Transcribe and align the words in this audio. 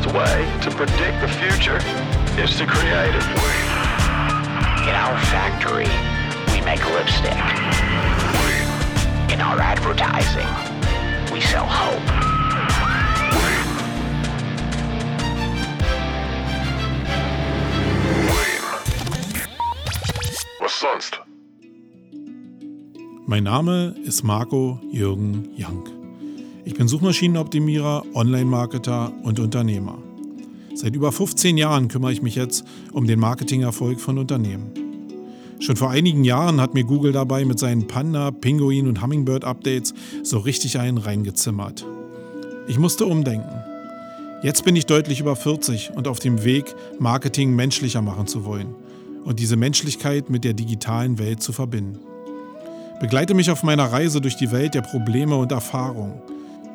the 0.00 0.12
best 0.12 0.14
way 0.14 0.60
to 0.60 0.70
predict 0.70 1.20
the 1.20 1.28
future 1.28 1.78
is 2.40 2.56
to 2.56 2.66
create 2.66 3.14
it. 3.14 3.24
In 4.86 4.94
our 4.94 5.18
factory, 5.26 5.88
we 6.52 6.64
make 6.64 6.84
lipstick. 6.90 7.32
In 9.32 9.40
our 9.40 9.60
advertising, 9.60 10.46
we 11.32 11.40
sell 11.40 11.66
hope. 11.66 12.02
Was 20.60 20.72
sonst? 20.72 21.20
Mein 23.26 23.44
Name 23.44 23.94
ist 24.04 24.22
Marco 24.22 24.80
Jürgen 24.90 25.50
Jank. 25.56 25.97
Ich 26.68 26.74
bin 26.74 26.86
Suchmaschinenoptimierer, 26.86 28.04
Online-Marketer 28.12 29.10
und 29.22 29.40
Unternehmer. 29.40 29.96
Seit 30.74 30.94
über 30.94 31.12
15 31.12 31.56
Jahren 31.56 31.88
kümmere 31.88 32.12
ich 32.12 32.20
mich 32.20 32.34
jetzt 32.34 32.62
um 32.92 33.06
den 33.06 33.18
Marketingerfolg 33.18 33.98
von 33.98 34.18
Unternehmen. 34.18 34.74
Schon 35.60 35.76
vor 35.76 35.88
einigen 35.88 36.24
Jahren 36.24 36.60
hat 36.60 36.74
mir 36.74 36.84
Google 36.84 37.12
dabei 37.12 37.46
mit 37.46 37.58
seinen 37.58 37.86
Panda, 37.86 38.32
Pinguin 38.32 38.86
und 38.86 39.00
Hummingbird-Updates 39.00 39.94
so 40.22 40.40
richtig 40.40 40.78
einen 40.78 40.98
reingezimmert. 40.98 41.86
Ich 42.66 42.78
musste 42.78 43.06
umdenken. 43.06 43.62
Jetzt 44.42 44.66
bin 44.66 44.76
ich 44.76 44.84
deutlich 44.84 45.20
über 45.20 45.36
40 45.36 45.92
und 45.96 46.06
auf 46.06 46.18
dem 46.18 46.44
Weg, 46.44 46.74
Marketing 46.98 47.56
menschlicher 47.56 48.02
machen 48.02 48.26
zu 48.26 48.44
wollen 48.44 48.74
und 49.24 49.40
diese 49.40 49.56
Menschlichkeit 49.56 50.28
mit 50.28 50.44
der 50.44 50.52
digitalen 50.52 51.18
Welt 51.18 51.42
zu 51.42 51.54
verbinden. 51.54 51.98
Begleite 53.00 53.32
mich 53.32 53.50
auf 53.50 53.62
meiner 53.62 53.90
Reise 53.90 54.20
durch 54.20 54.36
die 54.36 54.52
Welt 54.52 54.74
der 54.74 54.82
Probleme 54.82 55.34
und 55.34 55.50
Erfahrungen. 55.50 56.20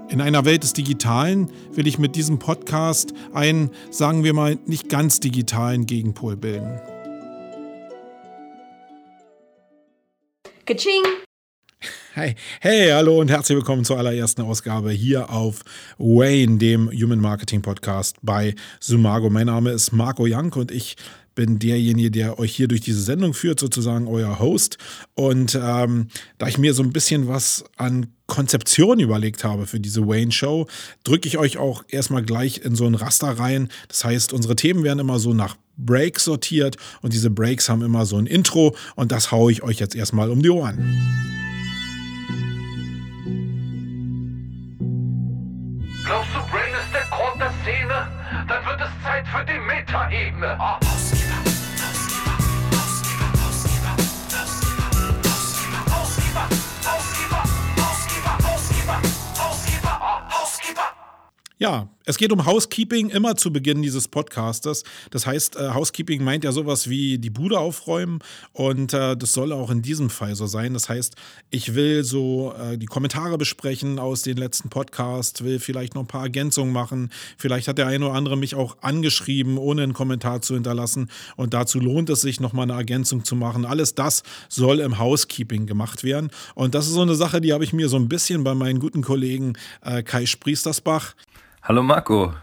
In 0.09 0.21
einer 0.21 0.45
Welt 0.45 0.63
des 0.63 0.73
Digitalen 0.73 1.49
will 1.71 1.87
ich 1.87 1.97
mit 1.97 2.15
diesem 2.15 2.37
Podcast 2.37 3.13
einen, 3.33 3.71
sagen 3.89 4.23
wir 4.23 4.33
mal, 4.33 4.59
nicht 4.65 4.89
ganz 4.89 5.19
digitalen 5.19 5.85
Gegenpol 5.85 6.35
bilden. 6.35 6.79
Kaching! 10.65 11.03
Hey, 12.13 12.35
hey, 12.61 12.91
hallo 12.91 13.19
und 13.19 13.31
herzlich 13.31 13.55
willkommen 13.55 13.85
zur 13.85 13.97
allerersten 13.97 14.43
Ausgabe 14.43 14.91
hier 14.91 15.31
auf 15.31 15.61
Wayne, 15.97 16.59
dem 16.59 16.91
Human 16.91 17.19
Marketing 17.19 17.63
Podcast 17.63 18.17
bei 18.21 18.53
Sumago. 18.79 19.31
Mein 19.31 19.47
Name 19.47 19.71
ist 19.71 19.93
Marco 19.93 20.27
Jank 20.27 20.55
und 20.55 20.71
ich 20.71 20.95
bin 21.33 21.57
derjenige, 21.57 22.11
der 22.11 22.39
euch 22.39 22.55
hier 22.55 22.67
durch 22.67 22.81
diese 22.81 23.01
Sendung 23.01 23.33
führt, 23.33 23.59
sozusagen 23.59 24.07
euer 24.07 24.39
Host. 24.39 24.77
Und 25.15 25.59
ähm, 25.59 26.09
da 26.37 26.47
ich 26.47 26.59
mir 26.59 26.73
so 26.73 26.83
ein 26.83 26.93
bisschen 26.93 27.27
was 27.27 27.65
an 27.77 28.07
Konzeption 28.33 28.99
überlegt 28.99 29.43
habe 29.43 29.67
für 29.67 29.79
diese 29.79 30.07
Wayne 30.07 30.31
Show, 30.31 30.65
drücke 31.03 31.27
ich 31.27 31.37
euch 31.37 31.59
auch 31.59 31.83
erstmal 31.87 32.23
gleich 32.23 32.65
in 32.65 32.73
so 32.73 32.87
ein 32.87 32.95
Raster 32.95 33.37
rein. 33.37 33.69
Das 33.89 34.03
heißt, 34.05 34.33
unsere 34.33 34.55
Themen 34.55 34.83
werden 34.83 34.97
immer 34.97 35.19
so 35.19 35.35
nach 35.35 35.55
Breaks 35.77 36.23
sortiert 36.23 36.77
und 37.03 37.13
diese 37.13 37.29
Breaks 37.29 37.69
haben 37.69 37.83
immer 37.83 38.07
so 38.07 38.17
ein 38.17 38.25
Intro 38.25 38.75
und 38.95 39.11
das 39.11 39.31
haue 39.31 39.51
ich 39.51 39.61
euch 39.61 39.79
jetzt 39.79 39.93
erstmal 39.93 40.31
um 40.31 40.41
die 40.41 40.49
Ohren. 40.49 40.79
Glaubst 46.03 46.29
du, 46.33 46.39
Brain 46.51 46.73
ist 46.73 46.91
der 46.91 47.05
Grund 47.11 47.39
der 47.39 47.53
Szene? 47.61 48.07
Dann 48.47 48.65
wird 48.65 48.81
es 48.81 49.03
Zeit 49.03 49.27
für 49.27 49.45
die 49.45 49.59
Metaebene. 49.59 50.59
Ah. 50.59 50.79
Ja, 61.63 61.87
es 62.03 62.17
geht 62.17 62.33
um 62.33 62.45
Housekeeping 62.45 63.07
immer 63.07 63.37
zu 63.37 63.53
Beginn 63.53 63.81
dieses 63.81 64.09
Podcastes. 64.09 64.83
Das 65.11 65.25
heißt, 65.25 65.55
äh, 65.55 65.69
Housekeeping 65.69 66.21
meint 66.21 66.43
ja 66.43 66.51
sowas 66.51 66.89
wie 66.89 67.17
die 67.17 67.29
Bude 67.29 67.57
aufräumen 67.57 68.19
und 68.51 68.93
äh, 68.93 69.15
das 69.15 69.31
soll 69.31 69.53
auch 69.53 69.69
in 69.69 69.81
diesem 69.81 70.09
Fall 70.09 70.35
so 70.35 70.45
sein. 70.45 70.73
Das 70.73 70.89
heißt, 70.89 71.15
ich 71.51 71.73
will 71.73 72.03
so 72.03 72.53
äh, 72.59 72.77
die 72.77 72.85
Kommentare 72.85 73.37
besprechen 73.37 73.97
aus 73.97 74.23
den 74.23 74.35
letzten 74.35 74.67
Podcasts, 74.67 75.41
will 75.45 75.57
vielleicht 75.57 75.95
noch 75.95 76.01
ein 76.01 76.07
paar 76.07 76.23
Ergänzungen 76.23 76.73
machen. 76.73 77.09
Vielleicht 77.37 77.69
hat 77.69 77.77
der 77.77 77.87
eine 77.87 78.07
oder 78.07 78.15
andere 78.15 78.35
mich 78.35 78.55
auch 78.55 78.75
angeschrieben, 78.81 79.57
ohne 79.57 79.83
einen 79.83 79.93
Kommentar 79.93 80.41
zu 80.41 80.55
hinterlassen 80.55 81.09
und 81.37 81.53
dazu 81.53 81.79
lohnt 81.79 82.09
es 82.09 82.19
sich, 82.19 82.41
nochmal 82.41 82.63
eine 82.63 82.73
Ergänzung 82.73 83.23
zu 83.23 83.37
machen. 83.37 83.63
Alles 83.63 83.95
das 83.95 84.23
soll 84.49 84.81
im 84.81 84.99
Housekeeping 84.99 85.65
gemacht 85.65 86.03
werden 86.03 86.29
und 86.55 86.75
das 86.75 86.87
ist 86.87 86.93
so 86.95 87.01
eine 87.03 87.15
Sache, 87.15 87.39
die 87.39 87.53
habe 87.53 87.63
ich 87.63 87.71
mir 87.71 87.87
so 87.87 87.95
ein 87.95 88.09
bisschen 88.09 88.43
bei 88.43 88.53
meinen 88.53 88.79
guten 88.81 89.01
Kollegen 89.01 89.53
äh, 89.81 90.03
Kai 90.03 90.25
Spriestersbach 90.25 91.15
Hallo 91.65 91.81
Marco. 91.81 92.33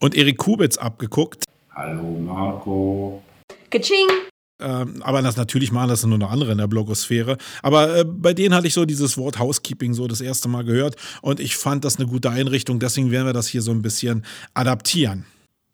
und 0.00 0.14
Erik 0.14 0.36
Kubitz 0.36 0.76
abgeguckt. 0.76 1.44
Hallo 1.74 2.02
Marco. 2.20 3.22
Kaching! 3.70 4.06
Ähm, 4.60 5.02
aber 5.02 5.22
das 5.22 5.38
natürlich 5.38 5.72
machen 5.72 5.88
das 5.88 6.04
nur 6.04 6.18
noch 6.18 6.30
andere 6.30 6.52
in 6.52 6.58
der 6.58 6.66
Blogosphäre. 6.66 7.38
Aber 7.62 8.00
äh, 8.00 8.04
bei 8.04 8.34
denen 8.34 8.54
hatte 8.54 8.66
ich 8.66 8.74
so 8.74 8.84
dieses 8.84 9.16
Wort 9.16 9.38
Housekeeping 9.38 9.94
so 9.94 10.06
das 10.06 10.20
erste 10.20 10.50
Mal 10.50 10.64
gehört 10.64 10.96
und 11.22 11.40
ich 11.40 11.56
fand 11.56 11.86
das 11.86 11.96
eine 11.96 12.06
gute 12.06 12.28
Einrichtung. 12.28 12.78
Deswegen 12.78 13.10
werden 13.10 13.24
wir 13.24 13.32
das 13.32 13.48
hier 13.48 13.62
so 13.62 13.70
ein 13.70 13.80
bisschen 13.80 14.26
adaptieren. 14.52 15.24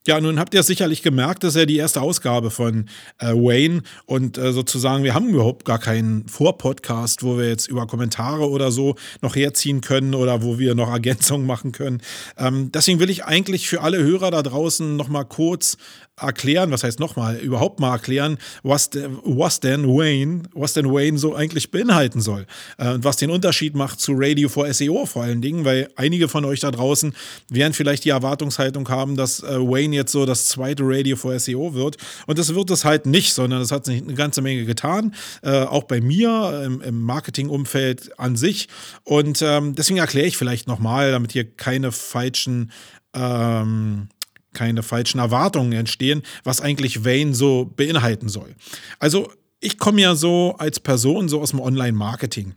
Ja, 0.05 0.21
nun 0.21 0.41
habt 0.41 0.53
ihr 0.53 0.65
sicherlich 0.65 1.03
gemerkt, 1.03 1.45
das 1.45 1.55
ist 1.55 1.61
ja 1.61 1.65
die 1.65 1.77
erste 1.77 2.03
Ausgabe 2.03 2.51
von 2.51 2.89
äh, 3.19 3.29
Wayne 3.29 3.83
und 4.05 4.37
äh, 4.37 4.53
sozusagen, 4.53 5.05
wir 5.05 5.15
haben 5.15 5.29
überhaupt 5.29 5.65
gar 5.65 5.79
keinen 5.79 6.27
Vorpodcast, 6.27 7.23
wo 7.23 7.39
wir 7.39 7.49
jetzt 7.49 7.69
über 7.69 7.87
Kommentare 7.87 8.51
oder 8.51 8.73
so 8.73 8.97
noch 9.21 9.37
herziehen 9.37 9.81
können 9.81 10.17
oder 10.17 10.43
wo 10.43 10.59
wir 10.59 10.75
noch 10.75 10.89
Ergänzungen 10.93 11.47
machen 11.47 11.71
können. 11.71 12.03
Ähm, 12.37 12.73
deswegen 12.73 12.99
will 12.99 13.11
ich 13.11 13.25
eigentlich 13.25 13.69
für 13.69 13.83
alle 13.83 14.03
Hörer 14.03 14.33
da 14.33 14.43
draußen 14.43 14.97
nochmal 14.97 15.25
kurz 15.25 15.77
erklären, 16.21 16.71
was 16.71 16.84
heißt 16.84 17.00
nochmal, 17.00 17.37
überhaupt 17.39 17.81
mal 17.81 17.93
erklären, 17.93 18.39
was, 18.62 18.91
de, 18.91 19.09
was 19.25 19.61
denn 19.61 19.87
Wayne, 19.87 20.43
was 20.55 20.75
denn 20.75 20.87
Wayne 20.93 21.19
so 21.19 21.34
eigentlich 21.34 21.71
beinhalten 21.71 22.21
soll. 22.21 22.47
Äh, 22.77 22.93
und 22.93 23.05
was 23.05 23.17
den 23.17 23.31
Unterschied 23.31 23.75
macht 23.75 24.00
zu 24.00 24.12
Radio 24.15 24.49
for 24.49 24.72
SEO 24.72 25.06
vor 25.06 25.22
allen 25.22 25.41
Dingen, 25.41 25.65
weil 25.65 25.89
einige 25.97 26.28
von 26.28 26.45
euch 26.45 26.61
da 26.61 26.71
draußen 26.71 27.15
werden 27.49 27.72
vielleicht 27.72 28.05
die 28.05 28.11
Erwartungshaltung 28.11 28.89
haben, 28.89 29.17
dass 29.17 29.43
äh, 29.43 29.59
Wayne 29.59 29.97
jetzt 29.97 30.12
so 30.12 30.27
das 30.27 30.49
zweite 30.49 30.83
Radio 30.84 31.17
for 31.17 31.39
SEO 31.39 31.75
wird. 31.75 31.97
Und 32.27 32.39
das 32.39 32.55
wird 32.55 32.71
es 32.71 32.84
halt 32.84 33.06
nicht, 33.06 33.33
sondern 33.33 33.62
es 33.62 33.72
hat 33.72 33.87
sich 33.87 34.03
eine 34.03 34.15
ganze 34.15 34.43
Menge 34.43 34.67
getan, 34.67 35.15
äh, 35.43 35.62
auch 35.62 35.84
bei 35.84 36.01
mir 36.01 36.62
im, 36.65 36.83
im 36.83 37.01
Marketingumfeld 37.01 38.19
an 38.19 38.37
sich. 38.37 38.69
Und 39.05 39.41
ähm, 39.41 39.75
deswegen 39.75 39.99
erkläre 39.99 40.27
ich 40.27 40.37
vielleicht 40.37 40.69
nochmal, 40.69 41.11
damit 41.11 41.33
hier 41.33 41.51
keine 41.51 41.91
falschen 41.91 42.71
ähm, 43.15 44.09
keine 44.53 44.83
falschen 44.83 45.19
Erwartungen 45.19 45.73
entstehen, 45.73 46.23
was 46.45 46.61
eigentlich 46.61 47.05
Wayne 47.05 47.35
so 47.35 47.65
beinhalten 47.77 48.29
soll. 48.29 48.55
Also 48.99 49.31
ich 49.61 49.79
komme 49.79 50.01
ja 50.01 50.15
so 50.15 50.57
als 50.59 50.81
Person 50.81 51.29
so 51.29 51.41
aus 51.41 51.51
dem 51.51 51.61
Online-Marketing. 51.61 52.55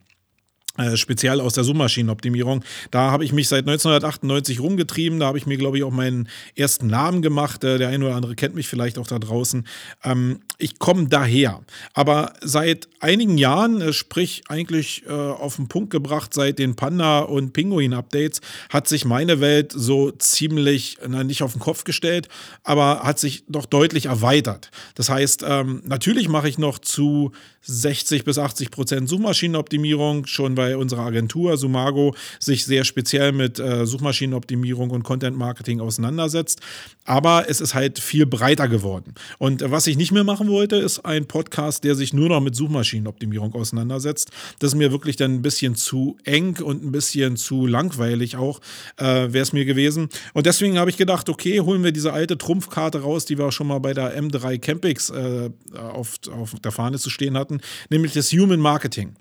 Äh, 0.77 0.97
speziell 0.97 1.39
aus 1.39 1.53
der 1.53 1.63
Suchmaschinenoptimierung. 1.63 2.61
Da 2.91 3.09
habe 3.09 3.23
ich 3.23 3.31
mich 3.31 3.47
seit 3.47 3.61
1998 3.61 4.59
rumgetrieben. 4.59 5.21
Da 5.21 5.27
habe 5.27 5.37
ich 5.37 5.45
mir, 5.45 5.55
glaube 5.55 5.77
ich, 5.77 5.85
auch 5.85 5.91
meinen 5.91 6.27
ersten 6.53 6.87
Namen 6.87 7.21
gemacht. 7.21 7.63
Äh, 7.63 7.77
der 7.77 7.87
eine 7.87 8.05
oder 8.05 8.15
andere 8.15 8.35
kennt 8.35 8.55
mich 8.55 8.67
vielleicht 8.67 8.97
auch 8.97 9.07
da 9.07 9.17
draußen. 9.17 9.65
Ähm, 10.03 10.41
ich 10.57 10.77
komme 10.77 11.07
daher. 11.07 11.61
Aber 11.93 12.33
seit 12.41 12.89
einigen 12.99 13.37
Jahren, 13.37 13.79
äh, 13.79 13.93
sprich 13.93 14.43
eigentlich 14.49 15.03
auf 15.07 15.57
den 15.57 15.67
Punkt 15.67 15.91
gebracht, 15.91 16.33
seit 16.33 16.59
den 16.59 16.75
Panda- 16.75 17.19
und 17.19 17.53
Pinguin-Updates, 17.53 18.41
hat 18.69 18.87
sich 18.87 19.05
meine 19.05 19.39
Welt 19.39 19.71
so 19.73 20.11
ziemlich, 20.11 20.97
na, 21.07 21.23
nicht 21.23 21.43
auf 21.43 21.53
den 21.53 21.59
Kopf 21.59 21.83
gestellt, 21.83 22.27
aber 22.63 23.01
hat 23.03 23.19
sich 23.19 23.43
doch 23.47 23.65
deutlich 23.65 24.07
erweitert. 24.07 24.71
Das 24.95 25.09
heißt, 25.09 25.45
ähm, 25.47 25.81
natürlich 25.85 26.27
mache 26.27 26.49
ich 26.49 26.57
noch 26.57 26.79
zu 26.79 27.31
60 27.61 28.25
bis 28.25 28.37
80 28.37 28.71
Prozent 28.71 29.09
Suchmaschinenoptimierung, 29.09 30.25
schon 30.27 30.57
weil 30.57 30.64
unsere 30.73 31.01
Agentur 31.01 31.57
Sumago 31.57 32.15
sich 32.39 32.65
sehr 32.65 32.83
speziell 32.83 33.31
mit 33.31 33.59
äh, 33.59 33.85
Suchmaschinenoptimierung 33.85 34.89
und 34.89 35.03
Content 35.03 35.37
Marketing 35.37 35.79
auseinandersetzt. 35.79 36.61
Aber 37.05 37.45
es 37.49 37.61
ist 37.61 37.75
halt 37.75 37.99
viel 37.99 38.25
breiter 38.25 38.67
geworden. 38.67 39.13
Und 39.37 39.61
äh, 39.61 39.69
was 39.69 39.85
ich 39.85 39.97
nicht 39.97 40.11
mehr 40.11 40.23
machen 40.23 40.49
wollte, 40.49 40.77
ist 40.77 41.05
ein 41.05 41.27
Podcast, 41.27 41.83
der 41.83 41.95
sich 41.95 42.13
nur 42.13 42.29
noch 42.29 42.41
mit 42.41 42.55
Suchmaschinenoptimierung 42.55 43.53
auseinandersetzt. 43.53 44.31
Das 44.59 44.71
ist 44.71 44.75
mir 44.75 44.91
wirklich 44.91 45.15
dann 45.15 45.35
ein 45.35 45.41
bisschen 45.41 45.75
zu 45.75 46.17
eng 46.23 46.57
und 46.61 46.83
ein 46.83 46.91
bisschen 46.91 47.37
zu 47.37 47.67
langweilig 47.67 48.37
auch, 48.37 48.61
äh, 48.97 49.03
wäre 49.03 49.39
es 49.39 49.53
mir 49.53 49.65
gewesen. 49.65 50.09
Und 50.33 50.45
deswegen 50.45 50.79
habe 50.79 50.89
ich 50.89 50.97
gedacht, 50.97 51.29
okay, 51.29 51.59
holen 51.59 51.83
wir 51.83 51.91
diese 51.91 52.13
alte 52.13 52.37
Trumpfkarte 52.37 53.01
raus, 53.01 53.25
die 53.25 53.37
wir 53.37 53.51
schon 53.51 53.67
mal 53.67 53.79
bei 53.79 53.93
der 53.93 54.19
M3 54.19 54.59
Campix 54.59 55.09
äh, 55.09 55.49
auf, 55.75 56.15
auf 56.31 56.53
der 56.59 56.71
Fahne 56.71 56.97
zu 56.97 57.09
stehen 57.09 57.37
hatten, 57.37 57.61
nämlich 57.89 58.13
das 58.13 58.31
Human 58.31 58.59
Marketing. 58.59 59.15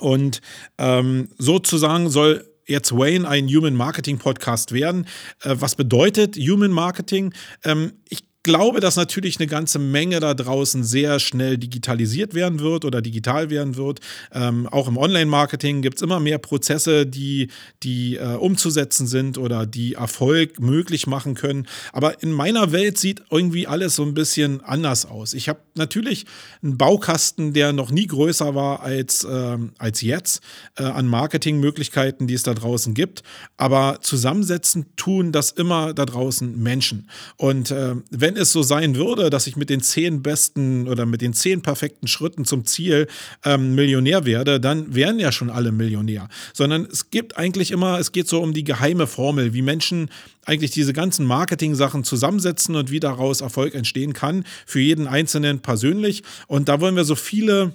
Und 0.00 0.40
ähm, 0.78 1.28
sozusagen 1.38 2.10
soll 2.10 2.44
jetzt 2.66 2.92
Wayne 2.92 3.28
ein 3.28 3.48
Human 3.48 3.74
Marketing 3.74 4.18
Podcast 4.18 4.72
werden. 4.72 5.06
Äh, 5.42 5.56
was 5.58 5.74
bedeutet 5.74 6.36
Human 6.36 6.72
Marketing? 6.72 7.32
Ähm, 7.64 7.92
ich 8.08 8.25
glaube, 8.46 8.80
dass 8.80 8.96
natürlich 8.96 9.38
eine 9.38 9.48
ganze 9.48 9.78
Menge 9.78 10.20
da 10.20 10.32
draußen 10.32 10.84
sehr 10.84 11.18
schnell 11.18 11.58
digitalisiert 11.58 12.32
werden 12.32 12.60
wird 12.60 12.84
oder 12.84 13.02
digital 13.02 13.50
werden 13.50 13.76
wird. 13.76 14.00
Ähm, 14.32 14.68
auch 14.68 14.86
im 14.88 14.96
Online-Marketing 14.96 15.82
gibt 15.82 15.96
es 15.96 16.02
immer 16.02 16.20
mehr 16.20 16.38
Prozesse, 16.38 17.06
die, 17.06 17.48
die 17.82 18.16
äh, 18.16 18.36
umzusetzen 18.36 19.08
sind 19.08 19.36
oder 19.36 19.66
die 19.66 19.94
Erfolg 19.94 20.60
möglich 20.60 21.08
machen 21.08 21.34
können. 21.34 21.66
Aber 21.92 22.22
in 22.22 22.30
meiner 22.30 22.70
Welt 22.70 22.98
sieht 22.98 23.22
irgendwie 23.30 23.66
alles 23.66 23.96
so 23.96 24.04
ein 24.04 24.14
bisschen 24.14 24.62
anders 24.62 25.06
aus. 25.06 25.34
Ich 25.34 25.48
habe 25.48 25.58
natürlich 25.74 26.24
einen 26.62 26.78
Baukasten, 26.78 27.52
der 27.52 27.72
noch 27.72 27.90
nie 27.90 28.06
größer 28.06 28.54
war 28.54 28.80
als, 28.80 29.24
äh, 29.24 29.58
als 29.78 30.02
jetzt 30.02 30.40
äh, 30.78 30.84
an 30.84 31.08
Marketingmöglichkeiten, 31.08 32.28
die 32.28 32.34
es 32.34 32.44
da 32.44 32.54
draußen 32.54 32.94
gibt. 32.94 33.24
Aber 33.56 33.98
zusammensetzen 34.02 34.86
tun 34.94 35.32
das 35.32 35.50
immer 35.50 35.92
da 35.94 36.06
draußen 36.06 36.62
Menschen. 36.62 37.10
Und 37.36 37.72
äh, 37.72 37.96
wenn 38.36 38.42
es 38.42 38.52
so 38.52 38.62
sein 38.62 38.96
würde, 38.96 39.30
dass 39.30 39.46
ich 39.46 39.56
mit 39.56 39.70
den 39.70 39.80
zehn 39.80 40.20
besten 40.20 40.88
oder 40.88 41.06
mit 41.06 41.22
den 41.22 41.32
zehn 41.32 41.62
perfekten 41.62 42.06
Schritten 42.06 42.44
zum 42.44 42.66
Ziel 42.66 43.06
ähm, 43.46 43.74
Millionär 43.74 44.26
werde, 44.26 44.60
dann 44.60 44.94
wären 44.94 45.18
ja 45.18 45.32
schon 45.32 45.48
alle 45.48 45.72
Millionär. 45.72 46.28
Sondern 46.52 46.86
es 46.92 47.08
gibt 47.08 47.38
eigentlich 47.38 47.70
immer, 47.70 47.98
es 47.98 48.12
geht 48.12 48.28
so 48.28 48.42
um 48.42 48.52
die 48.52 48.62
geheime 48.62 49.06
Formel, 49.06 49.54
wie 49.54 49.62
Menschen 49.62 50.10
eigentlich 50.44 50.70
diese 50.70 50.92
ganzen 50.92 51.24
Marketing-Sachen 51.24 52.04
zusammensetzen 52.04 52.76
und 52.76 52.90
wie 52.90 53.00
daraus 53.00 53.40
Erfolg 53.40 53.74
entstehen 53.74 54.12
kann, 54.12 54.44
für 54.66 54.80
jeden 54.80 55.06
Einzelnen 55.06 55.60
persönlich. 55.60 56.22
Und 56.46 56.68
da 56.68 56.82
wollen 56.82 56.94
wir 56.94 57.04
so 57.04 57.14
viele 57.14 57.72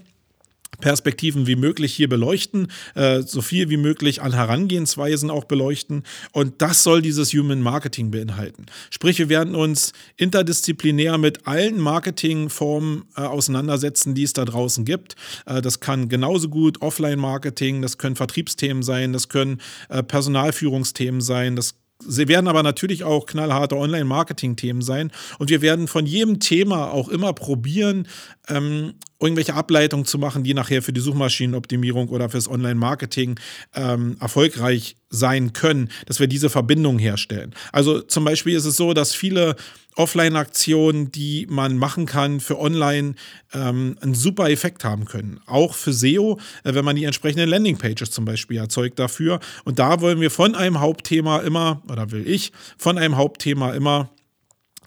Perspektiven 0.82 1.48
wie 1.48 1.56
möglich 1.56 1.94
hier 1.94 2.10
beleuchten, 2.10 2.68
äh, 2.96 3.22
so 3.22 3.42
viel 3.42 3.70
wie 3.70 3.78
möglich 3.78 4.22
an 4.22 4.34
Herangehensweisen 4.34 5.30
auch 5.30 5.46
beleuchten. 5.46 6.04
Und 6.32 6.62
das 6.62 6.84
soll 6.84 7.02
dieses 7.02 7.32
Human 7.34 7.62
Marketing 7.62 8.12
beinhalten. 8.12 8.66
Sprich, 8.90 9.20
wir 9.20 9.30
werden 9.30 9.56
uns 9.56 9.94
interdisziplinär 10.18 11.18
mit 11.18 11.48
allen 11.48 11.80
Marketingformen 11.80 13.06
äh, 13.16 13.22
auseinandersetzen, 13.22 14.14
die 14.14 14.24
es 14.24 14.34
da 14.34 14.46
draußen 14.46 14.84
gibt. 14.84 15.16
Äh, 15.46 15.62
das 15.62 15.80
kann 15.80 16.10
genauso 16.10 16.50
gut 16.50 16.82
Offline-Marketing, 16.82 17.82
das 17.82 17.98
können 17.98 18.16
Vertriebsthemen 18.16 18.84
sein, 18.84 19.14
das 19.14 19.30
können 19.30 19.62
äh, 19.90 20.04
Personalführungsthemen 20.04 21.22
sein, 21.22 21.56
das 21.56 21.76
Sie 22.08 22.28
werden 22.28 22.48
aber 22.48 22.64
natürlich 22.64 23.04
auch 23.04 23.26
knallharte 23.26 23.76
Online-Marketing-Themen 23.78 24.82
sein. 24.82 25.12
Und 25.40 25.50
wir 25.50 25.62
werden 25.62 25.88
von 25.88 26.06
jedem 26.06 26.40
Thema 26.40 26.92
auch 26.92 27.10
immer 27.10 27.34
probieren, 27.34 28.08
ähm, 28.48 28.94
irgendwelche 29.20 29.54
Ableitungen 29.54 30.06
zu 30.06 30.18
machen, 30.18 30.44
die 30.44 30.54
nachher 30.54 30.82
für 30.82 30.94
die 30.94 31.02
Suchmaschinenoptimierung 31.02 32.10
oder 32.10 32.30
fürs 32.30 32.50
Online-Marketing 32.50 33.40
ähm, 33.76 34.18
erfolgreich 34.20 34.96
sein 35.10 35.54
können, 35.54 35.90
dass 36.06 36.20
wir 36.20 36.28
diese 36.28 36.50
Verbindung 36.50 36.98
herstellen. 36.98 37.54
Also 37.72 38.02
zum 38.02 38.26
Beispiel 38.26 38.56
ist 38.56 38.66
es 38.66 38.78
so, 38.78 38.94
dass 38.94 39.14
viele 39.14 39.56
Offline-Aktionen, 40.02 41.12
die 41.12 41.46
man 41.50 41.78
machen 41.78 42.06
kann 42.08 42.40
für 42.40 42.60
Online, 42.60 43.14
ähm, 43.54 43.98
einen 44.02 44.16
super 44.16 44.50
Effekt 44.50 44.84
haben 44.84 45.06
können. 45.06 45.40
Auch 45.46 45.76
für 45.76 45.94
SEO, 45.94 46.40
äh, 46.64 46.74
wenn 46.74 46.84
man 46.84 46.96
die 46.96 47.06
entsprechenden 47.06 47.48
Landingpages 47.48 48.10
zum 48.10 48.26
Beispiel 48.26 48.58
erzeugt 48.58 48.98
dafür. 48.98 49.40
Und 49.64 49.78
da 49.78 50.02
wollen 50.02 50.20
wir 50.20 50.32
von 50.32 50.56
einem 50.56 50.80
Hauptthema 50.80 51.40
immer, 51.40 51.84
oder 51.88 52.12
will 52.12 52.28
ich, 52.28 52.52
von 52.78 52.98
einem 52.98 53.16
Hauptthema 53.16 53.74
immer 53.74 54.10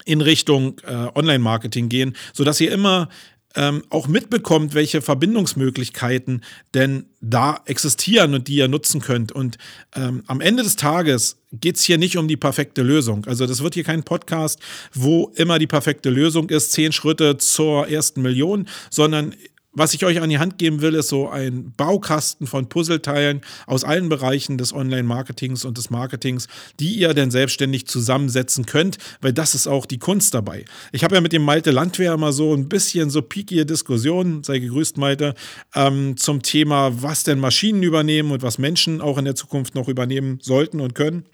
in 0.03 0.21
Richtung 0.21 0.79
äh, 0.85 1.07
Online-Marketing 1.15 1.87
gehen, 1.89 2.15
sodass 2.33 2.59
ihr 2.59 2.71
immer 2.71 3.09
ähm, 3.55 3.83
auch 3.89 4.07
mitbekommt, 4.07 4.73
welche 4.73 5.01
Verbindungsmöglichkeiten 5.01 6.43
denn 6.73 7.05
da 7.21 7.61
existieren 7.65 8.33
und 8.33 8.47
die 8.47 8.55
ihr 8.55 8.67
nutzen 8.67 9.01
könnt. 9.01 9.31
Und 9.31 9.57
ähm, 9.95 10.23
am 10.27 10.41
Ende 10.41 10.63
des 10.63 10.75
Tages 10.75 11.37
geht 11.51 11.77
es 11.77 11.83
hier 11.83 11.97
nicht 11.97 12.17
um 12.17 12.27
die 12.27 12.37
perfekte 12.37 12.83
Lösung. 12.83 13.25
Also 13.25 13.47
das 13.47 13.63
wird 13.63 13.73
hier 13.73 13.83
kein 13.83 14.03
Podcast, 14.03 14.59
wo 14.93 15.31
immer 15.35 15.59
die 15.59 15.67
perfekte 15.67 16.09
Lösung 16.09 16.49
ist, 16.49 16.71
zehn 16.71 16.91
Schritte 16.91 17.37
zur 17.37 17.87
ersten 17.87 18.21
Million, 18.21 18.67
sondern 18.89 19.35
was 19.75 19.93
ich 19.93 20.05
euch 20.05 20.21
an 20.21 20.29
die 20.29 20.39
Hand 20.39 20.57
geben 20.57 20.81
will, 20.81 20.95
ist 20.95 21.09
so 21.09 21.29
ein 21.29 21.73
Baukasten 21.75 22.47
von 22.47 22.67
Puzzleteilen 22.67 23.41
aus 23.67 23.83
allen 23.83 24.09
Bereichen 24.09 24.57
des 24.57 24.73
Online-Marketings 24.73 25.65
und 25.65 25.77
des 25.77 25.89
Marketings, 25.89 26.47
die 26.79 26.93
ihr 26.95 27.13
dann 27.13 27.29
selbstständig 27.29 27.85
zusammensetzen 27.87 28.65
könnt, 28.65 28.97
weil 29.21 29.33
das 29.33 29.53
ist 29.53 29.67
auch 29.67 29.85
die 29.85 29.99
Kunst 29.99 30.33
dabei. 30.33 30.65
Ich 30.91 31.03
habe 31.03 31.15
ja 31.15 31.21
mit 31.21 31.33
dem 31.33 31.43
Malte 31.43 31.71
Landwehr 31.71 32.13
immer 32.13 32.33
so 32.33 32.53
ein 32.53 32.69
bisschen 32.69 33.09
so 33.09 33.21
piekige 33.21 33.65
Diskussionen, 33.65 34.43
sei 34.43 34.59
gegrüßt 34.59 34.97
Malte, 34.97 35.35
ähm, 35.75 36.17
zum 36.17 36.41
Thema, 36.41 37.01
was 37.01 37.23
denn 37.23 37.39
Maschinen 37.39 37.83
übernehmen 37.83 38.31
und 38.31 38.41
was 38.41 38.57
Menschen 38.57 39.01
auch 39.01 39.17
in 39.17 39.25
der 39.25 39.35
Zukunft 39.35 39.75
noch 39.75 39.89
übernehmen 39.89 40.39
sollten 40.41 40.79
und 40.79 40.95
können. 40.95 41.25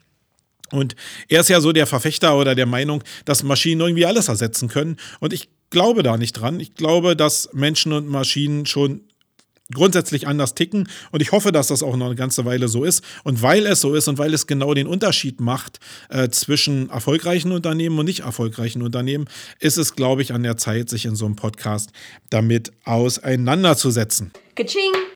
Und 0.72 0.96
er 1.28 1.42
ist 1.42 1.50
ja 1.50 1.62
so 1.62 1.72
der 1.74 1.86
Verfechter 1.86 2.38
oder 2.38 2.56
der 2.56 2.66
Meinung, 2.66 3.04
dass 3.26 3.44
Maschinen 3.44 3.82
irgendwie 3.82 4.06
alles 4.06 4.30
ersetzen 4.30 4.70
können. 4.70 4.98
Und 5.20 5.34
ich 5.34 5.50
glaube 5.72 6.04
da 6.04 6.18
nicht 6.18 6.34
dran. 6.34 6.60
Ich 6.60 6.76
glaube, 6.76 7.16
dass 7.16 7.50
Menschen 7.54 7.94
und 7.94 8.08
Maschinen 8.08 8.68
schon 8.68 9.02
grundsätzlich 9.74 10.28
anders 10.28 10.54
ticken 10.54 10.90
und 11.12 11.22
ich 11.22 11.32
hoffe, 11.32 11.52
dass 11.52 11.68
das 11.68 11.82
auch 11.82 11.96
noch 11.96 12.08
eine 12.08 12.16
ganze 12.16 12.46
Weile 12.46 12.68
so 12.68 12.84
ist. 12.84 13.04
Und 13.24 13.42
weil 13.42 13.66
es 13.66 13.82
so 13.82 13.96
ist 13.96 14.08
und 14.08 14.18
weil 14.18 14.34
es 14.34 14.48
genau 14.48 14.74
den 14.74 14.88
Unterschied 14.88 15.40
macht 15.40 15.80
äh, 16.10 16.30
zwischen 16.30 16.90
erfolgreichen 16.90 17.52
Unternehmen 17.52 17.98
und 17.98 18.06
nicht 18.06 18.22
erfolgreichen 18.22 18.82
Unternehmen, 18.82 19.26
ist 19.60 19.78
es, 19.78 19.96
glaube 19.96 20.22
ich, 20.22 20.34
an 20.34 20.44
der 20.44 20.58
Zeit, 20.58 20.90
sich 20.90 21.06
in 21.06 21.16
so 21.16 21.26
einem 21.26 21.36
Podcast 21.36 21.92
damit 22.30 22.72
auseinanderzusetzen. 22.84 24.32
Kaching. 24.56 25.11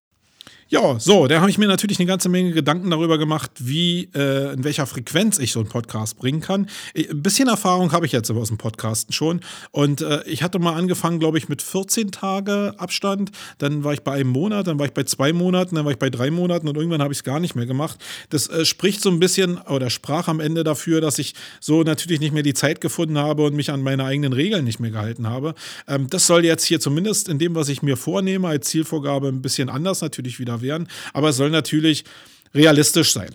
Ja, 0.67 0.99
so, 0.99 1.27
da 1.27 1.41
habe 1.41 1.51
ich 1.51 1.59
mir 1.59 1.67
natürlich 1.67 1.99
eine 1.99 2.07
ganze 2.07 2.27
Menge 2.27 2.51
Gedanken 2.51 2.89
darüber 2.89 3.19
gemacht, 3.19 3.51
wie, 3.59 4.09
äh, 4.15 4.51
in 4.51 4.63
welcher 4.63 4.87
Frequenz 4.87 5.37
ich 5.37 5.51
so 5.51 5.59
einen 5.59 5.69
Podcast 5.69 6.17
bringen 6.17 6.41
kann. 6.41 6.67
Ein 6.97 7.21
bisschen 7.21 7.47
Erfahrung 7.47 7.91
habe 7.91 8.07
ich 8.07 8.11
jetzt 8.11 8.31
aus 8.31 8.47
dem 8.47 8.57
Podcasten 8.57 9.13
schon. 9.13 9.41
Und 9.69 10.01
äh, 10.01 10.23
ich 10.25 10.41
hatte 10.41 10.57
mal 10.57 10.73
angefangen, 10.73 11.19
glaube 11.19 11.37
ich, 11.37 11.49
mit 11.49 11.61
14 11.61 12.11
Tage 12.11 12.73
Abstand. 12.79 13.29
Dann 13.59 13.83
war 13.83 13.93
ich 13.93 14.01
bei 14.01 14.13
einem 14.13 14.31
Monat, 14.31 14.65
dann 14.65 14.79
war 14.79 14.87
ich 14.87 14.93
bei 14.93 15.03
zwei 15.03 15.33
Monaten, 15.33 15.75
dann 15.75 15.85
war 15.85 15.91
ich 15.91 15.99
bei 15.99 16.09
drei 16.09 16.31
Monaten 16.31 16.67
und 16.67 16.75
irgendwann 16.75 17.03
habe 17.03 17.13
ich 17.13 17.19
es 17.19 17.23
gar 17.23 17.39
nicht 17.39 17.53
mehr 17.53 17.67
gemacht. 17.67 18.03
Das 18.31 18.47
äh, 18.49 18.65
spricht 18.65 19.03
so 19.03 19.11
ein 19.11 19.19
bisschen 19.19 19.59
oder 19.59 19.91
sprach 19.91 20.27
am 20.27 20.39
Ende 20.39 20.63
dafür, 20.63 20.99
dass 20.99 21.19
ich 21.19 21.35
so 21.59 21.83
natürlich 21.83 22.19
nicht 22.19 22.33
mehr 22.33 22.41
die 22.41 22.55
Zeit 22.55 22.81
gefunden 22.81 23.19
habe 23.19 23.43
und 23.43 23.55
mich 23.55 23.69
an 23.69 23.83
meine 23.83 24.03
eigenen 24.03 24.33
Regeln 24.33 24.65
nicht 24.65 24.79
mehr 24.79 24.89
gehalten 24.89 25.29
habe. 25.29 25.53
Ähm, 25.87 26.07
das 26.09 26.25
soll 26.25 26.43
jetzt 26.43 26.63
hier 26.65 26.79
zumindest 26.79 27.29
in 27.29 27.37
dem, 27.37 27.53
was 27.53 27.69
ich 27.69 27.83
mir 27.83 27.97
vornehme, 27.97 28.47
als 28.47 28.65
Zielvorgabe 28.69 29.27
ein 29.27 29.43
bisschen 29.43 29.69
anders 29.69 30.01
natürlich 30.01 30.39
wieder 30.39 30.54
werden. 30.61 30.87
Aber 31.13 31.29
es 31.29 31.37
soll 31.37 31.49
natürlich 31.49 32.05
realistisch 32.53 33.11
sein. 33.13 33.31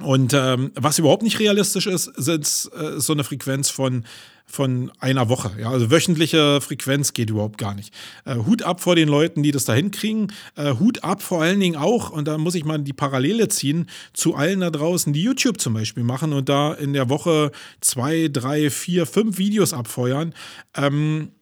Und 0.00 0.32
ähm, 0.32 0.72
was 0.76 0.98
überhaupt 0.98 1.22
nicht 1.22 1.38
realistisch 1.38 1.86
ist, 1.86 2.10
sind 2.16 2.44
äh, 2.44 2.98
so 2.98 3.12
eine 3.12 3.22
Frequenz 3.22 3.68
von, 3.68 4.04
von 4.46 4.90
einer 4.98 5.28
Woche. 5.28 5.52
Ja, 5.60 5.70
also 5.70 5.90
wöchentliche 5.90 6.60
Frequenz 6.62 7.12
geht 7.12 7.28
überhaupt 7.28 7.58
gar 7.58 7.74
nicht. 7.74 7.92
Äh, 8.24 8.36
Hut 8.36 8.62
ab 8.62 8.80
vor 8.80 8.96
den 8.96 9.08
Leuten, 9.08 9.42
die 9.42 9.50
das 9.50 9.66
da 9.66 9.74
hinkriegen. 9.74 10.32
Äh, 10.56 10.74
Hut 10.74 11.04
ab 11.04 11.22
vor 11.22 11.42
allen 11.42 11.60
Dingen 11.60 11.76
auch, 11.76 12.10
und 12.10 12.28
da 12.28 12.38
muss 12.38 12.54
ich 12.54 12.64
mal 12.64 12.78
die 12.78 12.94
Parallele 12.94 13.48
ziehen, 13.48 13.90
zu 14.14 14.34
allen 14.34 14.60
da 14.60 14.70
draußen, 14.70 15.12
die 15.12 15.22
YouTube 15.22 15.60
zum 15.60 15.74
Beispiel 15.74 16.02
machen 16.02 16.32
und 16.32 16.48
da 16.48 16.72
in 16.72 16.94
der 16.94 17.10
Woche 17.10 17.52
zwei, 17.82 18.28
drei, 18.32 18.70
vier, 18.70 19.04
fünf 19.04 19.36
Videos 19.36 19.74
abfeuern. 19.74 20.34
Ähm, 20.74 21.32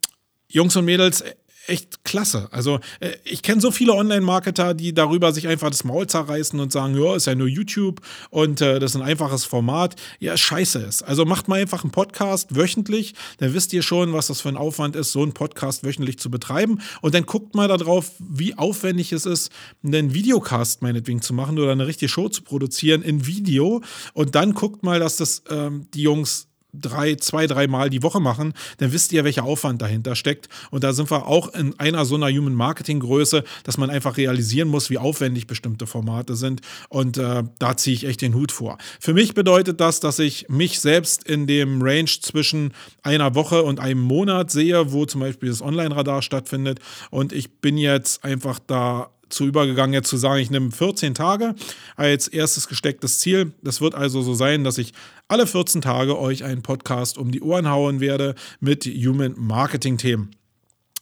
Jungs 0.48 0.74
und 0.74 0.84
Mädels, 0.84 1.22
echt 1.68 2.04
klasse. 2.04 2.48
Also 2.50 2.80
äh, 3.00 3.12
ich 3.24 3.42
kenne 3.42 3.60
so 3.60 3.70
viele 3.70 3.94
Online-Marketer, 3.94 4.74
die 4.74 4.94
darüber 4.94 5.32
sich 5.32 5.48
einfach 5.48 5.70
das 5.70 5.84
Maul 5.84 6.06
zerreißen 6.06 6.58
und 6.58 6.72
sagen, 6.72 7.00
ja, 7.00 7.14
ist 7.14 7.26
ja 7.26 7.34
nur 7.34 7.48
YouTube 7.48 8.00
und 8.30 8.60
äh, 8.60 8.78
das 8.78 8.92
ist 8.92 8.96
ein 8.96 9.02
einfaches 9.02 9.44
Format. 9.44 9.96
Ja, 10.18 10.36
scheiße 10.36 10.78
ist. 10.80 11.02
Also 11.02 11.24
macht 11.24 11.48
mal 11.48 11.60
einfach 11.60 11.84
einen 11.84 11.92
Podcast 11.92 12.56
wöchentlich, 12.56 13.14
dann 13.38 13.54
wisst 13.54 13.72
ihr 13.72 13.82
schon, 13.82 14.12
was 14.12 14.28
das 14.28 14.40
für 14.40 14.48
ein 14.48 14.56
Aufwand 14.56 14.96
ist, 14.96 15.12
so 15.12 15.22
einen 15.22 15.32
Podcast 15.32 15.84
wöchentlich 15.84 16.18
zu 16.18 16.30
betreiben. 16.30 16.80
Und 17.02 17.14
dann 17.14 17.26
guckt 17.26 17.54
mal 17.54 17.68
darauf, 17.68 18.12
wie 18.18 18.56
aufwendig 18.56 19.12
es 19.12 19.26
ist, 19.26 19.52
einen 19.84 20.14
Videocast 20.14 20.82
meinetwegen 20.82 21.22
zu 21.22 21.34
machen 21.34 21.58
oder 21.58 21.72
eine 21.72 21.86
richtige 21.86 22.08
Show 22.08 22.28
zu 22.28 22.42
produzieren 22.42 23.02
in 23.02 23.26
Video. 23.26 23.82
Und 24.14 24.34
dann 24.34 24.54
guckt 24.54 24.82
mal, 24.82 24.98
dass 25.00 25.16
das 25.16 25.42
ähm, 25.50 25.86
die 25.94 26.02
Jungs 26.02 26.47
drei, 26.80 27.14
zwei, 27.16 27.46
dreimal 27.46 27.90
die 27.90 28.02
Woche 28.02 28.20
machen, 28.20 28.54
dann 28.78 28.92
wisst 28.92 29.12
ihr, 29.12 29.24
welcher 29.24 29.44
Aufwand 29.44 29.82
dahinter 29.82 30.14
steckt. 30.14 30.48
Und 30.70 30.84
da 30.84 30.92
sind 30.92 31.10
wir 31.10 31.26
auch 31.26 31.54
in 31.54 31.78
einer 31.78 32.04
so 32.04 32.14
einer 32.14 32.28
Human 32.28 32.54
Marketing 32.54 33.00
Größe, 33.00 33.44
dass 33.64 33.78
man 33.78 33.90
einfach 33.90 34.16
realisieren 34.16 34.68
muss, 34.68 34.90
wie 34.90 34.98
aufwendig 34.98 35.46
bestimmte 35.46 35.86
Formate 35.86 36.36
sind. 36.36 36.60
Und 36.88 37.18
äh, 37.18 37.44
da 37.58 37.76
ziehe 37.76 37.94
ich 37.94 38.04
echt 38.04 38.22
den 38.22 38.34
Hut 38.34 38.52
vor. 38.52 38.78
Für 39.00 39.14
mich 39.14 39.34
bedeutet 39.34 39.80
das, 39.80 40.00
dass 40.00 40.18
ich 40.18 40.48
mich 40.48 40.80
selbst 40.80 41.24
in 41.24 41.46
dem 41.46 41.82
Range 41.82 42.10
zwischen 42.20 42.72
einer 43.02 43.34
Woche 43.34 43.62
und 43.62 43.80
einem 43.80 44.00
Monat 44.00 44.50
sehe, 44.50 44.92
wo 44.92 45.06
zum 45.06 45.20
Beispiel 45.20 45.48
das 45.48 45.62
Online-Radar 45.62 46.22
stattfindet. 46.22 46.80
Und 47.10 47.32
ich 47.32 47.60
bin 47.60 47.78
jetzt 47.78 48.24
einfach 48.24 48.58
da 48.66 49.10
zu 49.28 49.46
übergegangen, 49.46 49.94
jetzt 49.94 50.08
zu 50.08 50.16
sagen, 50.16 50.40
ich 50.40 50.50
nehme 50.50 50.70
14 50.70 51.14
Tage 51.14 51.54
als 51.96 52.28
erstes 52.28 52.68
gestecktes 52.68 53.20
Ziel. 53.20 53.52
Das 53.62 53.80
wird 53.80 53.94
also 53.94 54.22
so 54.22 54.34
sein, 54.34 54.64
dass 54.64 54.78
ich 54.78 54.92
alle 55.28 55.46
14 55.46 55.82
Tage 55.82 56.18
euch 56.18 56.42
einen 56.42 56.62
Podcast 56.62 57.18
um 57.18 57.30
die 57.30 57.42
Ohren 57.42 57.68
hauen 57.68 58.00
werde 58.00 58.34
mit 58.60 58.84
Human 58.86 59.34
Marketing 59.36 59.98
Themen. 59.98 60.37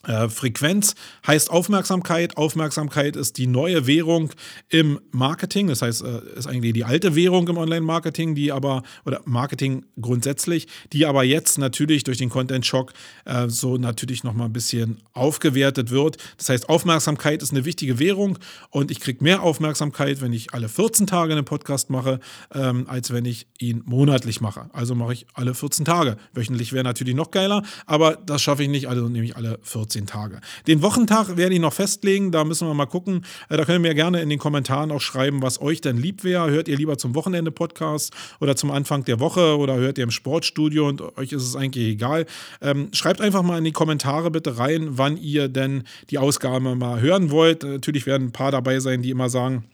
Äh, 0.07 0.29
Frequenz 0.29 0.95
heißt 1.27 1.51
Aufmerksamkeit. 1.51 2.37
Aufmerksamkeit 2.37 3.17
ist 3.17 3.39
die 3.39 3.47
neue 3.47 3.87
Währung 3.87 4.31
im 4.69 5.01
Marketing. 5.11 5.67
Das 5.67 5.83
heißt, 5.83 6.03
äh, 6.03 6.21
ist 6.37 6.47
eigentlich 6.47 6.73
die 6.73 6.85
alte 6.85 7.17
Währung 7.17 7.49
im 7.49 7.59
Online-Marketing, 7.59 8.35
die 8.35 8.53
aber, 8.53 8.83
oder 9.05 9.21
Marketing 9.25 9.85
grundsätzlich, 10.01 10.69
die 10.93 11.07
aber 11.07 11.25
jetzt 11.25 11.59
natürlich 11.59 12.05
durch 12.05 12.19
den 12.19 12.31
Content-Shock 12.31 12.93
äh, 13.25 13.49
so 13.49 13.77
natürlich 13.77 14.23
nochmal 14.23 14.47
ein 14.47 14.53
bisschen 14.53 14.99
aufgewertet 15.13 15.91
wird. 15.91 16.19
Das 16.39 16.49
heißt, 16.49 16.69
Aufmerksamkeit 16.69 17.43
ist 17.43 17.51
eine 17.51 17.65
wichtige 17.65 17.99
Währung 17.99 18.39
und 18.71 18.91
ich 18.91 19.01
kriege 19.01 19.25
mehr 19.25 19.43
Aufmerksamkeit, 19.43 20.21
wenn 20.21 20.33
ich 20.33 20.55
alle 20.55 20.69
14 20.69 21.07
Tage 21.07 21.33
einen 21.33 21.45
Podcast 21.45 21.91
mache, 21.91 22.21
ähm, 22.55 22.87
als 22.89 23.13
wenn 23.13 23.25
ich 23.25 23.49
ihn 23.59 23.83
monatlich 23.85 24.41
mache. 24.41 24.71
Also 24.73 24.95
mache 24.95 25.15
ich 25.15 25.27
alle 25.35 25.55
14 25.55 25.85
Tage. 25.85 26.17
Wöchentlich 26.33 26.73
wäre 26.73 26.85
natürlich 26.85 27.15
noch 27.15 27.31
geiler, 27.31 27.63
aber 27.87 28.17
das 28.17 28.43
schaffe 28.43 28.63
ich 28.63 28.69
nicht, 28.69 28.89
also 28.89 29.09
nehme 29.09 29.25
ich 29.25 29.37
alle 29.37 29.59
14 29.63 29.96
14 29.97 30.07
Tage. 30.07 30.41
Den 30.67 30.83
Wochentag 30.83 31.37
werde 31.37 31.55
ich 31.55 31.61
noch 31.61 31.73
festlegen, 31.73 32.31
da 32.31 32.45
müssen 32.45 32.69
wir 32.69 32.75
mal 32.75 32.87
gucken. 32.87 33.25
Äh, 33.49 33.57
da 33.57 33.65
könnt 33.65 33.77
ihr 33.77 33.89
mir 33.89 33.95
gerne 33.95 34.21
in 34.21 34.29
den 34.29 34.39
Kommentaren 34.39 34.91
auch 34.91 35.01
schreiben, 35.01 35.43
was 35.43 35.61
euch 35.61 35.81
denn 35.81 35.97
lieb 35.97 36.23
wäre. 36.25 36.51
Hört 36.51 36.69
ihr 36.69 36.77
lieber 36.77 36.99
zum 36.99 37.15
Wochenende 37.15 37.51
Podcast 37.51 38.13
oder 38.41 38.57
zum 38.57 38.71
Anfang 38.71 39.05
der 39.05 39.21
Woche 39.21 39.57
oder 39.57 39.77
hört 39.77 39.99
ihr 39.99 40.05
im 40.05 40.11
Sportstudio 40.11 40.89
und 40.89 41.01
euch 41.17 41.33
ist 41.33 41.43
es 41.43 41.57
eigentlich 41.57 41.87
egal. 41.87 42.27
Ähm, 42.61 42.89
schreibt 42.93 43.21
einfach 43.21 43.43
mal 43.43 43.59
in 43.59 43.65
die 43.65 43.73
Kommentare 43.73 44.31
bitte 44.31 44.59
rein, 44.59 44.99
wann 44.99 45.17
ihr 45.17 45.49
denn 45.49 45.85
die 46.11 46.19
Ausgabe 46.19 46.75
mal 46.75 47.01
hören 47.01 47.31
wollt. 47.31 47.63
Natürlich 47.63 48.07
werden 48.07 48.29
ein 48.29 48.33
paar 48.33 48.53
dabei 48.53 48.81
sein, 48.81 49.03
die 49.03 49.11
immer 49.11 49.31
sagen, 49.31 49.65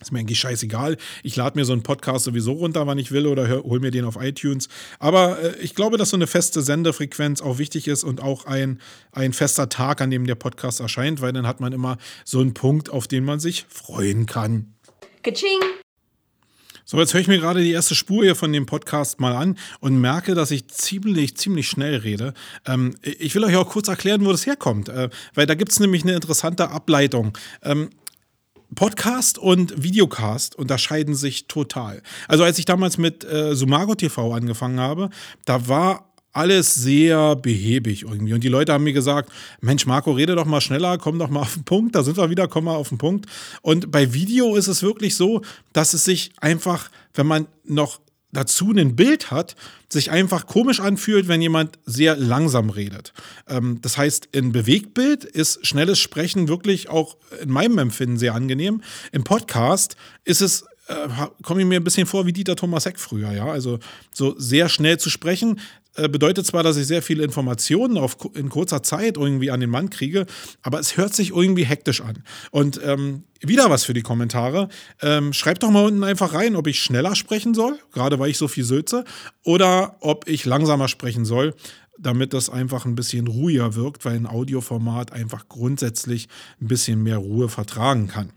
ist 0.00 0.12
mir 0.12 0.20
eigentlich 0.20 0.40
scheißegal. 0.40 0.96
Ich 1.22 1.36
lade 1.36 1.58
mir 1.58 1.64
so 1.64 1.72
einen 1.72 1.82
Podcast 1.82 2.24
sowieso 2.24 2.52
runter, 2.52 2.86
wann 2.86 2.98
ich 2.98 3.12
will, 3.12 3.26
oder 3.26 3.46
hör, 3.46 3.62
hol 3.62 3.80
mir 3.80 3.90
den 3.90 4.04
auf 4.04 4.16
iTunes. 4.20 4.68
Aber 4.98 5.38
äh, 5.40 5.56
ich 5.60 5.74
glaube, 5.74 5.96
dass 5.96 6.10
so 6.10 6.16
eine 6.16 6.26
feste 6.26 6.62
Sendefrequenz 6.62 7.42
auch 7.42 7.58
wichtig 7.58 7.88
ist 7.88 8.04
und 8.04 8.22
auch 8.22 8.46
ein, 8.46 8.80
ein 9.12 9.32
fester 9.32 9.68
Tag, 9.68 10.00
an 10.00 10.10
dem 10.10 10.26
der 10.26 10.34
Podcast 10.34 10.80
erscheint, 10.80 11.20
weil 11.20 11.32
dann 11.32 11.46
hat 11.46 11.60
man 11.60 11.72
immer 11.72 11.98
so 12.24 12.40
einen 12.40 12.54
Punkt, 12.54 12.90
auf 12.90 13.08
den 13.08 13.24
man 13.24 13.40
sich 13.40 13.66
freuen 13.68 14.26
kann. 14.26 14.74
Kaching! 15.22 15.60
So, 16.90 16.98
jetzt 16.98 17.14
höre 17.14 17.20
ich 17.20 17.28
mir 17.28 17.38
gerade 17.38 17.62
die 17.62 17.70
erste 17.70 17.94
Spur 17.94 18.24
hier 18.24 18.34
von 18.34 18.52
dem 18.52 18.66
Podcast 18.66 19.20
mal 19.20 19.36
an 19.36 19.56
und 19.78 20.00
merke, 20.00 20.34
dass 20.34 20.50
ich 20.50 20.66
ziemlich, 20.66 21.36
ziemlich 21.36 21.68
schnell 21.68 21.94
rede. 21.98 22.34
Ähm, 22.66 22.96
ich 23.02 23.32
will 23.36 23.44
euch 23.44 23.54
auch 23.54 23.68
kurz 23.68 23.86
erklären, 23.86 24.24
wo 24.24 24.32
das 24.32 24.44
herkommt, 24.44 24.88
äh, 24.88 25.08
weil 25.34 25.46
da 25.46 25.54
gibt 25.54 25.70
es 25.70 25.78
nämlich 25.78 26.02
eine 26.02 26.14
interessante 26.14 26.70
Ableitung. 26.70 27.38
Ähm, 27.62 27.90
Podcast 28.74 29.38
und 29.38 29.82
Videocast 29.82 30.56
unterscheiden 30.56 31.14
sich 31.14 31.46
total. 31.46 32.02
Also 32.28 32.44
als 32.44 32.58
ich 32.58 32.64
damals 32.64 32.98
mit 32.98 33.24
äh, 33.24 33.54
Sumago 33.54 33.94
TV 33.94 34.32
angefangen 34.32 34.80
habe, 34.80 35.10
da 35.44 35.68
war 35.68 36.10
alles 36.32 36.74
sehr 36.74 37.36
behäbig 37.36 38.02
irgendwie. 38.02 38.32
Und 38.32 38.44
die 38.44 38.48
Leute 38.48 38.72
haben 38.72 38.84
mir 38.84 38.92
gesagt, 38.92 39.32
Mensch, 39.60 39.86
Marco, 39.86 40.12
rede 40.12 40.36
doch 40.36 40.44
mal 40.44 40.60
schneller, 40.60 40.98
komm 40.98 41.18
doch 41.18 41.28
mal 41.28 41.40
auf 41.40 41.54
den 41.54 41.64
Punkt. 41.64 41.94
Da 41.94 42.02
sind 42.02 42.16
wir 42.16 42.30
wieder, 42.30 42.46
komm 42.46 42.64
mal 42.64 42.76
auf 42.76 42.90
den 42.90 42.98
Punkt. 42.98 43.26
Und 43.62 43.90
bei 43.90 44.12
Video 44.12 44.54
ist 44.54 44.68
es 44.68 44.82
wirklich 44.82 45.16
so, 45.16 45.42
dass 45.72 45.92
es 45.92 46.04
sich 46.04 46.30
einfach, 46.40 46.90
wenn 47.14 47.26
man 47.26 47.46
noch 47.64 48.00
dazu 48.32 48.72
ein 48.72 48.96
Bild 48.96 49.30
hat, 49.30 49.56
sich 49.88 50.10
einfach 50.10 50.46
komisch 50.46 50.80
anfühlt, 50.80 51.28
wenn 51.28 51.42
jemand 51.42 51.78
sehr 51.84 52.16
langsam 52.16 52.70
redet. 52.70 53.12
Ähm, 53.48 53.78
das 53.82 53.96
heißt, 53.98 54.28
in 54.32 54.52
Bewegtbild 54.52 55.24
ist 55.24 55.66
schnelles 55.66 55.98
Sprechen 55.98 56.48
wirklich 56.48 56.88
auch 56.88 57.16
in 57.42 57.50
meinem 57.50 57.78
Empfinden 57.78 58.18
sehr 58.18 58.34
angenehm. 58.34 58.82
Im 59.12 59.24
Podcast 59.24 59.96
ist 60.24 60.40
es 60.40 60.64
äh, 60.90 61.08
komme 61.42 61.60
ich 61.60 61.66
mir 61.66 61.80
ein 61.80 61.84
bisschen 61.84 62.06
vor 62.06 62.26
wie 62.26 62.32
Dieter 62.32 62.56
Thomas 62.56 62.84
Heck 62.84 62.98
früher, 62.98 63.32
ja. 63.32 63.46
Also 63.46 63.78
so 64.12 64.34
sehr 64.38 64.68
schnell 64.68 64.98
zu 64.98 65.08
sprechen, 65.08 65.60
bedeutet 66.08 66.46
zwar, 66.46 66.62
dass 66.62 66.76
ich 66.76 66.86
sehr 66.86 67.02
viele 67.02 67.24
Informationen 67.24 67.98
auf, 67.98 68.16
in 68.34 68.48
kurzer 68.48 68.82
Zeit 68.82 69.16
irgendwie 69.16 69.50
an 69.50 69.60
den 69.60 69.70
Mann 69.70 69.90
kriege, 69.90 70.26
aber 70.62 70.80
es 70.80 70.96
hört 70.96 71.14
sich 71.14 71.30
irgendwie 71.30 71.64
hektisch 71.64 72.00
an. 72.00 72.24
Und 72.50 72.80
ähm, 72.84 73.24
wieder 73.40 73.70
was 73.70 73.84
für 73.84 73.94
die 73.94 74.02
Kommentare. 74.02 74.68
Ähm, 75.00 75.32
schreibt 75.32 75.62
doch 75.62 75.70
mal 75.70 75.84
unten 75.86 76.04
einfach 76.04 76.34
rein, 76.34 76.56
ob 76.56 76.66
ich 76.66 76.80
schneller 76.80 77.14
sprechen 77.14 77.54
soll, 77.54 77.78
gerade 77.92 78.18
weil 78.18 78.30
ich 78.30 78.38
so 78.38 78.48
viel 78.48 78.64
sülze, 78.64 79.04
oder 79.44 79.96
ob 80.00 80.28
ich 80.28 80.44
langsamer 80.44 80.88
sprechen 80.88 81.24
soll 81.24 81.54
damit 82.02 82.32
das 82.32 82.48
einfach 82.48 82.86
ein 82.86 82.94
bisschen 82.94 83.26
ruhiger 83.26 83.74
wirkt, 83.74 84.04
weil 84.04 84.16
ein 84.16 84.26
Audioformat 84.26 85.12
einfach 85.12 85.48
grundsätzlich 85.48 86.28
ein 86.60 86.68
bisschen 86.68 87.02
mehr 87.02 87.18
Ruhe 87.18 87.48
vertragen 87.50 88.08
kann. 88.08 88.32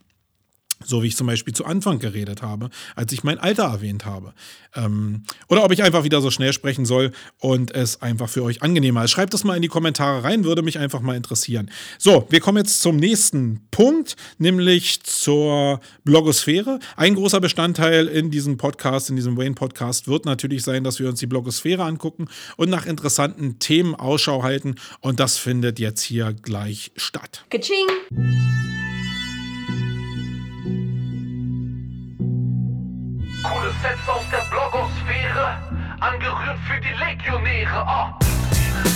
So 0.85 1.01
wie 1.03 1.07
ich 1.07 1.15
zum 1.15 1.27
Beispiel 1.27 1.53
zu 1.53 1.65
Anfang 1.65 1.99
geredet 1.99 2.41
habe, 2.41 2.69
als 2.95 3.11
ich 3.13 3.23
mein 3.23 3.39
Alter 3.39 3.63
erwähnt 3.63 4.05
habe. 4.05 4.33
Ähm, 4.75 5.23
oder 5.47 5.63
ob 5.63 5.71
ich 5.71 5.83
einfach 5.83 6.03
wieder 6.03 6.21
so 6.21 6.31
schnell 6.31 6.53
sprechen 6.53 6.85
soll 6.85 7.11
und 7.39 7.71
es 7.71 8.01
einfach 8.01 8.29
für 8.29 8.43
euch 8.43 8.61
angenehmer 8.61 9.03
ist. 9.03 9.11
Schreibt 9.11 9.33
das 9.33 9.43
mal 9.43 9.55
in 9.55 9.61
die 9.61 9.67
Kommentare 9.67 10.23
rein, 10.23 10.43
würde 10.43 10.61
mich 10.61 10.79
einfach 10.79 11.01
mal 11.01 11.15
interessieren. 11.15 11.69
So, 11.97 12.27
wir 12.29 12.39
kommen 12.39 12.57
jetzt 12.57 12.81
zum 12.81 12.97
nächsten 12.97 13.67
Punkt, 13.71 14.15
nämlich 14.37 15.03
zur 15.03 15.79
Blogosphäre. 16.03 16.79
Ein 16.95 17.15
großer 17.15 17.39
Bestandteil 17.39 18.07
in 18.07 18.31
diesem 18.31 18.57
Podcast, 18.57 19.09
in 19.09 19.15
diesem 19.15 19.37
Wayne-Podcast, 19.37 20.07
wird 20.07 20.25
natürlich 20.25 20.63
sein, 20.63 20.83
dass 20.83 20.99
wir 20.99 21.07
uns 21.07 21.19
die 21.19 21.27
Blogosphäre 21.27 21.83
angucken 21.83 22.27
und 22.57 22.69
nach 22.69 22.85
interessanten 22.85 23.59
Themen 23.59 23.95
Ausschau 23.95 24.43
halten. 24.43 24.75
Und 25.01 25.19
das 25.19 25.37
findet 25.37 25.79
jetzt 25.79 26.01
hier 26.01 26.33
gleich 26.33 26.91
statt. 26.95 27.45
Kaching! 27.49 28.82
Coole 33.43 33.71
Sets 33.81 34.07
aus 34.07 34.23
der 34.31 34.41
Blogosphäre, 34.49 35.57
angerührt 35.99 36.57
für 36.65 36.79
die 36.79 36.93
Legionäre. 36.97 37.85
Oh. 37.85 38.92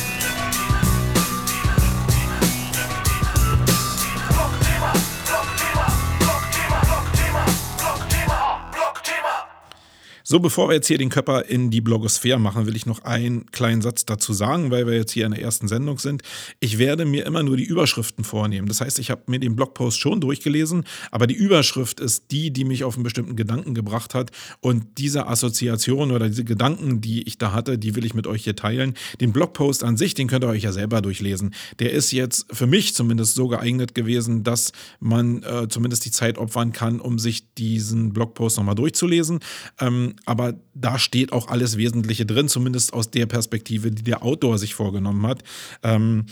So, 10.30 10.42
bevor 10.42 10.68
wir 10.68 10.76
jetzt 10.76 10.88
hier 10.88 10.98
den 10.98 11.08
Körper 11.08 11.46
in 11.46 11.72
die 11.72 11.80
Blogosphäre 11.80 12.38
machen, 12.38 12.66
will 12.66 12.76
ich 12.76 12.86
noch 12.86 13.06
einen 13.06 13.50
kleinen 13.52 13.82
Satz 13.82 14.04
dazu 14.04 14.34
sagen, 14.34 14.72
weil 14.72 14.86
wir 14.86 14.94
jetzt 14.94 15.14
hier 15.14 15.26
in 15.26 15.32
der 15.32 15.42
ersten 15.42 15.70
Sendung 15.70 16.00
sind. 16.00 16.22
Ich 16.60 16.78
werde 16.80 17.06
mir 17.06 17.26
immer 17.26 17.44
nur 17.44 17.56
die 17.56 17.64
Überschriften 17.64 18.26
vornehmen. 18.26 18.68
Das 18.68 18.82
heißt, 18.82 19.00
ich 19.00 19.10
habe 19.10 19.22
mir 19.28 19.40
den 19.40 19.56
Blogpost 19.56 19.98
schon 19.98 20.20
durchgelesen, 20.20 20.84
aber 21.12 21.28
die 21.28 21.34
Überschrift 21.34 22.02
ist 22.02 22.26
die, 22.32 22.52
die 22.52 22.66
mich 22.66 22.84
auf 22.84 22.96
einen 22.96 23.06
bestimmten 23.06 23.38
Gedanken 23.38 23.74
gebracht 23.74 24.16
hat. 24.16 24.32
Und 24.60 24.98
diese 24.98 25.28
Assoziation 25.28 26.12
oder 26.12 26.28
diese 26.28 26.44
Gedanken, 26.44 27.00
die 27.00 27.26
ich 27.26 27.38
da 27.38 27.54
hatte, 27.54 27.78
die 27.78 27.96
will 27.96 28.04
ich 28.04 28.14
mit 28.14 28.28
euch 28.28 28.44
hier 28.44 28.58
teilen. 28.58 28.96
Den 29.22 29.32
Blogpost 29.32 29.86
an 29.86 29.96
sich, 29.96 30.14
den 30.14 30.28
könnt 30.28 30.44
ihr 30.44 30.50
euch 30.50 30.64
ja 30.64 30.74
selber 30.74 31.02
durchlesen. 31.02 31.54
Der 31.80 31.94
ist 31.94 32.12
jetzt 32.12 32.48
für 32.52 32.68
mich 32.68 32.94
zumindest 32.96 33.36
so 33.36 33.48
geeignet 33.48 33.96
gewesen, 33.96 34.44
dass 34.44 34.74
man 35.00 35.42
äh, 35.44 35.70
zumindest 35.70 36.04
die 36.04 36.12
Zeit 36.12 36.38
opfern 36.38 36.74
kann, 36.74 37.00
um 37.00 37.18
sich 37.18 37.54
diesen 37.54 38.12
Blogpost 38.12 38.58
nochmal 38.58 38.76
durchzulesen. 38.76 39.40
Ähm, 39.80 40.16
aber 40.26 40.56
da 40.74 41.00
steht 41.00 41.32
auch 41.32 41.48
alles 41.48 41.78
Wesentliche 41.78 42.26
drin, 42.26 42.48
zumindest 42.48 42.94
aus 42.94 43.12
der 43.12 43.26
Perspektive, 43.26 43.92
die 43.92 44.04
der 44.04 44.24
Autor 44.24 44.58
sich 44.58 44.76
vorgenommen 44.76 45.26
hat. 45.26 45.44
Ähm, 45.84 46.26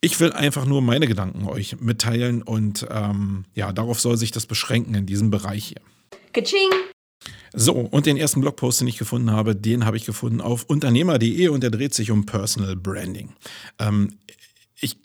ich 0.00 0.18
will 0.18 0.32
einfach 0.32 0.66
nur 0.66 0.82
meine 0.82 1.06
Gedanken 1.06 1.46
euch 1.46 1.80
mitteilen 1.80 2.42
und 2.42 2.86
ähm, 2.90 3.44
ja, 3.54 3.72
darauf 3.72 4.00
soll 4.00 4.16
sich 4.16 4.32
das 4.32 4.46
beschränken 4.46 4.94
in 4.94 5.06
diesem 5.06 5.30
Bereich 5.30 5.64
hier. 5.64 5.80
Kaching! 6.32 6.70
So, 7.54 7.74
und 7.74 8.06
den 8.06 8.16
ersten 8.16 8.40
Blogpost, 8.40 8.80
den 8.80 8.88
ich 8.88 8.98
gefunden 8.98 9.30
habe, 9.30 9.54
den 9.54 9.84
habe 9.84 9.96
ich 9.96 10.04
gefunden 10.04 10.40
auf 10.40 10.64
unternehmer.de 10.64 11.48
und 11.48 11.62
der 11.62 11.70
dreht 11.70 11.94
sich 11.94 12.10
um 12.10 12.26
Personal 12.26 12.76
Branding. 12.76 13.34
Ähm, 13.78 14.18
ich 14.80 14.96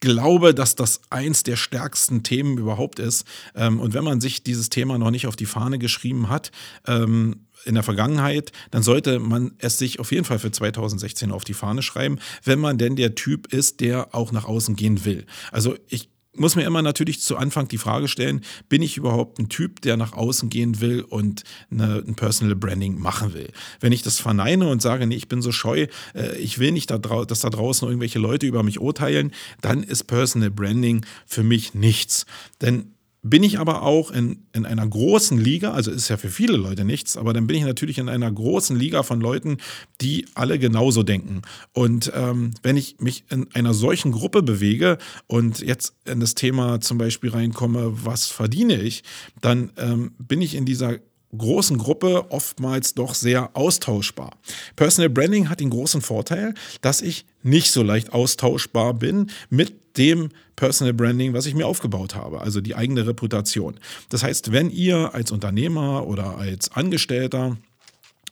glaube, 0.00 0.54
dass 0.54 0.74
das 0.74 1.00
eins 1.10 1.42
der 1.42 1.56
stärksten 1.56 2.22
Themen 2.22 2.58
überhaupt 2.58 2.98
ist. 2.98 3.24
Ähm, 3.54 3.80
und 3.80 3.94
wenn 3.94 4.04
man 4.04 4.20
sich 4.20 4.42
dieses 4.42 4.70
Thema 4.70 4.98
noch 4.98 5.10
nicht 5.10 5.26
auf 5.26 5.36
die 5.36 5.46
Fahne 5.46 5.78
geschrieben 5.78 6.28
hat, 6.28 6.50
ähm, 6.86 7.46
in 7.64 7.74
der 7.74 7.82
Vergangenheit, 7.82 8.52
dann 8.70 8.82
sollte 8.82 9.18
man 9.18 9.54
es 9.58 9.78
sich 9.78 9.98
auf 9.98 10.12
jeden 10.12 10.24
Fall 10.24 10.38
für 10.38 10.50
2016 10.50 11.32
auf 11.32 11.44
die 11.44 11.54
Fahne 11.54 11.82
schreiben, 11.82 12.18
wenn 12.44 12.60
man 12.60 12.78
denn 12.78 12.96
der 12.96 13.14
Typ 13.14 13.52
ist, 13.52 13.80
der 13.80 14.14
auch 14.14 14.30
nach 14.30 14.44
außen 14.44 14.76
gehen 14.76 15.04
will. 15.04 15.26
Also 15.50 15.74
ich 15.88 16.10
muss 16.38 16.56
mir 16.56 16.64
immer 16.64 16.82
natürlich 16.82 17.20
zu 17.20 17.36
Anfang 17.36 17.68
die 17.68 17.78
Frage 17.78 18.08
stellen, 18.08 18.42
bin 18.68 18.82
ich 18.82 18.96
überhaupt 18.96 19.38
ein 19.38 19.48
Typ, 19.48 19.80
der 19.82 19.96
nach 19.96 20.12
außen 20.12 20.48
gehen 20.50 20.80
will 20.80 21.02
und 21.02 21.44
eine, 21.70 22.02
ein 22.06 22.14
Personal 22.14 22.56
Branding 22.56 22.98
machen 22.98 23.34
will? 23.34 23.50
Wenn 23.80 23.92
ich 23.92 24.02
das 24.02 24.18
verneine 24.18 24.68
und 24.68 24.82
sage, 24.82 25.06
nee, 25.06 25.16
ich 25.16 25.28
bin 25.28 25.42
so 25.42 25.52
scheu, 25.52 25.86
äh, 26.14 26.36
ich 26.38 26.58
will 26.58 26.72
nicht, 26.72 26.90
da 26.90 26.98
dass 26.98 27.40
da 27.40 27.50
draußen 27.50 27.86
irgendwelche 27.86 28.18
Leute 28.18 28.46
über 28.46 28.62
mich 28.62 28.80
urteilen, 28.80 29.32
dann 29.60 29.82
ist 29.82 30.04
Personal 30.04 30.50
Branding 30.50 31.04
für 31.26 31.42
mich 31.42 31.74
nichts. 31.74 32.26
Denn 32.60 32.95
bin 33.30 33.42
ich 33.42 33.58
aber 33.58 33.82
auch 33.82 34.10
in, 34.10 34.46
in 34.52 34.66
einer 34.66 34.86
großen 34.86 35.36
Liga, 35.38 35.72
also 35.72 35.90
ist 35.90 36.08
ja 36.08 36.16
für 36.16 36.30
viele 36.30 36.56
Leute 36.56 36.84
nichts, 36.84 37.16
aber 37.16 37.32
dann 37.32 37.46
bin 37.46 37.56
ich 37.56 37.64
natürlich 37.64 37.98
in 37.98 38.08
einer 38.08 38.30
großen 38.30 38.78
Liga 38.78 39.02
von 39.02 39.20
Leuten, 39.20 39.58
die 40.00 40.26
alle 40.34 40.58
genauso 40.58 41.02
denken. 41.02 41.42
Und 41.72 42.12
ähm, 42.14 42.52
wenn 42.62 42.76
ich 42.76 42.96
mich 43.00 43.24
in 43.30 43.48
einer 43.54 43.74
solchen 43.74 44.12
Gruppe 44.12 44.42
bewege 44.42 44.98
und 45.26 45.60
jetzt 45.60 45.94
in 46.04 46.20
das 46.20 46.34
Thema 46.34 46.80
zum 46.80 46.98
Beispiel 46.98 47.30
reinkomme, 47.30 48.04
was 48.04 48.26
verdiene 48.26 48.80
ich, 48.80 49.02
dann 49.40 49.72
ähm, 49.76 50.12
bin 50.18 50.40
ich 50.40 50.54
in 50.54 50.64
dieser 50.64 50.98
großen 51.36 51.78
Gruppe 51.78 52.30
oftmals 52.30 52.94
doch 52.94 53.14
sehr 53.14 53.50
austauschbar. 53.54 54.38
Personal 54.76 55.10
Branding 55.10 55.48
hat 55.48 55.60
den 55.60 55.70
großen 55.70 56.00
Vorteil, 56.00 56.54
dass 56.80 57.02
ich 57.02 57.26
nicht 57.42 57.72
so 57.72 57.82
leicht 57.82 58.12
austauschbar 58.12 58.94
bin 58.94 59.30
mit 59.50 59.98
dem 59.98 60.30
Personal 60.56 60.94
Branding, 60.94 61.34
was 61.34 61.46
ich 61.46 61.54
mir 61.54 61.66
aufgebaut 61.66 62.14
habe, 62.14 62.40
also 62.40 62.60
die 62.60 62.74
eigene 62.74 63.06
Reputation. 63.06 63.78
Das 64.08 64.22
heißt, 64.22 64.52
wenn 64.52 64.70
ihr 64.70 65.14
als 65.14 65.30
Unternehmer 65.30 66.06
oder 66.06 66.38
als 66.38 66.72
Angestellter 66.72 67.56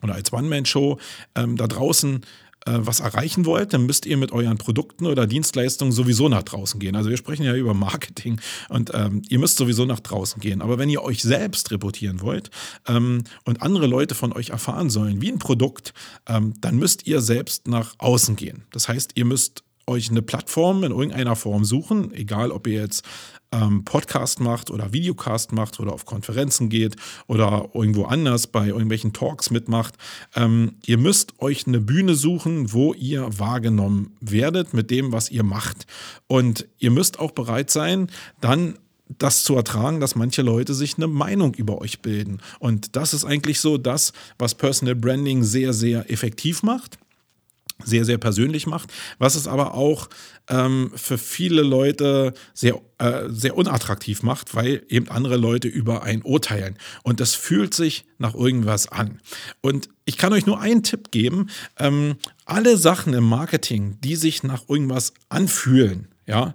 oder 0.03 0.15
als 0.15 0.33
One-Man-Show 0.33 0.99
ähm, 1.37 1.57
da 1.57 1.67
draußen 1.67 2.23
äh, 2.67 2.79
was 2.79 3.01
erreichen 3.01 3.45
wollt, 3.45 3.75
dann 3.75 3.85
müsst 3.85 4.07
ihr 4.07 4.17
mit 4.17 4.33
euren 4.33 4.57
Produkten 4.57 5.07
oder 5.07 5.27
Dienstleistungen 5.27 5.93
sowieso 5.93 6.29
nach 6.29 6.43
draußen 6.43 6.81
gehen. 6.81 6.97
Also 6.97 7.11
wir 7.11 7.17
sprechen 7.19 7.45
ja 7.45 7.55
über 7.55 7.75
Marketing 7.75 8.41
und 8.71 8.91
ähm, 8.95 9.21
ihr 9.29 9.39
müsst 9.39 9.59
sowieso 9.59 9.85
nach 9.85 10.01
draußen 10.01 10.41
gehen. 10.41 10.63
Aber 10.63 10.79
wenn 10.79 10.89
ihr 10.89 11.03
euch 11.03 11.23
selbst 11.23 11.71
reportieren 11.71 12.23
wollt 12.23 12.51
ähm, 12.89 13.25
und 13.45 13.61
andere 13.61 13.87
Leute 13.87 14.15
von 14.15 14.33
euch 14.33 14.51
erfahren 14.51 14.89
sollen, 14.89 15.21
wie 15.21 15.31
ein 15.31 15.39
Produkt, 15.39 15.93
ähm, 16.27 16.55
dann 16.61 16.77
müsst 16.77 17.07
ihr 17.07 17.21
selbst 17.21 17.69
nach 17.69 17.95
außen 17.99 18.37
gehen. 18.37 18.65
Das 18.73 18.89
heißt, 18.89 19.13
ihr 19.15 19.27
müsst 19.27 19.64
euch 19.87 20.11
eine 20.11 20.23
Plattform 20.23 20.85
in 20.85 20.93
irgendeiner 20.93 21.37
Form 21.37 21.65
suchen, 21.65 22.13
egal 22.13 22.51
ob 22.51 22.67
ihr 22.67 22.81
jetzt 22.81 23.05
ähm, 23.55 23.85
Podcast 23.85 24.41
macht 24.41 24.71
oder 24.71 24.93
Videocast 24.93 25.53
macht 25.53 25.79
oder 25.81 25.93
auf 25.93 26.05
Konferenzen 26.05 26.69
geht 26.69 26.97
oder 27.27 27.71
irgendwo 27.75 28.05
anders 28.05 28.47
bei 28.47 28.69
irgendwelchen 28.69 29.13
Talks 29.13 29.51
mitmacht. 29.51 29.95
Ähm, 30.35 30.77
ihr 30.87 30.99
müsst 30.99 31.41
euch 31.41 31.67
eine 31.67 31.81
Bühne 31.81 32.15
suchen, 32.15 32.73
wo 32.73 32.95
ihr 32.95 33.39
wahrgenommen 33.39 34.17
werdet 34.21 34.75
mit 34.75 34.91
dem, 34.91 35.13
was 35.13 35.31
ihr 35.31 35.45
macht. 35.45 35.87
Und 36.27 36.67
ihr 36.79 36.91
müsst 36.91 37.19
auch 37.19 37.31
bereit 37.31 37.71
sein, 37.71 38.09
dann 38.41 38.79
das 39.19 39.45
zu 39.45 39.55
ertragen, 39.55 40.01
dass 40.01 40.17
manche 40.17 40.43
Leute 40.43 40.73
sich 40.75 40.97
eine 40.97 41.07
Meinung 41.07 41.55
über 41.55 41.79
euch 41.81 42.01
bilden. 42.01 42.41
Und 42.59 42.97
das 42.97 43.13
ist 43.13 43.25
eigentlich 43.25 43.61
so 43.61 43.77
das, 43.77 44.13
was 44.39 44.55
Personal 44.55 44.95
Branding 44.95 45.45
sehr, 45.45 45.73
sehr 45.75 46.11
effektiv 46.11 46.63
macht 46.63 46.99
sehr, 47.83 48.05
sehr 48.05 48.19
persönlich 48.19 48.67
macht, 48.67 48.93
was 49.19 49.35
es 49.35 49.49
aber 49.49 49.75
auch 49.75 50.09
ähm, 50.49 50.93
für 50.95 51.19
viele 51.19 51.63
Leute 51.63 52.35
sehr, 52.53 52.81
äh, 52.99 53.29
sehr 53.29 53.57
unattraktiv 53.57 54.23
macht, 54.23 54.55
weil 54.55 54.85
eben 54.89 55.09
andere 55.09 55.37
Leute 55.37 55.69
über 55.69 56.03
ein 56.03 56.23
urteilen. 56.23 56.79
Und 57.03 57.21
das 57.21 57.35
fühlt 57.35 57.75
sich 57.75 58.05
nach 58.19 58.35
irgendwas 58.35 58.87
an. 58.87 59.21
Und 59.61 59.89
ich 60.05 60.19
kann 60.19 60.33
euch 60.33 60.47
nur 60.47 60.61
einen 60.61 60.83
Tipp 60.83 61.11
geben. 61.11 61.49
Ähm, 61.79 62.17
alle 62.45 62.77
Sachen 62.77 63.13
im 63.13 63.25
Marketing, 63.25 63.99
die 64.03 64.17
sich 64.17 64.43
nach 64.43 64.69
irgendwas 64.69 65.13
anfühlen, 65.29 66.09
ja, 66.27 66.55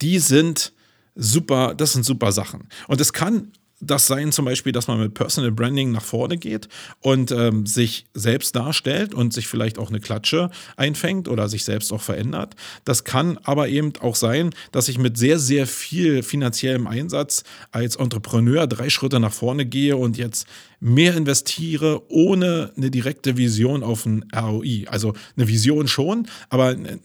die 0.00 0.18
sind 0.18 0.72
super, 1.14 1.74
das 1.74 1.92
sind 1.92 2.04
super 2.04 2.32
Sachen. 2.32 2.68
Und 2.88 3.00
es 3.00 3.12
kann 3.12 3.52
das 3.86 4.06
sein 4.06 4.32
zum 4.32 4.44
Beispiel, 4.44 4.72
dass 4.72 4.88
man 4.88 5.00
mit 5.00 5.14
Personal 5.14 5.50
Branding 5.52 5.92
nach 5.92 6.02
vorne 6.02 6.36
geht 6.36 6.68
und 7.00 7.30
ähm, 7.30 7.66
sich 7.66 8.06
selbst 8.14 8.56
darstellt 8.56 9.14
und 9.14 9.32
sich 9.32 9.46
vielleicht 9.46 9.78
auch 9.78 9.88
eine 9.88 10.00
Klatsche 10.00 10.50
einfängt 10.76 11.28
oder 11.28 11.48
sich 11.48 11.64
selbst 11.64 11.92
auch 11.92 12.00
verändert. 12.00 12.54
Das 12.84 13.04
kann 13.04 13.38
aber 13.44 13.68
eben 13.68 13.92
auch 14.00 14.16
sein, 14.16 14.50
dass 14.72 14.88
ich 14.88 14.98
mit 14.98 15.16
sehr, 15.16 15.38
sehr 15.38 15.66
viel 15.66 16.22
finanziellem 16.22 16.86
Einsatz 16.86 17.44
als 17.72 17.96
Entrepreneur 17.96 18.66
drei 18.66 18.90
Schritte 18.90 19.20
nach 19.20 19.32
vorne 19.32 19.66
gehe 19.66 19.96
und 19.96 20.16
jetzt 20.16 20.46
mehr 20.84 21.16
investiere, 21.16 22.02
ohne 22.10 22.70
eine 22.76 22.90
direkte 22.90 23.38
Vision 23.38 23.82
auf 23.82 24.04
ein 24.04 24.26
ROI. 24.36 24.84
Also 24.86 25.14
eine 25.34 25.48
Vision 25.48 25.88
schon, 25.88 26.28
aber 26.50 26.76
eine, 26.76 26.98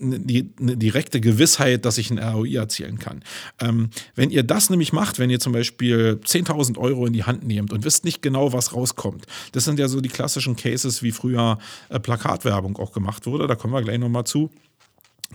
direkte 0.75 1.21
Gewissheit, 1.21 1.85
dass 1.85 1.97
ich 1.97 2.11
ein 2.11 2.19
ROI 2.19 2.55
erzielen 2.55 2.99
kann. 2.99 3.23
Ähm, 3.61 3.89
wenn 4.15 4.31
ihr 4.31 4.43
das 4.43 4.69
nämlich 4.69 4.91
macht, 4.91 5.17
wenn 5.17 5.29
ihr 5.29 5.39
zum 5.39 5.53
Beispiel 5.53 6.19
10.000 6.25 6.77
Euro 6.77 7.05
in 7.05 7.13
die 7.13 7.23
Hand 7.23 7.47
nehmt 7.47 7.71
und 7.71 7.85
wisst 7.85 8.03
nicht 8.03 8.21
genau, 8.21 8.51
was 8.51 8.73
rauskommt, 8.73 9.25
das 9.53 9.63
sind 9.63 9.79
ja 9.79 9.87
so 9.87 10.01
die 10.01 10.09
klassischen 10.09 10.57
Cases, 10.57 11.01
wie 11.01 11.13
früher 11.13 11.57
äh, 11.87 12.01
Plakatwerbung 12.01 12.75
auch 12.75 12.91
gemacht 12.91 13.27
wurde, 13.27 13.47
da 13.47 13.55
kommen 13.55 13.73
wir 13.73 13.81
gleich 13.81 13.97
nochmal 13.97 14.25
zu 14.25 14.51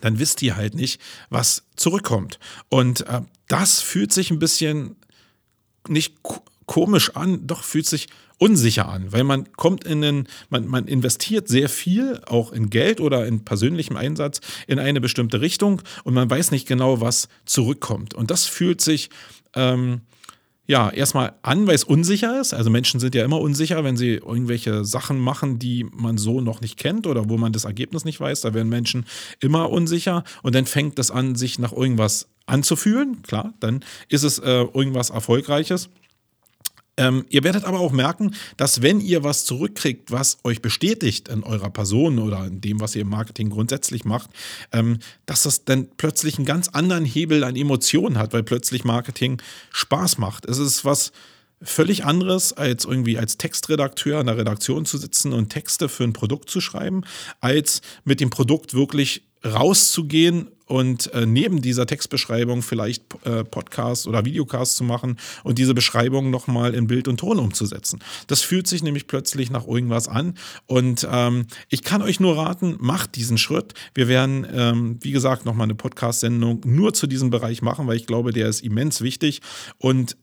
dann 0.00 0.18
wisst 0.18 0.42
ihr 0.42 0.56
halt 0.56 0.74
nicht, 0.74 1.00
was 1.30 1.62
zurückkommt. 1.76 2.40
Und 2.68 3.06
äh, 3.06 3.20
das 3.46 3.80
fühlt 3.80 4.12
sich 4.12 4.32
ein 4.32 4.40
bisschen 4.40 4.96
nicht 5.86 6.16
komisch 6.66 7.14
an, 7.14 7.46
doch 7.46 7.62
fühlt 7.62 7.86
sich 7.86 8.08
unsicher 8.38 8.88
an, 8.88 9.12
weil 9.12 9.24
man 9.24 9.52
kommt 9.52 9.84
in 9.84 10.00
den, 10.00 10.28
man, 10.50 10.66
man 10.66 10.86
investiert 10.86 11.48
sehr 11.48 11.68
viel, 11.68 12.20
auch 12.26 12.52
in 12.52 12.70
Geld 12.70 13.00
oder 13.00 13.26
in 13.26 13.44
persönlichem 13.44 13.96
Einsatz, 13.96 14.40
in 14.66 14.78
eine 14.78 15.00
bestimmte 15.00 15.40
Richtung 15.40 15.82
und 16.04 16.14
man 16.14 16.28
weiß 16.28 16.50
nicht 16.50 16.66
genau, 16.66 17.00
was 17.00 17.28
zurückkommt. 17.44 18.14
Und 18.14 18.30
das 18.30 18.46
fühlt 18.46 18.80
sich 18.80 19.10
ähm, 19.54 20.02
ja, 20.66 20.88
erstmal 20.88 21.34
an, 21.42 21.66
weil 21.66 21.74
es 21.74 21.84
unsicher 21.84 22.40
ist. 22.40 22.54
Also 22.54 22.70
Menschen 22.70 22.98
sind 22.98 23.14
ja 23.14 23.24
immer 23.24 23.40
unsicher, 23.40 23.84
wenn 23.84 23.96
sie 23.96 24.14
irgendwelche 24.14 24.84
Sachen 24.84 25.18
machen, 25.18 25.58
die 25.58 25.84
man 25.84 26.16
so 26.16 26.40
noch 26.40 26.60
nicht 26.62 26.78
kennt 26.78 27.06
oder 27.06 27.28
wo 27.28 27.36
man 27.36 27.52
das 27.52 27.64
Ergebnis 27.64 28.04
nicht 28.04 28.18
weiß. 28.18 28.40
Da 28.40 28.54
werden 28.54 28.68
Menschen 28.68 29.04
immer 29.40 29.70
unsicher 29.70 30.24
und 30.42 30.54
dann 30.54 30.64
fängt 30.64 30.98
das 30.98 31.10
an, 31.10 31.34
sich 31.34 31.58
nach 31.58 31.72
irgendwas 31.72 32.28
anzufühlen. 32.46 33.20
Klar, 33.22 33.52
dann 33.60 33.84
ist 34.08 34.22
es 34.22 34.38
äh, 34.38 34.62
irgendwas 34.62 35.10
Erfolgreiches. 35.10 35.90
Ähm, 36.96 37.24
ihr 37.28 37.42
werdet 37.42 37.64
aber 37.64 37.80
auch 37.80 37.92
merken, 37.92 38.34
dass 38.56 38.82
wenn 38.82 39.00
ihr 39.00 39.24
was 39.24 39.44
zurückkriegt, 39.44 40.12
was 40.12 40.38
euch 40.44 40.62
bestätigt 40.62 41.28
in 41.28 41.42
eurer 41.42 41.70
Person 41.70 42.18
oder 42.18 42.46
in 42.46 42.60
dem, 42.60 42.80
was 42.80 42.94
ihr 42.94 43.02
im 43.02 43.08
Marketing 43.08 43.50
grundsätzlich 43.50 44.04
macht, 44.04 44.30
ähm, 44.72 44.98
dass 45.26 45.42
das 45.42 45.64
dann 45.64 45.88
plötzlich 45.96 46.36
einen 46.36 46.46
ganz 46.46 46.68
anderen 46.68 47.04
Hebel 47.04 47.42
an 47.42 47.56
Emotionen 47.56 48.18
hat, 48.18 48.32
weil 48.32 48.44
plötzlich 48.44 48.84
Marketing 48.84 49.42
Spaß 49.70 50.18
macht. 50.18 50.46
Es 50.46 50.58
ist 50.58 50.84
was 50.84 51.12
völlig 51.62 52.04
anderes, 52.04 52.52
als 52.52 52.84
irgendwie 52.84 53.18
als 53.18 53.38
Textredakteur 53.38 54.20
in 54.20 54.26
der 54.26 54.36
Redaktion 54.36 54.84
zu 54.84 54.98
sitzen 54.98 55.32
und 55.32 55.48
Texte 55.48 55.88
für 55.88 56.04
ein 56.04 56.12
Produkt 56.12 56.50
zu 56.50 56.60
schreiben, 56.60 57.02
als 57.40 57.80
mit 58.04 58.20
dem 58.20 58.30
Produkt 58.30 58.74
wirklich 58.74 59.22
rauszugehen 59.44 60.48
und 60.66 61.12
äh, 61.12 61.26
neben 61.26 61.60
dieser 61.60 61.86
Textbeschreibung 61.86 62.62
vielleicht 62.62 63.02
äh, 63.24 63.44
Podcasts 63.44 64.06
oder 64.06 64.24
Videocasts 64.24 64.76
zu 64.76 64.84
machen 64.84 65.18
und 65.42 65.58
diese 65.58 65.74
Beschreibung 65.74 66.30
nochmal 66.30 66.74
in 66.74 66.86
Bild 66.86 67.06
und 67.06 67.18
Ton 67.18 67.38
umzusetzen. 67.38 68.00
Das 68.28 68.40
fühlt 68.40 68.66
sich 68.66 68.82
nämlich 68.82 69.06
plötzlich 69.06 69.50
nach 69.50 69.66
irgendwas 69.66 70.08
an 70.08 70.34
und 70.66 71.06
ähm, 71.10 71.46
ich 71.68 71.82
kann 71.82 72.00
euch 72.00 72.18
nur 72.18 72.38
raten, 72.38 72.76
macht 72.80 73.16
diesen 73.16 73.36
Schritt. 73.36 73.74
Wir 73.94 74.08
werden, 74.08 74.46
ähm, 74.52 74.98
wie 75.02 75.12
gesagt, 75.12 75.44
nochmal 75.44 75.64
eine 75.64 75.74
Podcast-Sendung 75.74 76.62
nur 76.64 76.94
zu 76.94 77.06
diesem 77.06 77.30
Bereich 77.30 77.60
machen, 77.60 77.86
weil 77.86 77.96
ich 77.96 78.06
glaube, 78.06 78.32
der 78.32 78.48
ist 78.48 78.62
immens 78.62 79.02
wichtig 79.02 79.42
und 79.78 80.16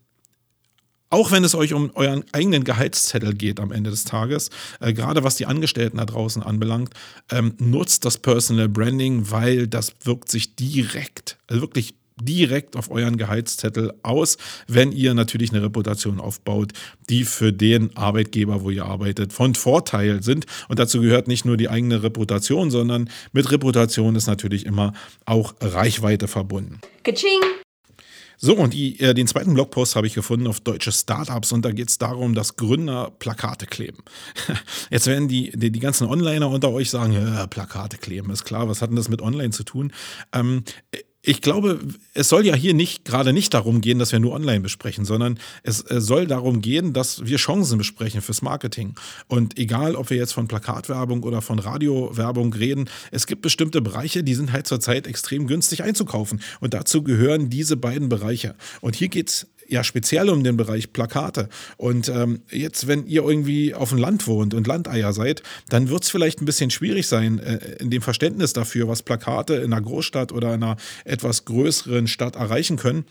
auch 1.12 1.32
wenn 1.32 1.44
es 1.44 1.54
euch 1.54 1.74
um 1.74 1.92
euren 1.94 2.24
eigenen 2.32 2.64
Gehaltszettel 2.64 3.36
geht 3.36 3.60
am 3.60 3.72
Ende 3.72 3.92
des 3.92 4.06
Tages, 4.06 4.50
äh, 4.80 4.94
gerade 4.94 5.24
was 5.24 5.36
die 5.36 5.46
Angestellten 5.46 5.98
da 5.98 6.06
draußen 6.06 6.42
anbelangt, 6.42 6.94
ähm, 7.30 7.54
nutzt 7.60 8.06
das 8.06 8.18
Personal 8.18 8.70
Branding, 8.70 9.30
weil 9.30 9.68
das 9.68 9.94
wirkt 10.04 10.30
sich 10.30 10.56
direkt, 10.56 11.38
also 11.48 11.62
wirklich 11.62 11.94
direkt 12.22 12.76
auf 12.76 12.92
euren 12.92 13.18
Gehaltszettel 13.18 13.94
aus, 14.04 14.38
wenn 14.68 14.92
ihr 14.92 15.14
natürlich 15.14 15.52
eine 15.52 15.64
Reputation 15.64 16.20
aufbaut, 16.20 16.72
die 17.10 17.24
für 17.24 17.52
den 17.52 17.96
Arbeitgeber, 17.98 18.64
wo 18.64 18.70
ihr 18.70 18.86
arbeitet, 18.86 19.34
von 19.34 19.56
Vorteil 19.56 20.24
sind. 20.24 20.46
Und 20.70 20.80
dazu 20.80 21.02
gehört 21.02 21.28
nicht 21.28 21.46
nur 21.46 21.58
die 21.58 21.70
eigene 21.70 22.04
Reputation, 22.04 22.72
sondern 22.72 23.10
mit 23.34 23.52
Reputation 23.52 24.16
ist 24.16 24.28
natürlich 24.28 24.66
immer 24.66 24.94
auch 25.26 25.56
Reichweite 25.62 26.28
verbunden. 26.28 26.80
Kaching. 27.04 27.42
So, 28.44 28.56
und 28.56 28.74
die, 28.74 29.00
äh, 29.00 29.14
den 29.14 29.28
zweiten 29.28 29.54
Blogpost 29.54 29.96
habe 29.96 30.08
ich 30.08 30.16
gefunden 30.16 30.48
auf 30.48 30.60
deutsche 30.60 30.92
Startups 30.92 31.52
und 31.52 31.64
da 31.64 31.72
geht 31.72 31.90
es 31.90 32.00
darum, 32.00 32.34
dass 32.34 32.56
Gründer 32.56 33.12
Plakate 33.20 33.68
kleben. 33.68 34.04
Jetzt 34.90 35.06
werden 35.06 35.28
die, 35.28 35.52
die, 35.52 35.72
die 35.72 35.80
ganzen 35.80 36.08
Onliner 36.08 36.50
unter 36.50 36.72
euch 36.72 36.90
sagen, 36.90 37.14
ja, 37.14 37.46
Plakate 37.46 37.98
kleben, 37.98 38.32
ist 38.32 38.44
klar, 38.44 38.68
was 38.68 38.82
hat 38.82 38.90
denn 38.90 38.96
das 38.96 39.10
mit 39.10 39.22
Online 39.22 39.52
zu 39.52 39.64
tun? 39.64 39.94
Ähm, 40.34 40.64
ich 41.24 41.42
glaube, 41.42 41.80
es 42.14 42.30
soll 42.30 42.46
ja 42.46 42.56
hier 42.56 42.74
nicht 42.74 43.06
gerade 43.06 43.32
nicht 43.32 43.54
darum 43.54 43.82
gehen, 43.82 44.00
dass 44.00 44.12
wir 44.12 44.20
nur 44.20 44.34
online 44.34 44.62
besprechen, 44.62 45.06
sondern 45.06 45.38
es 45.62 45.78
soll 45.88 46.26
darum 46.26 46.62
gehen, 46.62 46.94
dass 46.94 47.26
wir 47.26 47.38
Chancen 47.38 47.78
besprechen 47.78 48.22
fürs 48.22 48.42
Marketing. 48.42 48.96
Und 49.28 49.60
egal, 49.60 49.96
ob 49.96 50.10
wir 50.10 50.18
jetzt 50.18 50.34
von 50.34 50.48
Plakatwerbung 50.48 51.22
oder 51.24 51.42
von 51.42 51.60
Radiowerbung 51.60 52.54
reden, 52.54 52.90
es 53.12 53.28
gibt 53.28 53.44
bestimmte 53.44 53.82
Bereiche, 53.82 54.24
die 54.24 54.34
sind 54.34 54.52
halt 54.52 54.66
zurzeit 54.66 55.06
extrem 55.06 55.46
günstig 55.46 55.84
einzukaufen. 55.84 56.42
Und 56.60 56.74
dazu 56.74 57.04
gehören 57.04 57.50
diese 57.50 57.78
beiden 57.78 58.10
Bereiche. 58.10 58.56
Und 58.82 58.96
hier 58.96 59.10
geht 59.10 59.30
es 59.30 59.48
ja 59.72 59.84
speziell 59.84 60.30
um 60.30 60.44
den 60.44 60.58
Bereich 60.58 60.94
Plakate. 60.94 61.50
Und 61.78 62.10
ähm, 62.10 62.42
jetzt, 62.52 62.88
wenn 62.88 63.08
ihr 63.08 63.24
irgendwie 63.24 63.74
auf 63.74 63.90
dem 63.90 63.98
Land 63.98 64.28
wohnt 64.28 64.54
und 64.54 64.68
Landeier 64.68 65.14
seid, 65.14 65.42
dann 65.70 65.90
wird 65.90 66.04
es 66.04 66.10
vielleicht 66.10 66.42
ein 66.42 66.46
bisschen 66.46 66.70
schwierig 66.70 67.08
sein, 67.08 67.40
äh, 67.40 67.78
in 67.80 67.90
dem 67.90 68.02
Verständnis 68.02 68.54
dafür, 68.54 68.88
was 68.88 69.02
Plakate 69.02 69.56
in 69.56 69.74
einer 69.74 69.82
Großstadt 69.82 70.32
oder 70.32 70.52
einer 70.52 70.76
etwas 71.06 71.46
größeren 71.46 72.08
Stadt 72.08 72.36
erreichen 72.36 72.76
können. 72.78 73.06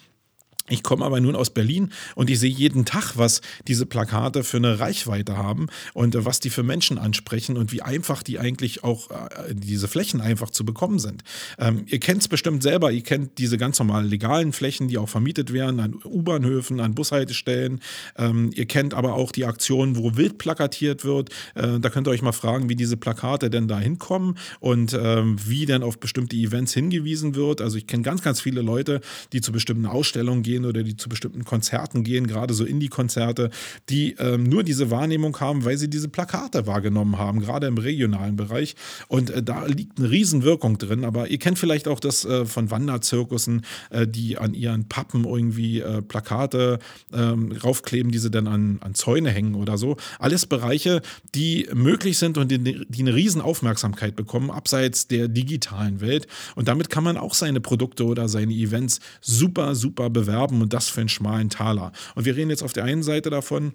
Ich 0.70 0.82
komme 0.82 1.04
aber 1.04 1.20
nun 1.20 1.36
aus 1.36 1.50
Berlin 1.50 1.90
und 2.14 2.30
ich 2.30 2.38
sehe 2.38 2.50
jeden 2.50 2.84
Tag, 2.84 3.16
was 3.16 3.40
diese 3.66 3.86
Plakate 3.86 4.44
für 4.44 4.58
eine 4.58 4.78
Reichweite 4.78 5.36
haben 5.36 5.66
und 5.94 6.14
äh, 6.14 6.24
was 6.24 6.40
die 6.40 6.50
für 6.50 6.62
Menschen 6.62 6.96
ansprechen 6.96 7.56
und 7.56 7.72
wie 7.72 7.82
einfach 7.82 8.22
die 8.22 8.38
eigentlich 8.38 8.84
auch, 8.84 9.10
äh, 9.10 9.52
diese 9.52 9.88
Flächen 9.88 10.20
einfach 10.20 10.50
zu 10.50 10.64
bekommen 10.64 11.00
sind. 11.00 11.24
Ähm, 11.58 11.84
ihr 11.86 11.98
kennt 11.98 12.22
es 12.22 12.28
bestimmt 12.28 12.62
selber, 12.62 12.92
ihr 12.92 13.02
kennt 13.02 13.38
diese 13.38 13.58
ganz 13.58 13.78
normalen 13.80 14.06
legalen 14.06 14.52
Flächen, 14.52 14.88
die 14.88 14.96
auch 14.96 15.08
vermietet 15.08 15.52
werden 15.52 15.80
an 15.80 15.94
U-Bahnhöfen, 16.04 16.80
an 16.80 16.94
Bushaltestellen. 16.94 17.80
Ähm, 18.16 18.50
ihr 18.54 18.66
kennt 18.66 18.94
aber 18.94 19.14
auch 19.14 19.32
die 19.32 19.44
Aktionen, 19.44 19.96
wo 19.96 20.16
wild 20.16 20.38
plakatiert 20.38 21.04
wird. 21.04 21.30
Äh, 21.54 21.80
da 21.80 21.90
könnt 21.90 22.06
ihr 22.06 22.12
euch 22.12 22.22
mal 22.22 22.32
fragen, 22.32 22.68
wie 22.68 22.76
diese 22.76 22.96
Plakate 22.96 23.50
denn 23.50 23.66
da 23.66 23.80
hinkommen 23.80 24.38
und 24.60 24.94
ähm, 24.94 25.36
wie 25.44 25.66
denn 25.66 25.82
auf 25.82 25.98
bestimmte 25.98 26.36
Events 26.36 26.72
hingewiesen 26.74 27.34
wird. 27.34 27.60
Also 27.60 27.76
ich 27.76 27.88
kenne 27.88 28.04
ganz, 28.04 28.22
ganz 28.22 28.40
viele 28.40 28.62
Leute, 28.62 29.00
die 29.32 29.40
zu 29.40 29.50
bestimmten 29.50 29.86
Ausstellungen 29.86 30.44
gehen 30.44 30.59
gehen 30.60 30.68
oder 30.68 30.82
die 30.82 30.96
zu 30.96 31.08
bestimmten 31.08 31.44
Konzerten 31.44 32.04
gehen, 32.04 32.26
gerade 32.26 32.54
so 32.54 32.64
Indie-Konzerte, 32.64 33.50
die 33.88 34.14
ähm, 34.18 34.44
nur 34.44 34.62
diese 34.62 34.90
Wahrnehmung 34.90 35.38
haben, 35.40 35.64
weil 35.64 35.78
sie 35.78 35.88
diese 35.88 36.08
Plakate 36.08 36.66
wahrgenommen 36.66 37.18
haben, 37.18 37.40
gerade 37.40 37.66
im 37.66 37.78
regionalen 37.78 38.36
Bereich. 38.36 38.76
Und 39.08 39.30
äh, 39.30 39.42
da 39.42 39.66
liegt 39.66 39.98
eine 39.98 40.10
Riesenwirkung 40.10 40.78
drin. 40.78 41.04
Aber 41.04 41.28
ihr 41.28 41.38
kennt 41.38 41.58
vielleicht 41.58 41.88
auch 41.88 42.00
das 42.00 42.24
äh, 42.24 42.44
von 42.44 42.70
Wanderzirkussen, 42.70 43.62
äh, 43.90 44.06
die 44.06 44.38
an 44.38 44.54
ihren 44.54 44.88
Pappen 44.88 45.24
irgendwie 45.24 45.80
äh, 45.80 46.02
Plakate 46.02 46.78
ähm, 47.12 47.52
raufkleben, 47.52 48.12
die 48.12 48.18
sie 48.18 48.30
dann 48.30 48.46
an, 48.46 48.78
an 48.80 48.94
Zäune 48.94 49.30
hängen 49.30 49.54
oder 49.54 49.78
so. 49.78 49.96
Alles 50.18 50.46
Bereiche, 50.46 51.02
die 51.34 51.68
möglich 51.72 52.18
sind 52.18 52.38
und 52.38 52.50
die, 52.50 52.58
die 52.58 53.00
eine 53.00 53.14
riesen 53.14 53.40
Aufmerksamkeit 53.40 54.16
bekommen, 54.16 54.50
abseits 54.50 55.08
der 55.08 55.28
digitalen 55.28 56.00
Welt. 56.00 56.26
Und 56.54 56.68
damit 56.68 56.90
kann 56.90 57.04
man 57.04 57.16
auch 57.16 57.34
seine 57.34 57.60
Produkte 57.60 58.04
oder 58.04 58.28
seine 58.28 58.52
Events 58.52 59.00
super, 59.20 59.74
super 59.74 60.10
bewerben 60.10 60.49
haben 60.50 60.62
und 60.62 60.72
das 60.72 60.88
für 60.88 61.00
einen 61.00 61.08
schmalen 61.08 61.50
Taler. 61.50 61.92
Und 62.14 62.24
wir 62.24 62.36
reden 62.36 62.50
jetzt 62.50 62.62
auf 62.62 62.72
der 62.72 62.84
einen 62.84 63.02
Seite 63.02 63.30
davon, 63.30 63.72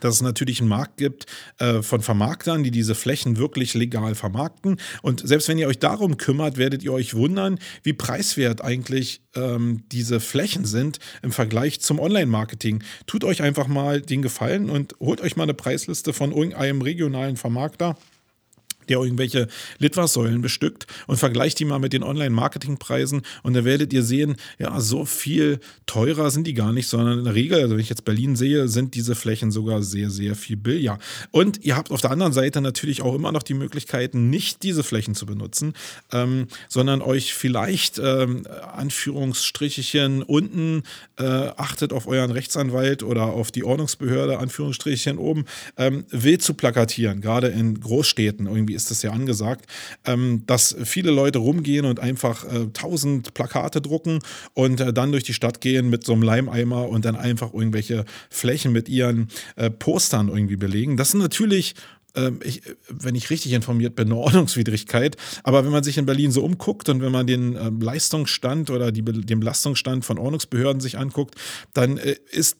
dass 0.00 0.16
es 0.16 0.20
natürlich 0.20 0.60
einen 0.60 0.68
Markt 0.68 0.98
gibt 0.98 1.24
äh, 1.58 1.80
von 1.80 2.02
Vermarktern, 2.02 2.62
die 2.62 2.70
diese 2.70 2.94
Flächen 2.94 3.38
wirklich 3.38 3.72
legal 3.72 4.14
vermarkten. 4.14 4.78
Und 5.00 5.26
selbst 5.26 5.48
wenn 5.48 5.56
ihr 5.56 5.68
euch 5.68 5.78
darum 5.78 6.18
kümmert, 6.18 6.58
werdet 6.58 6.82
ihr 6.82 6.92
euch 6.92 7.14
wundern, 7.14 7.58
wie 7.82 7.94
preiswert 7.94 8.62
eigentlich 8.62 9.22
ähm, 9.34 9.84
diese 9.92 10.20
Flächen 10.20 10.66
sind 10.66 10.98
im 11.22 11.32
Vergleich 11.32 11.80
zum 11.80 11.98
Online-Marketing. 11.98 12.82
Tut 13.06 13.24
euch 13.24 13.40
einfach 13.40 13.68
mal 13.68 14.02
den 14.02 14.20
Gefallen 14.20 14.68
und 14.68 14.94
holt 15.00 15.22
euch 15.22 15.34
mal 15.34 15.44
eine 15.44 15.54
Preisliste 15.54 16.12
von 16.12 16.30
irgendeinem 16.30 16.82
regionalen 16.82 17.38
Vermarkter 17.38 17.96
der 18.88 18.98
irgendwelche 18.98 19.48
Litfaßsäulen 19.78 20.42
bestückt 20.42 20.86
und 21.06 21.16
vergleicht 21.16 21.58
die 21.58 21.64
mal 21.64 21.78
mit 21.78 21.92
den 21.92 22.02
Online-Marketing-Preisen 22.02 23.22
und 23.42 23.54
da 23.54 23.64
werdet 23.64 23.92
ihr 23.92 24.02
sehen, 24.02 24.36
ja, 24.58 24.80
so 24.80 25.04
viel 25.04 25.60
teurer 25.86 26.30
sind 26.30 26.46
die 26.46 26.54
gar 26.54 26.72
nicht, 26.72 26.88
sondern 26.88 27.18
in 27.18 27.24
der 27.24 27.34
Regel, 27.34 27.60
also 27.60 27.74
wenn 27.74 27.80
ich 27.80 27.88
jetzt 27.88 28.04
Berlin 28.04 28.36
sehe, 28.36 28.68
sind 28.68 28.94
diese 28.94 29.14
Flächen 29.14 29.50
sogar 29.50 29.82
sehr, 29.82 30.10
sehr 30.10 30.34
viel 30.34 30.56
billiger. 30.56 30.98
Und 31.30 31.64
ihr 31.64 31.76
habt 31.76 31.90
auf 31.90 32.00
der 32.00 32.10
anderen 32.10 32.32
Seite 32.32 32.60
natürlich 32.60 33.02
auch 33.02 33.14
immer 33.14 33.32
noch 33.32 33.42
die 33.42 33.54
Möglichkeiten, 33.54 34.30
nicht 34.30 34.62
diese 34.62 34.82
Flächen 34.82 35.14
zu 35.14 35.26
benutzen, 35.26 35.74
ähm, 36.12 36.46
sondern 36.68 37.02
euch 37.02 37.34
vielleicht 37.34 37.98
ähm, 37.98 38.46
Anführungsstrichchen 38.72 40.22
unten, 40.22 40.82
äh, 41.18 41.24
achtet 41.24 41.92
auf 41.92 42.06
euren 42.06 42.30
Rechtsanwalt 42.30 43.02
oder 43.02 43.24
auf 43.24 43.50
die 43.50 43.64
Ordnungsbehörde, 43.64 44.38
Anführungsstrichchen 44.38 45.18
oben, 45.18 45.44
ähm, 45.76 46.04
wild 46.10 46.42
zu 46.42 46.54
plakatieren, 46.54 47.20
gerade 47.20 47.48
in 47.48 47.80
Großstädten 47.80 48.46
irgendwie 48.46 48.74
ist 48.76 48.90
das 48.90 49.02
ja 49.02 49.10
angesagt, 49.10 49.66
ähm, 50.04 50.44
dass 50.46 50.76
viele 50.84 51.10
Leute 51.10 51.38
rumgehen 51.38 51.86
und 51.86 51.98
einfach 52.00 52.44
äh, 52.44 52.66
tausend 52.72 53.34
Plakate 53.34 53.80
drucken 53.80 54.20
und 54.54 54.80
äh, 54.80 54.92
dann 54.92 55.10
durch 55.10 55.24
die 55.24 55.34
Stadt 55.34 55.60
gehen 55.60 55.90
mit 55.90 56.04
so 56.04 56.12
einem 56.12 56.22
Leimeimer 56.22 56.88
und 56.88 57.04
dann 57.04 57.16
einfach 57.16 57.52
irgendwelche 57.52 58.04
Flächen 58.30 58.72
mit 58.72 58.88
ihren 58.88 59.28
äh, 59.56 59.70
Postern 59.70 60.28
irgendwie 60.28 60.56
belegen. 60.56 60.96
Das 60.96 61.10
sind 61.10 61.20
natürlich 61.20 61.74
ähm, 62.16 62.40
ich, 62.42 62.62
wenn 62.88 63.14
ich 63.14 63.30
richtig 63.30 63.52
informiert 63.52 63.94
bin, 63.94 64.08
eine 64.08 64.16
Ordnungswidrigkeit. 64.20 65.16
Aber 65.42 65.64
wenn 65.64 65.72
man 65.72 65.84
sich 65.84 65.98
in 65.98 66.06
Berlin 66.06 66.32
so 66.32 66.42
umguckt 66.42 66.88
und 66.88 67.00
wenn 67.00 67.12
man 67.12 67.26
den 67.26 67.56
ähm, 67.56 67.80
Leistungsstand 67.80 68.70
oder 68.70 68.90
die, 68.90 69.02
den 69.02 69.40
Belastungsstand 69.40 70.04
von 70.04 70.18
Ordnungsbehörden 70.18 70.80
sich 70.80 70.98
anguckt, 70.98 71.34
dann 71.74 71.98
äh, 71.98 72.16
ist 72.30 72.56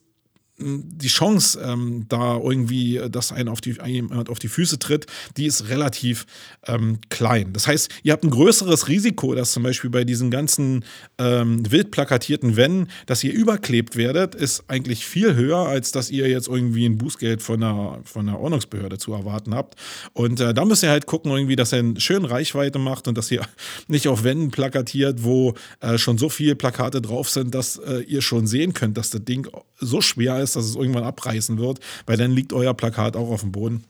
die 0.58 1.08
Chance, 1.08 1.60
ähm, 1.62 2.06
da 2.08 2.38
irgendwie, 2.38 2.96
äh, 2.96 3.10
dass 3.10 3.32
ein 3.32 3.48
auf 3.48 3.60
die, 3.60 3.76
jemand 3.84 4.30
auf 4.30 4.38
die 4.38 4.48
Füße 4.48 4.78
tritt, 4.78 5.06
die 5.36 5.46
ist 5.46 5.68
relativ 5.68 6.26
ähm, 6.66 6.98
klein. 7.10 7.52
Das 7.52 7.66
heißt, 7.66 7.90
ihr 8.02 8.12
habt 8.12 8.24
ein 8.24 8.30
größeres 8.30 8.88
Risiko, 8.88 9.34
dass 9.34 9.52
zum 9.52 9.62
Beispiel 9.62 9.90
bei 9.90 10.04
diesen 10.04 10.30
ganzen 10.30 10.84
ähm, 11.18 11.70
wild 11.70 11.90
plakatierten 11.90 12.56
Wänden, 12.56 12.88
dass 13.04 13.22
ihr 13.22 13.34
überklebt 13.34 13.96
werdet, 13.96 14.34
ist 14.34 14.64
eigentlich 14.68 15.04
viel 15.04 15.34
höher, 15.34 15.58
als 15.58 15.92
dass 15.92 16.10
ihr 16.10 16.28
jetzt 16.28 16.48
irgendwie 16.48 16.86
ein 16.86 16.96
Bußgeld 16.96 17.42
von 17.42 17.62
einer, 17.62 18.00
von 18.04 18.28
einer 18.28 18.40
Ordnungsbehörde 18.40 18.96
zu 18.96 19.12
erwarten 19.12 19.54
habt. 19.54 19.78
Und 20.14 20.40
äh, 20.40 20.54
da 20.54 20.64
müsst 20.64 20.82
ihr 20.82 20.90
halt 20.90 21.06
gucken, 21.06 21.30
irgendwie, 21.32 21.56
dass 21.56 21.72
ihr 21.72 21.80
eine 21.80 22.00
schöne 22.00 22.30
Reichweite 22.30 22.78
macht 22.78 23.08
und 23.08 23.18
dass 23.18 23.30
ihr 23.30 23.42
nicht 23.88 24.08
auf 24.08 24.24
Wänden 24.24 24.50
plakatiert, 24.50 25.22
wo 25.22 25.54
äh, 25.80 25.98
schon 25.98 26.16
so 26.16 26.30
viele 26.30 26.56
Plakate 26.56 27.02
drauf 27.02 27.28
sind, 27.28 27.54
dass 27.54 27.76
äh, 27.76 28.00
ihr 28.00 28.22
schon 28.22 28.46
sehen 28.46 28.72
könnt, 28.72 28.96
dass 28.96 29.10
das 29.10 29.24
Ding 29.24 29.48
so 29.78 30.00
schwer 30.00 30.40
ist, 30.40 30.45
ist, 30.46 30.56
dass 30.56 30.64
es 30.64 30.76
irgendwann 30.76 31.04
abreißen 31.04 31.58
wird, 31.58 31.80
weil 32.06 32.16
dann 32.16 32.30
liegt 32.30 32.52
euer 32.52 32.74
Plakat 32.74 33.16
auch 33.16 33.30
auf 33.30 33.40
dem 33.40 33.52
Boden. 33.52 33.84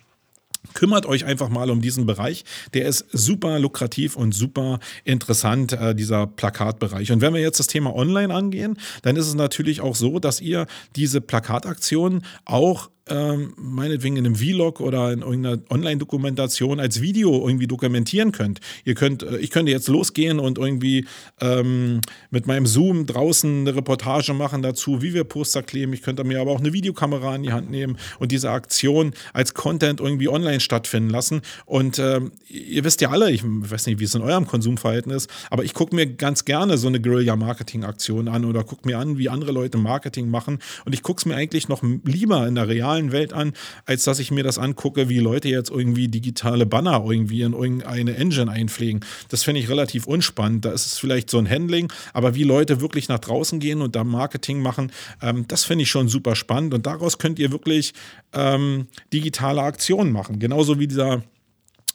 Kümmert 0.74 1.06
euch 1.06 1.24
einfach 1.24 1.48
mal 1.48 1.70
um 1.70 1.80
diesen 1.80 2.06
Bereich. 2.06 2.44
Der 2.74 2.86
ist 2.86 3.06
super 3.12 3.58
lukrativ 3.58 4.16
und 4.16 4.32
super 4.32 4.80
interessant, 5.04 5.72
äh, 5.72 5.94
dieser 5.94 6.26
Plakatbereich. 6.26 7.12
Und 7.12 7.20
wenn 7.20 7.34
wir 7.34 7.40
jetzt 7.40 7.60
das 7.60 7.66
Thema 7.66 7.94
Online 7.94 8.34
angehen, 8.34 8.78
dann 9.02 9.16
ist 9.16 9.28
es 9.28 9.34
natürlich 9.34 9.80
auch 9.80 9.94
so, 9.94 10.18
dass 10.18 10.40
ihr 10.40 10.66
diese 10.96 11.20
Plakataktionen 11.20 12.24
auch 12.44 12.90
ähm, 13.08 13.54
meinetwegen 13.56 14.16
in 14.16 14.26
einem 14.26 14.36
Vlog 14.36 14.80
oder 14.80 15.12
in 15.12 15.20
irgendeiner 15.20 15.58
Online-Dokumentation 15.70 16.80
als 16.80 17.00
Video 17.00 17.46
irgendwie 17.46 17.66
dokumentieren 17.66 18.32
könnt. 18.32 18.60
Ihr 18.84 18.94
könnt, 18.94 19.22
äh, 19.22 19.38
ich 19.38 19.50
könnte 19.50 19.70
jetzt 19.70 19.88
losgehen 19.88 20.40
und 20.40 20.58
irgendwie 20.58 21.06
ähm, 21.40 22.00
mit 22.30 22.46
meinem 22.46 22.66
Zoom 22.66 23.06
draußen 23.06 23.60
eine 23.60 23.76
Reportage 23.76 24.34
machen 24.34 24.62
dazu, 24.62 25.02
wie 25.02 25.14
wir 25.14 25.24
Poster 25.24 25.62
kleben. 25.62 25.92
Ich 25.92 26.02
könnte 26.02 26.24
mir 26.24 26.40
aber 26.40 26.50
auch 26.50 26.60
eine 26.60 26.72
Videokamera 26.72 27.36
in 27.36 27.44
die 27.44 27.52
Hand 27.52 27.70
nehmen 27.70 27.96
und 28.18 28.32
diese 28.32 28.50
Aktion 28.50 29.12
als 29.32 29.54
Content 29.54 30.00
irgendwie 30.00 30.28
online 30.28 30.60
stattfinden 30.60 31.10
lassen. 31.10 31.42
Und 31.64 31.98
ähm, 31.98 32.32
ihr 32.48 32.82
wisst 32.84 33.00
ja 33.00 33.10
alle, 33.10 33.30
ich 33.30 33.42
weiß 33.44 33.86
nicht, 33.86 34.00
wie 34.00 34.04
es 34.04 34.14
in 34.14 34.22
eurem 34.22 34.46
Konsumverhalten 34.46 35.12
ist, 35.12 35.30
aber 35.50 35.64
ich 35.64 35.74
gucke 35.74 35.94
mir 35.94 36.06
ganz 36.06 36.44
gerne 36.44 36.76
so 36.76 36.88
eine 36.88 37.00
Guerilla-Marketing-Aktion 37.00 38.28
an 38.28 38.44
oder 38.44 38.64
gucke 38.64 38.86
mir 38.86 38.98
an, 38.98 39.18
wie 39.18 39.28
andere 39.28 39.52
Leute 39.52 39.78
Marketing 39.78 40.28
machen. 40.28 40.58
Und 40.84 40.92
ich 40.92 41.02
gucke 41.02 41.20
es 41.20 41.26
mir 41.26 41.36
eigentlich 41.36 41.68
noch 41.68 41.82
lieber 42.04 42.46
in 42.46 42.56
der 42.56 42.68
realen 42.68 42.95
realen 42.96 43.12
Welt 43.12 43.32
an, 43.32 43.52
als 43.84 44.04
dass 44.04 44.18
ich 44.18 44.30
mir 44.30 44.42
das 44.42 44.58
angucke, 44.58 45.08
wie 45.08 45.18
Leute 45.18 45.48
jetzt 45.48 45.70
irgendwie 45.70 46.08
digitale 46.08 46.66
Banner 46.66 47.04
irgendwie 47.06 47.42
in 47.42 47.52
irgendeine 47.52 48.16
Engine 48.16 48.50
einpflegen. 48.50 49.00
Das 49.28 49.42
finde 49.42 49.60
ich 49.60 49.68
relativ 49.68 50.06
unspannend. 50.06 50.64
Da 50.64 50.72
ist 50.72 50.86
es 50.86 50.98
vielleicht 50.98 51.30
so 51.30 51.38
ein 51.38 51.48
Handling, 51.48 51.92
aber 52.12 52.34
wie 52.34 52.44
Leute 52.44 52.80
wirklich 52.80 53.08
nach 53.08 53.18
draußen 53.18 53.60
gehen 53.60 53.82
und 53.82 53.96
da 53.96 54.04
Marketing 54.04 54.60
machen, 54.60 54.92
ähm, 55.22 55.44
das 55.48 55.64
finde 55.64 55.82
ich 55.82 55.90
schon 55.90 56.08
super 56.08 56.36
spannend. 56.36 56.74
Und 56.74 56.86
daraus 56.86 57.18
könnt 57.18 57.38
ihr 57.38 57.52
wirklich 57.52 57.92
ähm, 58.32 58.88
digitale 59.12 59.62
Aktionen 59.62 60.12
machen. 60.12 60.38
Genauso 60.38 60.78
wie 60.78 60.86
dieser 60.86 61.22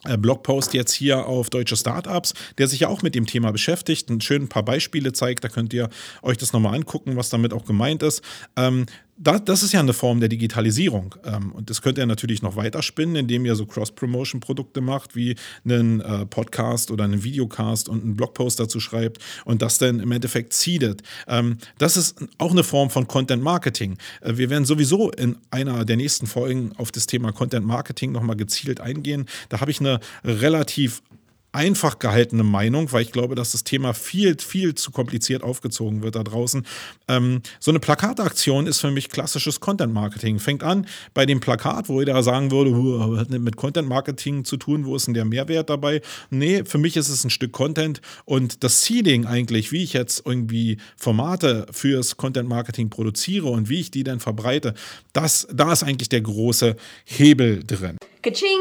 äh, 0.06 0.18
Blogpost 0.18 0.74
jetzt 0.74 0.94
hier 0.94 1.28
auf 1.28 1.50
deutsche 1.50 1.78
Startups, 1.78 2.34
der 2.58 2.68
sich 2.68 2.82
ja 2.82 2.88
auch 2.88 3.04
mit 3.04 3.14
dem 3.14 3.28
Thema 3.28 3.52
beschäftigt, 3.52 4.10
ein 4.10 4.20
schön 4.20 4.50
paar 4.50 4.64
Beispiele 4.64 5.14
zeigt, 5.14 5.44
da 5.44 5.48
könnt 5.48 5.74
ihr 5.74 5.90
euch 6.24 6.38
das 6.38 6.54
nochmal 6.54 6.76
angucken, 6.76 7.18
was 7.18 7.30
damit 7.30 7.54
auch 7.54 7.66
gemeint 7.66 8.02
ist. 8.02 8.24
Ähm, 8.56 8.88
das, 9.22 9.46
das 9.46 9.64
ist 9.64 9.72
ja 9.72 9.80
eine 9.80 9.94
Form 9.94 10.20
der 10.20 10.30
Digitalisierung. 10.30 11.16
Ähm, 11.24 11.52
und 11.52 11.70
das 11.70 11.82
könnt 11.82 11.98
ihr 11.98 12.06
natürlich 12.06 12.42
noch 12.42 12.56
weiter 12.56 12.82
spinnen, 12.82 13.16
indem 13.16 13.46
ihr 13.46 13.56
so 13.56 13.66
Cross-Promotion-Produkte 13.66 14.82
macht, 14.82 15.16
wie 15.16 15.36
einen 15.64 16.02
äh, 16.02 16.26
Podcast 16.26 16.90
oder 16.92 17.04
einen 17.04 17.24
Videocast 17.24 17.88
und 17.88 18.04
einen 18.04 18.16
Blogpost 18.16 18.60
dazu 18.60 18.80
schreibt 18.80 19.20
und 19.46 19.62
das 19.62 19.78
dann 19.78 20.00
im 20.00 20.12
Endeffekt 20.12 20.54
seedet. 20.54 21.04
Ähm, 21.28 21.58
das 21.78 21.98
ist 21.98 22.18
auch 22.40 22.52
eine 22.52 22.64
Form 22.64 22.90
von 22.90 23.08
Content-Marketing. 23.08 23.98
Äh, 24.22 24.38
wir 24.38 24.50
werden 24.50 24.66
sowieso 24.66 25.12
in 25.12 25.38
einer 25.52 25.86
der 25.86 25.98
nächsten 25.98 26.26
Folgen 26.26 26.74
auf 26.78 26.92
das 26.92 27.06
Thema 27.06 27.32
Content-Marketing 27.32 28.12
nochmal 28.12 28.36
gezielt 28.36 28.82
eingehen. 28.82 29.28
Da 29.50 29.62
habe 29.62 29.70
ich 29.70 29.80
eine 29.80 30.00
relativ 30.26 31.04
einfach 31.52 32.00
gehaltene 32.00 32.44
Meinung, 32.44 32.92
weil 32.92 33.02
ich 33.02 33.12
glaube, 33.12 33.36
dass 33.36 33.52
das 33.52 33.64
Thema 33.64 33.94
viel, 33.94 34.38
viel 34.40 34.76
zu 34.76 34.92
kompliziert 34.92 35.44
aufgezogen 35.44 36.02
wird 36.02 36.16
da 36.16 36.24
draußen. 36.24 36.66
Ähm, 37.08 37.42
so 37.60 37.72
eine 37.72 37.80
Plakataktion 37.80 38.68
ist 38.68 38.80
für 38.80 38.92
mich 38.92 39.10
klassisches 39.10 39.60
Content 39.60 39.94
Marketing. 39.94 40.40
Fängt 40.40 40.64
an 40.64 40.88
bei 41.14 41.26
dem 41.26 41.40
Plakat, 41.40 41.90
wo 41.90 42.00
jeder 42.00 42.22
sagen 42.24 42.52
würde, 42.52 43.20
hat 43.20 43.30
nicht 43.30 43.42
mit 43.42 43.58
Content 43.58 43.88
Marketing 43.88 44.46
zu 44.46 44.58
tun, 44.58 44.86
wo 44.86 44.96
ist 44.96 45.08
denn 45.08 45.14
der 45.14 45.26
Mehrwert 45.26 45.70
dabei? 45.70 46.02
Nee, 46.30 46.64
für 46.64 46.78
mich 46.78 46.96
ist 46.96 47.10
es 47.10 47.24
ein 47.24 47.30
Stück 47.30 47.52
Content 47.52 48.02
und 48.26 48.64
das 48.64 48.84
Seeding 48.84 49.26
eigentlich, 49.26 49.72
wie 49.72 49.84
ich 49.84 49.94
jetzt 49.94 50.24
irgendwie 50.26 50.78
Formate 50.96 51.68
fürs 51.72 52.16
Content 52.16 52.48
Marketing 52.48 52.90
produziere 52.90 53.48
und 53.48 53.70
wie 53.70 53.82
ich 53.82 53.92
die 53.92 54.04
dann 54.04 54.20
verbreite, 54.20 54.74
das, 55.14 55.48
da 55.52 55.74
ist 55.74 55.84
eigentlich 55.84 56.10
der 56.10 56.22
große 56.22 56.76
Hebel 57.06 57.64
drin. 57.66 57.98
Kaching. 58.22 58.60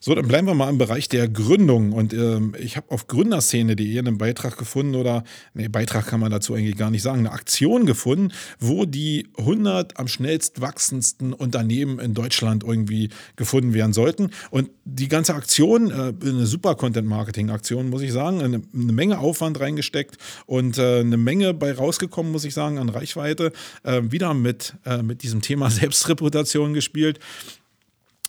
So, 0.00 0.14
dann 0.14 0.28
bleiben 0.28 0.46
wir 0.46 0.54
mal 0.54 0.68
im 0.68 0.78
Bereich 0.78 1.08
der 1.08 1.28
Gründung. 1.28 1.92
Und 1.92 2.12
ähm, 2.12 2.54
ich 2.58 2.76
habe 2.76 2.90
auf 2.90 3.06
gründerszene.de 3.06 3.98
einen 3.98 4.18
Beitrag 4.18 4.56
gefunden 4.56 4.94
oder, 4.94 5.24
nee, 5.54 5.68
Beitrag 5.68 6.06
kann 6.06 6.20
man 6.20 6.30
dazu 6.30 6.54
eigentlich 6.54 6.76
gar 6.76 6.90
nicht 6.90 7.02
sagen, 7.02 7.20
eine 7.20 7.32
Aktion 7.32 7.86
gefunden, 7.86 8.32
wo 8.58 8.84
die 8.84 9.28
100 9.38 9.98
am 9.98 10.08
schnellst 10.08 10.60
wachsendsten 10.60 11.32
Unternehmen 11.32 11.98
in 11.98 12.14
Deutschland 12.14 12.64
irgendwie 12.64 13.10
gefunden 13.36 13.74
werden 13.74 13.92
sollten. 13.92 14.30
Und 14.50 14.70
die 14.84 15.08
ganze 15.08 15.34
Aktion, 15.34 15.90
äh, 15.90 16.12
eine 16.26 16.46
super 16.46 16.74
Content-Marketing-Aktion, 16.74 17.90
muss 17.90 18.02
ich 18.02 18.12
sagen, 18.12 18.40
eine, 18.40 18.62
eine, 18.74 18.92
Menge 18.92 19.18
Aufwand 19.18 19.60
reingesteckt 19.60 20.16
und 20.46 20.78
äh, 20.78 21.00
eine 21.00 21.16
Menge 21.16 21.54
bei 21.54 21.72
rausgekommen, 21.72 22.32
muss 22.32 22.44
ich 22.44 22.54
sagen, 22.54 22.78
an 22.78 22.88
Reichweite. 22.88 23.52
Äh, 23.82 24.02
wieder 24.10 24.34
mit, 24.34 24.74
äh, 24.84 25.02
mit 25.02 25.22
diesem 25.22 25.42
Thema 25.42 25.70
Selbstreputation 25.70 26.74
gespielt. 26.74 27.18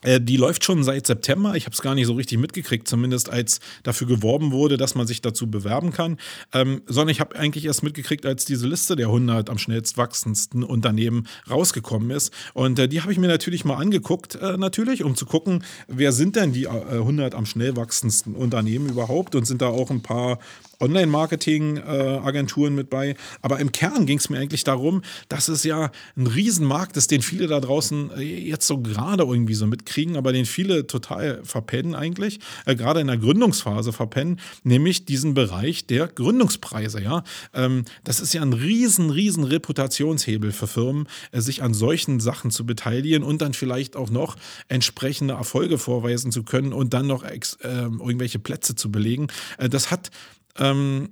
Äh, 0.02 0.22
die 0.22 0.38
läuft 0.38 0.64
schon 0.64 0.84
seit 0.84 1.08
September. 1.08 1.56
Ich 1.56 1.66
habe 1.66 1.74
es 1.74 1.82
gar 1.82 1.96
nicht 1.96 2.08
so 2.08 2.14
richtig 2.14 2.38
mitgekriegt, 2.38 2.88
zumindest 2.88 3.30
als 3.30 3.60
dafür 3.84 4.08
geworben 4.08 4.52
wurde, 4.52 4.78
dass 4.78 4.96
man 4.96 5.08
sich 5.08 5.22
dazu 5.22 5.50
bewerben 5.50 5.92
kann. 5.92 6.18
Ähm, 6.54 6.82
sondern 6.88 7.10
ich 7.10 7.20
habe 7.20 7.36
eigentlich 7.36 7.66
erst 7.66 7.84
mitgekriegt, 7.84 8.26
als 8.26 8.46
diese 8.46 8.68
Liste 8.68 8.96
der 8.96 9.08
100 9.08 9.50
am 9.50 9.58
schnellst 9.58 9.98
wachsendsten 9.98 10.64
Unternehmen 10.64 11.28
rausgekommen 11.50 12.12
ist. 12.12 12.34
Und 12.54 12.80
äh, 12.80 12.88
die 12.88 13.02
habe 13.02 13.12
ich 13.12 13.18
mir 13.18 13.28
natürlich 13.28 13.66
mal 13.66 13.76
angeguckt, 13.76 14.36
äh, 14.36 14.58
natürlich, 14.58 15.04
um 15.04 15.16
zu 15.16 15.26
gucken, 15.26 15.64
wer 15.88 16.12
sind 16.12 16.36
denn 16.36 16.54
die 16.54 16.66
äh, 16.66 16.70
100 16.70 17.36
am 17.36 17.46
schnell 17.46 17.76
wachsendsten 17.76 18.36
Unternehmen 18.36 18.90
überhaupt 18.90 19.36
und 19.36 19.46
sind 19.46 19.62
da 19.62 19.68
auch 19.68 19.90
ein 19.90 20.02
paar 20.02 20.40
Online-Marketing-Agenturen 20.80 22.76
mit 22.76 22.90
bei. 22.90 23.16
Aber 23.42 23.60
im 23.60 23.72
Kern 23.72 24.06
ging 24.06 24.18
es 24.18 24.30
mir 24.30 24.40
eigentlich 24.40 24.64
darum, 24.64 25.02
dass 25.28 25.48
es 25.48 25.64
ja 25.64 25.92
ein 26.16 26.28
Riesenmarkt 26.28 26.98
ist, 26.98 27.12
den 27.12 27.22
viele 27.22 27.48
da 27.48 27.60
draußen 27.60 28.12
äh, 28.18 28.22
jetzt 28.22 28.68
so 28.68 28.80
gerade 28.80 29.24
irgendwie 29.24 29.54
so 29.54 29.68
mitkriegen, 29.68 30.18
aber 30.18 30.34
den 30.34 30.46
viele 30.46 30.88
total 30.88 31.42
verpennen 31.44 31.96
eigentlich, 31.96 32.40
äh, 32.66 32.76
gerade 32.76 33.02
in 33.02 33.08
der 33.08 33.18
Gründungsphase 33.18 33.94
verpennen, 33.94 34.40
nämlich 34.64 35.06
diesen 35.06 35.34
Bereich 35.34 35.86
der 35.86 36.08
Gründungspreise. 36.08 37.02
Ja, 37.02 37.24
ähm, 37.54 37.86
das 38.04 38.20
ist 38.20 38.34
ja 38.34 38.42
ein 38.42 38.54
riesen, 38.54 39.10
riesen 39.10 39.44
Reputationshebel 39.44 40.52
für 40.52 40.68
Firmen, 40.68 41.08
äh, 41.32 41.42
sich 41.42 41.64
an 41.64 41.74
solchen 41.74 42.20
Sachen 42.20 42.52
zu 42.52 42.66
beteiligen 42.66 43.24
und 43.24 43.42
dann 43.42 43.54
vielleicht 43.54 43.96
auch 43.96 44.10
noch 44.10 44.36
entsprechende 44.68 45.34
Erfolge 45.36 45.78
vorweisen 45.78 46.32
zu 46.32 46.44
können 46.44 46.74
und 46.74 46.94
dann 46.94 47.08
noch 47.08 47.24
äh, 47.24 47.40
irgendwelche 47.64 48.40
Plätze 48.40 48.76
zu 48.76 48.92
belegen. 48.92 49.28
Äh, 49.58 49.70
das 49.70 49.92
hat 49.92 50.12
ähm, 50.60 51.10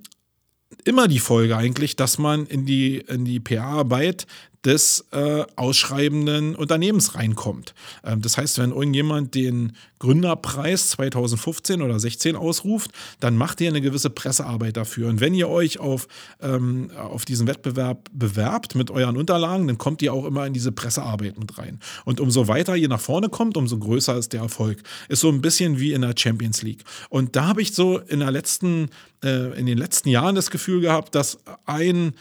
immer 0.84 1.08
die 1.08 1.18
Folge 1.18 1.56
eigentlich, 1.56 1.96
dass 1.96 2.18
man 2.18 2.46
in 2.46 2.66
die, 2.66 2.98
in 2.98 3.24
die 3.24 3.40
PA-Arbeit 3.40 4.26
des 4.68 5.06
äh, 5.12 5.44
ausschreibenden 5.56 6.54
Unternehmens 6.54 7.14
reinkommt. 7.14 7.74
Ähm, 8.04 8.20
das 8.20 8.36
heißt, 8.36 8.58
wenn 8.58 8.70
irgendjemand 8.70 9.34
den 9.34 9.72
Gründerpreis 9.98 10.90
2015 10.90 11.80
oder 11.80 11.98
16 11.98 12.36
ausruft, 12.36 12.90
dann 13.18 13.38
macht 13.38 13.62
ihr 13.62 13.68
eine 13.70 13.80
gewisse 13.80 14.10
Pressearbeit 14.10 14.76
dafür. 14.76 15.08
Und 15.08 15.22
wenn 15.22 15.32
ihr 15.32 15.48
euch 15.48 15.80
auf, 15.80 16.06
ähm, 16.42 16.90
auf 16.94 17.24
diesen 17.24 17.46
Wettbewerb 17.46 18.10
bewerbt 18.12 18.74
mit 18.74 18.90
euren 18.90 19.16
Unterlagen, 19.16 19.66
dann 19.66 19.78
kommt 19.78 20.02
ihr 20.02 20.12
auch 20.12 20.26
immer 20.26 20.46
in 20.46 20.52
diese 20.52 20.70
Pressearbeit 20.70 21.38
mit 21.38 21.56
rein. 21.56 21.80
Und 22.04 22.20
umso 22.20 22.46
weiter 22.46 22.76
ihr 22.76 22.90
nach 22.90 23.00
vorne 23.00 23.30
kommt, 23.30 23.56
umso 23.56 23.78
größer 23.78 24.18
ist 24.18 24.34
der 24.34 24.42
Erfolg. 24.42 24.82
Ist 25.08 25.20
so 25.20 25.30
ein 25.30 25.40
bisschen 25.40 25.80
wie 25.80 25.94
in 25.94 26.02
der 26.02 26.12
Champions 26.14 26.60
League. 26.60 26.84
Und 27.08 27.36
da 27.36 27.46
habe 27.46 27.62
ich 27.62 27.72
so 27.72 27.98
in 27.98 28.20
der 28.20 28.30
letzten, 28.30 28.90
äh, 29.24 29.58
in 29.58 29.64
den 29.64 29.78
letzten 29.78 30.10
Jahren 30.10 30.34
das 30.34 30.50
Gefühl 30.50 30.82
gehabt, 30.82 31.14
dass 31.14 31.38
ein 31.64 32.12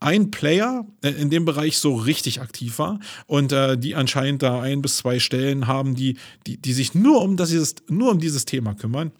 ein 0.00 0.30
Player 0.30 0.86
äh, 1.02 1.10
in 1.10 1.30
dem 1.30 1.44
Bereich 1.44 1.78
so 1.78 1.94
richtig 1.94 2.40
aktiv 2.40 2.78
war 2.78 3.00
und 3.26 3.52
äh, 3.52 3.78
die 3.78 3.94
anscheinend 3.94 4.42
da 4.42 4.60
ein 4.60 4.82
bis 4.82 4.98
zwei 4.98 5.18
Stellen 5.18 5.66
haben, 5.66 5.94
die, 5.94 6.18
die, 6.46 6.58
die 6.58 6.72
sich 6.72 6.94
nur 6.94 7.22
um, 7.22 7.36
das, 7.36 7.50
dieses, 7.50 7.76
nur 7.88 8.12
um 8.12 8.18
dieses 8.18 8.44
Thema 8.44 8.74
kümmern. 8.74 9.12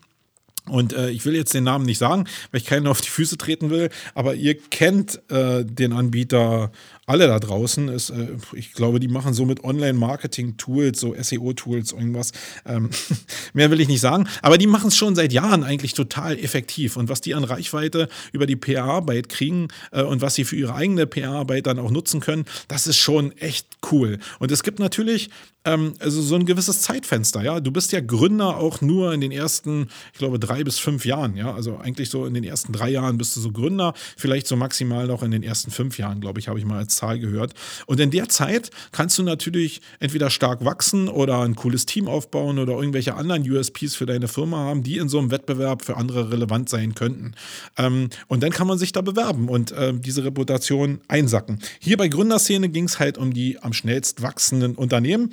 Und 0.68 0.92
äh, 0.94 1.10
ich 1.10 1.24
will 1.24 1.36
jetzt 1.36 1.54
den 1.54 1.64
Namen 1.64 1.86
nicht 1.86 1.98
sagen, 1.98 2.24
weil 2.50 2.60
ich 2.60 2.66
keinen 2.66 2.88
auf 2.88 3.00
die 3.00 3.08
Füße 3.08 3.38
treten 3.38 3.70
will, 3.70 3.88
aber 4.14 4.34
ihr 4.34 4.58
kennt 4.58 5.20
äh, 5.30 5.64
den 5.64 5.92
Anbieter 5.92 6.72
alle 7.06 7.26
da 7.26 7.38
draußen. 7.38 7.88
Ist, 7.88 8.10
äh, 8.10 8.36
ich 8.52 8.72
glaube, 8.72 9.00
die 9.00 9.08
machen 9.08 9.32
so 9.32 9.46
mit 9.46 9.64
Online-Marketing-Tools, 9.64 11.00
so 11.00 11.14
SEO-Tools, 11.18 11.92
irgendwas. 11.92 12.32
Ähm, 12.66 12.90
mehr 13.54 13.70
will 13.70 13.80
ich 13.80 13.88
nicht 13.88 14.00
sagen. 14.00 14.28
Aber 14.42 14.58
die 14.58 14.66
machen 14.66 14.88
es 14.88 14.96
schon 14.96 15.14
seit 15.14 15.32
Jahren 15.32 15.64
eigentlich 15.64 15.94
total 15.94 16.38
effektiv. 16.38 16.96
Und 16.96 17.08
was 17.08 17.20
die 17.20 17.34
an 17.34 17.44
Reichweite 17.44 18.08
über 18.32 18.46
die 18.46 18.56
PR-Arbeit 18.56 19.28
kriegen 19.28 19.68
äh, 19.92 20.02
und 20.02 20.20
was 20.20 20.34
sie 20.34 20.44
für 20.44 20.56
ihre 20.56 20.74
eigene 20.74 21.06
PR-Arbeit 21.06 21.66
dann 21.66 21.78
auch 21.78 21.90
nutzen 21.90 22.20
können, 22.20 22.44
das 22.68 22.86
ist 22.86 22.98
schon 22.98 23.32
echt 23.38 23.66
cool. 23.90 24.18
Und 24.38 24.50
es 24.50 24.62
gibt 24.62 24.78
natürlich 24.78 25.30
ähm, 25.66 25.94
also 25.98 26.22
so 26.22 26.36
ein 26.36 26.46
gewisses 26.46 26.80
Zeitfenster, 26.80 27.42
ja. 27.42 27.60
Du 27.60 27.70
bist 27.70 27.92
ja 27.92 28.00
Gründer 28.00 28.56
auch 28.56 28.80
nur 28.80 29.12
in 29.12 29.20
den 29.20 29.32
ersten, 29.32 29.88
ich 30.12 30.18
glaube, 30.18 30.38
drei 30.38 30.64
bis 30.64 30.78
fünf 30.78 31.04
Jahren, 31.04 31.36
ja. 31.36 31.52
Also 31.52 31.76
eigentlich 31.76 32.08
so 32.08 32.24
in 32.24 32.34
den 32.34 32.44
ersten 32.44 32.72
drei 32.72 32.88
Jahren 32.88 33.18
bist 33.18 33.36
du 33.36 33.40
so 33.40 33.50
Gründer, 33.50 33.92
vielleicht 34.16 34.46
so 34.46 34.56
maximal 34.56 35.06
noch 35.06 35.22
in 35.22 35.32
den 35.32 35.42
ersten 35.42 35.70
fünf 35.70 35.98
Jahren, 35.98 36.20
glaube 36.20 36.38
ich, 36.38 36.48
habe 36.48 36.58
ich 36.58 36.64
mal 36.64 36.78
als 36.78 36.95
Zahl 36.96 37.18
gehört. 37.18 37.54
Und 37.86 38.00
in 38.00 38.10
der 38.10 38.28
Zeit 38.28 38.70
kannst 38.92 39.18
du 39.18 39.22
natürlich 39.22 39.80
entweder 40.00 40.30
stark 40.30 40.64
wachsen 40.64 41.08
oder 41.08 41.40
ein 41.42 41.54
cooles 41.54 41.86
Team 41.86 42.08
aufbauen 42.08 42.58
oder 42.58 42.74
irgendwelche 42.74 43.14
anderen 43.14 43.48
USPs 43.48 43.94
für 43.94 44.06
deine 44.06 44.28
Firma 44.28 44.58
haben, 44.58 44.82
die 44.82 44.98
in 44.98 45.08
so 45.08 45.18
einem 45.18 45.30
Wettbewerb 45.30 45.84
für 45.84 45.96
andere 45.96 46.32
relevant 46.32 46.68
sein 46.68 46.94
könnten. 46.94 47.34
Ähm, 47.76 48.08
und 48.26 48.42
dann 48.42 48.50
kann 48.50 48.66
man 48.66 48.78
sich 48.78 48.92
da 48.92 49.00
bewerben 49.00 49.48
und 49.48 49.72
äh, 49.72 49.92
diese 49.94 50.24
Reputation 50.24 51.00
einsacken. 51.08 51.60
Hier 51.78 51.96
bei 51.96 52.08
Gründerszene 52.08 52.68
ging 52.68 52.84
es 52.84 52.98
halt 52.98 53.18
um 53.18 53.32
die 53.32 53.58
am 53.60 53.72
schnellst 53.72 54.22
wachsenden 54.22 54.74
Unternehmen. 54.74 55.32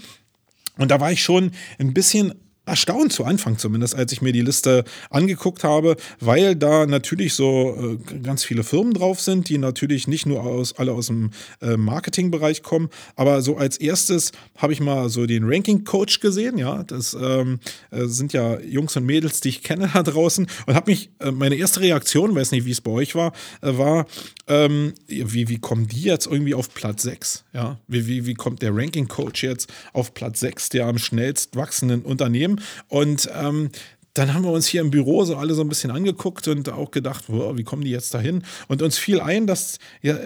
Und 0.78 0.92
da 0.92 1.00
war 1.00 1.12
ich 1.12 1.24
schon 1.24 1.52
ein 1.78 1.94
bisschen 1.94 2.34
erstaunt 2.66 3.12
zu 3.12 3.26
Anfang 3.26 3.58
zumindest, 3.58 3.96
als 3.96 4.12
ich 4.12 4.22
mir 4.22 4.32
die 4.32 4.42
Liste 4.42 4.84
angeguckt 5.10 5.64
habe, 5.64 5.98
weil 6.20 6.56
da 6.56 6.86
natürlich 6.86 7.34
so 7.34 7.98
äh, 8.12 8.20
ganz 8.20 8.44
viele 8.44 8.64
Firmen 8.64 8.94
drauf 8.94 9.20
sind, 9.20 9.50
die 9.50 9.58
natürlich 9.58 10.08
nicht 10.08 10.26
nur 10.26 10.44
aus, 10.44 10.78
alle 10.78 10.94
aus 10.94 11.08
dem 11.08 11.32
äh, 11.62 11.76
Marketingbereich 11.76 12.64
kommen, 12.64 12.90
aber 13.16 13.42
so 13.42 13.58
als 13.58 13.78
erstes 13.78 14.32
habe 14.58 14.74
ich 14.74 14.80
mal 14.80 15.10
so 15.10 15.26
den 15.26 15.44
Ranking 15.46 15.84
Coach 15.84 16.20
gesehen, 16.20 16.58
ja, 16.58 16.84
das 16.84 17.18
ähm, 17.20 17.60
äh, 17.92 18.06
sind 18.06 18.34
ja 18.34 18.60
Jungs 18.60 18.96
und 18.96 19.06
Mädels, 19.06 19.42
die 19.42 19.50
ich 19.50 19.64
kenne 19.64 19.90
da 19.94 20.04
draußen. 20.04 20.48
Und 20.66 20.76
habe 20.76 20.92
mich, 20.92 21.12
meine 21.34 21.56
erste 21.56 21.82
Reaktion, 21.82 22.36
weiß 22.36 22.52
nicht, 22.52 22.66
wie 22.66 22.72
es 22.72 22.82
bei 22.82 22.92
euch 22.92 23.16
war, 23.16 23.34
war, 23.62 24.06
ähm, 24.48 24.94
wie, 25.08 25.48
wie 25.48 25.58
kommen 25.58 25.88
die 25.88 26.02
jetzt 26.02 26.28
irgendwie 26.28 26.54
auf 26.54 26.74
Platz 26.74 27.04
6, 27.04 27.46
ja, 27.54 27.80
wie, 27.88 28.08
wie, 28.08 28.26
wie 28.26 28.34
kommt 28.34 28.62
der 28.62 28.76
Ranking 28.76 29.08
Coach 29.08 29.44
jetzt 29.44 29.72
auf 29.94 30.14
Platz 30.14 30.40
6 30.42 30.70
der 30.70 30.88
am 30.88 30.98
schnellst 30.98 31.56
wachsenden 31.56 32.02
Unternehmen 32.02 32.53
und 32.88 33.30
ähm, 33.34 33.70
dann 34.14 34.34
haben 34.34 34.44
wir 34.44 34.52
uns 34.52 34.68
hier 34.68 34.82
im 34.82 34.92
Büro 34.92 35.24
so 35.26 35.36
alle 35.38 35.56
so 35.56 35.62
ein 35.62 35.70
bisschen 35.70 35.90
angeguckt 35.90 36.48
und 36.48 36.70
auch 36.70 36.92
gedacht, 36.92 37.26
wow, 37.28 37.58
wie 37.58 37.64
kommen 37.64 37.84
die 37.84 37.90
jetzt 37.90 38.14
dahin? 38.14 38.44
Und 38.68 38.82
uns 38.82 38.98
fiel 38.98 39.20
ein, 39.20 39.48
dass 39.48 39.80
ja, 40.02 40.18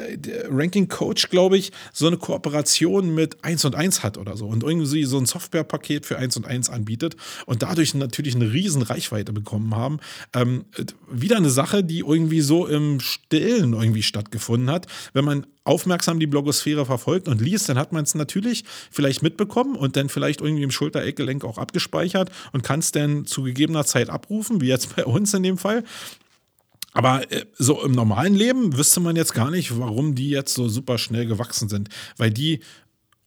Ranking 0.49 0.89
Coach, 0.89 1.29
glaube 1.29 1.57
ich, 1.57 1.71
so 1.93 2.07
eine 2.07 2.17
Kooperation 2.17 3.15
mit 3.15 3.43
1 3.43 3.63
und 3.65 3.75
1 3.75 4.03
hat 4.03 4.17
oder 4.17 4.35
so 4.35 4.45
und 4.47 4.63
irgendwie 4.63 5.05
so 5.05 5.17
ein 5.17 5.25
Softwarepaket 5.25 6.05
für 6.05 6.17
1 6.17 6.35
und 6.37 6.45
1 6.45 6.69
anbietet 6.69 7.15
und 7.45 7.63
dadurch 7.63 7.93
natürlich 7.93 8.35
eine 8.35 8.51
riesen 8.51 8.81
Reichweite 8.81 9.31
bekommen 9.31 9.73
haben. 9.73 9.99
Ähm, 10.33 10.65
wieder 11.09 11.37
eine 11.37 11.49
Sache, 11.49 11.83
die 11.83 11.99
irgendwie 11.99 12.41
so 12.41 12.67
im 12.67 12.99
Stillen 12.99 13.73
irgendwie 13.73 14.03
stattgefunden 14.03 14.69
hat. 14.69 14.87
Wenn 15.13 15.23
man 15.23 15.47
aufmerksam 15.67 16.19
die 16.19 16.27
Blogosphäre 16.27 16.85
verfolgt 16.85 17.27
und 17.27 17.41
liest, 17.41 17.69
dann 17.69 17.77
hat 17.77 17.91
man 17.91 18.03
es 18.03 18.15
natürlich 18.15 18.63
vielleicht 18.91 19.21
mitbekommen 19.21 19.75
und 19.75 19.95
dann 19.95 20.09
vielleicht 20.09 20.41
irgendwie 20.41 20.63
im 20.63 20.71
Schultereckgelenk 20.71 21.43
auch 21.43 21.57
abgespeichert 21.57 22.31
und 22.53 22.63
kann 22.63 22.79
es 22.79 22.91
dann 22.91 23.25
zu 23.25 23.43
gegebener 23.43 23.85
Zeit 23.85 24.09
abrufen, 24.09 24.61
wie 24.61 24.67
jetzt 24.67 24.95
bei 24.95 25.05
uns 25.05 25.33
in 25.33 25.43
dem 25.43 25.57
Fall. 25.57 25.83
Aber 26.93 27.31
äh, 27.31 27.45
so 27.57 27.83
im 27.83 27.91
normalen 27.91 28.33
Leben 28.33 28.75
wüsste 28.75 28.99
man 28.99 29.15
jetzt 29.15 29.33
gar 29.33 29.51
nicht, 29.51 29.77
warum 29.77 30.15
die 30.15 30.29
jetzt 30.29 30.53
so 30.55 30.67
super 30.67 30.97
schnell 30.97 31.27
gewachsen 31.27 31.69
sind, 31.69 31.89
weil 32.17 32.31
die 32.31 32.61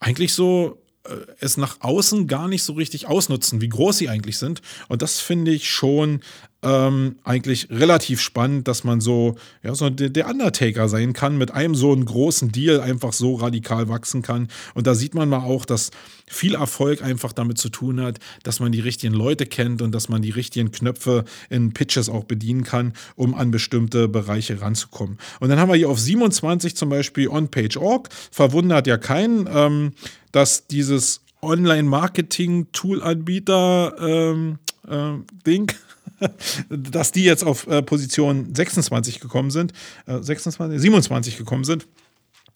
eigentlich 0.00 0.32
so 0.32 0.82
äh, 1.04 1.14
es 1.38 1.56
nach 1.56 1.80
außen 1.80 2.26
gar 2.26 2.48
nicht 2.48 2.62
so 2.62 2.72
richtig 2.72 3.06
ausnutzen, 3.06 3.60
wie 3.60 3.68
groß 3.68 3.98
sie 3.98 4.08
eigentlich 4.08 4.38
sind. 4.38 4.60
Und 4.88 5.02
das 5.02 5.20
finde 5.20 5.52
ich 5.52 5.70
schon 5.70 6.20
ähm, 6.62 7.16
eigentlich 7.24 7.68
relativ 7.70 8.20
spannend, 8.20 8.68
dass 8.68 8.84
man 8.84 9.00
so, 9.00 9.36
ja, 9.62 9.74
so 9.74 9.88
der 9.88 10.28
Undertaker 10.28 10.88
sein 10.88 11.14
kann, 11.14 11.38
mit 11.38 11.52
einem 11.52 11.74
so 11.74 11.92
einen 11.92 12.04
großen 12.04 12.52
Deal 12.52 12.80
einfach 12.80 13.14
so 13.14 13.36
radikal 13.36 13.88
wachsen 13.88 14.20
kann. 14.22 14.48
Und 14.74 14.86
da 14.86 14.94
sieht 14.94 15.14
man 15.14 15.28
mal 15.28 15.40
auch, 15.40 15.64
dass 15.64 15.90
viel 16.26 16.54
Erfolg 16.54 17.02
einfach 17.02 17.32
damit 17.32 17.58
zu 17.58 17.70
tun 17.70 18.00
hat, 18.00 18.18
dass 18.42 18.60
man 18.60 18.70
die 18.72 18.80
richtigen 18.80 19.14
Leute 19.14 19.46
kennt 19.46 19.80
und 19.82 19.92
dass 19.92 20.08
man 20.08 20.22
die 20.22 20.30
richtigen 20.30 20.70
Knöpfe 20.70 21.24
in 21.48 21.72
Pitches 21.72 22.08
auch 22.08 22.24
bedienen 22.24 22.64
kann, 22.64 22.94
um 23.16 23.34
an 23.34 23.50
bestimmte 23.50 24.08
Bereiche 24.08 24.60
ranzukommen. 24.60 25.18
Und 25.40 25.48
dann 25.48 25.58
haben 25.58 25.70
wir 25.70 25.76
hier 25.76 25.88
auf 25.88 25.98
27 25.98 26.76
zum 26.76 26.90
Beispiel 26.90 27.28
OnPage.org. 27.28 28.10
Verwundert 28.30 28.86
ja 28.86 28.98
keinen, 28.98 29.48
ähm, 29.52 29.92
dass 30.30 30.66
dieses 30.66 31.22
Online-Marketing-Tool-Anbieter 31.42 33.94
ähm, 33.98 34.58
äh, 34.86 35.14
Ding 35.46 35.72
dass 36.68 37.12
die 37.12 37.24
jetzt 37.24 37.44
auf 37.44 37.66
äh, 37.66 37.82
Position 37.82 38.54
26 38.54 39.20
gekommen 39.20 39.50
sind, 39.50 39.72
äh, 40.06 40.20
26, 40.20 40.80
27 40.80 41.36
gekommen 41.36 41.64
sind. 41.64 41.86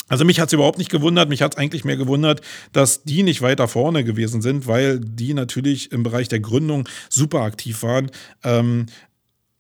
Also 0.08 0.24
mich 0.26 0.38
hat 0.38 0.48
es 0.48 0.52
überhaupt 0.52 0.78
nicht 0.78 0.90
gewundert, 0.90 1.30
mich 1.30 1.40
hat 1.40 1.54
es 1.54 1.58
eigentlich 1.58 1.84
mehr 1.84 1.96
gewundert, 1.96 2.42
dass 2.72 3.04
die 3.04 3.22
nicht 3.22 3.40
weiter 3.40 3.68
vorne 3.68 4.04
gewesen 4.04 4.42
sind, 4.42 4.66
weil 4.66 5.00
die 5.00 5.32
natürlich 5.32 5.92
im 5.92 6.02
Bereich 6.02 6.28
der 6.28 6.40
Gründung 6.40 6.86
super 7.08 7.40
aktiv 7.40 7.82
waren. 7.82 8.10
Ähm, 8.42 8.86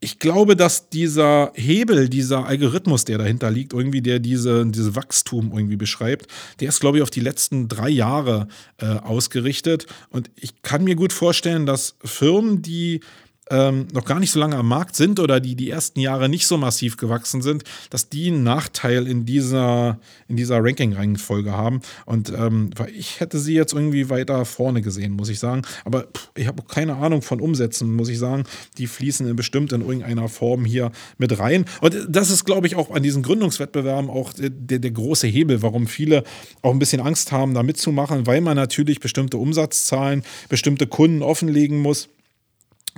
ich 0.00 0.18
glaube, 0.18 0.54
dass 0.54 0.90
dieser 0.90 1.50
Hebel, 1.54 2.10
dieser 2.10 2.44
Algorithmus, 2.44 3.06
der 3.06 3.16
dahinter 3.16 3.50
liegt, 3.50 3.72
irgendwie, 3.72 4.02
der 4.02 4.18
diese, 4.18 4.66
diese 4.66 4.94
Wachstum 4.96 5.50
irgendwie 5.54 5.76
beschreibt, 5.76 6.26
der 6.60 6.68
ist, 6.68 6.80
glaube 6.80 6.98
ich, 6.98 7.02
auf 7.02 7.08
die 7.08 7.20
letzten 7.20 7.68
drei 7.68 7.88
Jahre 7.88 8.48
äh, 8.76 8.84
ausgerichtet. 8.84 9.86
Und 10.10 10.30
ich 10.36 10.60
kann 10.60 10.84
mir 10.84 10.94
gut 10.94 11.14
vorstellen, 11.14 11.64
dass 11.64 11.96
Firmen, 12.04 12.60
die 12.60 13.00
ähm, 13.50 13.88
noch 13.92 14.04
gar 14.04 14.20
nicht 14.20 14.30
so 14.30 14.40
lange 14.40 14.56
am 14.56 14.68
Markt 14.68 14.96
sind 14.96 15.20
oder 15.20 15.40
die 15.40 15.54
die 15.54 15.70
ersten 15.70 16.00
Jahre 16.00 16.28
nicht 16.28 16.46
so 16.46 16.56
massiv 16.56 16.96
gewachsen 16.96 17.42
sind, 17.42 17.64
dass 17.90 18.08
die 18.08 18.28
einen 18.28 18.42
Nachteil 18.42 19.06
in 19.06 19.26
dieser, 19.26 19.98
in 20.28 20.36
dieser 20.36 20.62
Ranking-Reihenfolge 20.62 21.52
haben. 21.52 21.80
Und 22.06 22.30
ähm, 22.30 22.70
ich 22.94 23.20
hätte 23.20 23.38
sie 23.38 23.54
jetzt 23.54 23.72
irgendwie 23.72 24.08
weiter 24.08 24.44
vorne 24.44 24.82
gesehen, 24.82 25.12
muss 25.12 25.28
ich 25.28 25.38
sagen. 25.38 25.62
Aber 25.84 26.04
pff, 26.04 26.30
ich 26.36 26.46
habe 26.46 26.62
keine 26.62 26.96
Ahnung 26.96 27.22
von 27.22 27.40
Umsätzen, 27.40 27.94
muss 27.94 28.08
ich 28.08 28.18
sagen. 28.18 28.44
Die 28.78 28.86
fließen 28.86 29.28
in 29.28 29.36
bestimmt 29.36 29.72
in 29.72 29.82
irgendeiner 29.82 30.28
Form 30.28 30.64
hier 30.64 30.90
mit 31.18 31.38
rein. 31.38 31.66
Und 31.80 31.96
das 32.08 32.30
ist, 32.30 32.44
glaube 32.44 32.66
ich, 32.66 32.76
auch 32.76 32.90
an 32.90 33.02
diesen 33.02 33.22
Gründungswettbewerben 33.22 34.08
auch 34.08 34.32
der, 34.32 34.78
der 34.78 34.90
große 34.90 35.26
Hebel, 35.26 35.62
warum 35.62 35.86
viele 35.86 36.24
auch 36.62 36.72
ein 36.72 36.78
bisschen 36.78 37.00
Angst 37.00 37.32
haben, 37.32 37.54
da 37.54 37.62
mitzumachen, 37.62 38.26
weil 38.26 38.40
man 38.40 38.56
natürlich 38.56 39.00
bestimmte 39.00 39.36
Umsatzzahlen, 39.36 40.22
bestimmte 40.48 40.86
Kunden 40.86 41.22
offenlegen 41.22 41.78
muss. 41.80 42.08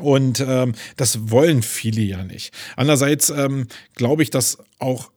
Und 0.01 0.45
ähm, 0.47 0.75
das 0.97 1.31
wollen 1.31 1.63
viele 1.63 2.03
ja 2.03 2.23
nicht. 2.23 2.53
Andererseits 2.77 3.31
ähm, 3.31 3.67
glaube 3.95 4.23
ich, 4.23 4.31
dass 4.31 4.59
auch 4.79 5.11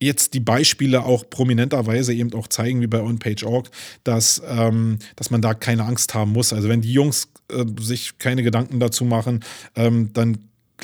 jetzt 0.00 0.34
die 0.34 0.40
Beispiele 0.40 1.04
auch 1.04 1.28
prominenterweise 1.28 2.12
eben 2.14 2.32
auch 2.34 2.48
zeigen, 2.48 2.80
wie 2.80 2.86
bei 2.86 3.00
OnPage.org, 3.00 3.70
dass, 4.04 4.42
ähm, 4.46 4.98
dass 5.16 5.30
man 5.30 5.42
da 5.42 5.54
keine 5.54 5.84
Angst 5.84 6.14
haben 6.14 6.32
muss. 6.32 6.52
Also 6.52 6.68
wenn 6.68 6.80
die 6.80 6.92
Jungs 6.92 7.28
äh, 7.50 7.64
sich 7.80 8.18
keine 8.18 8.42
Gedanken 8.42 8.80
dazu 8.80 9.04
machen, 9.04 9.44
ähm, 9.76 10.12
dann 10.12 10.38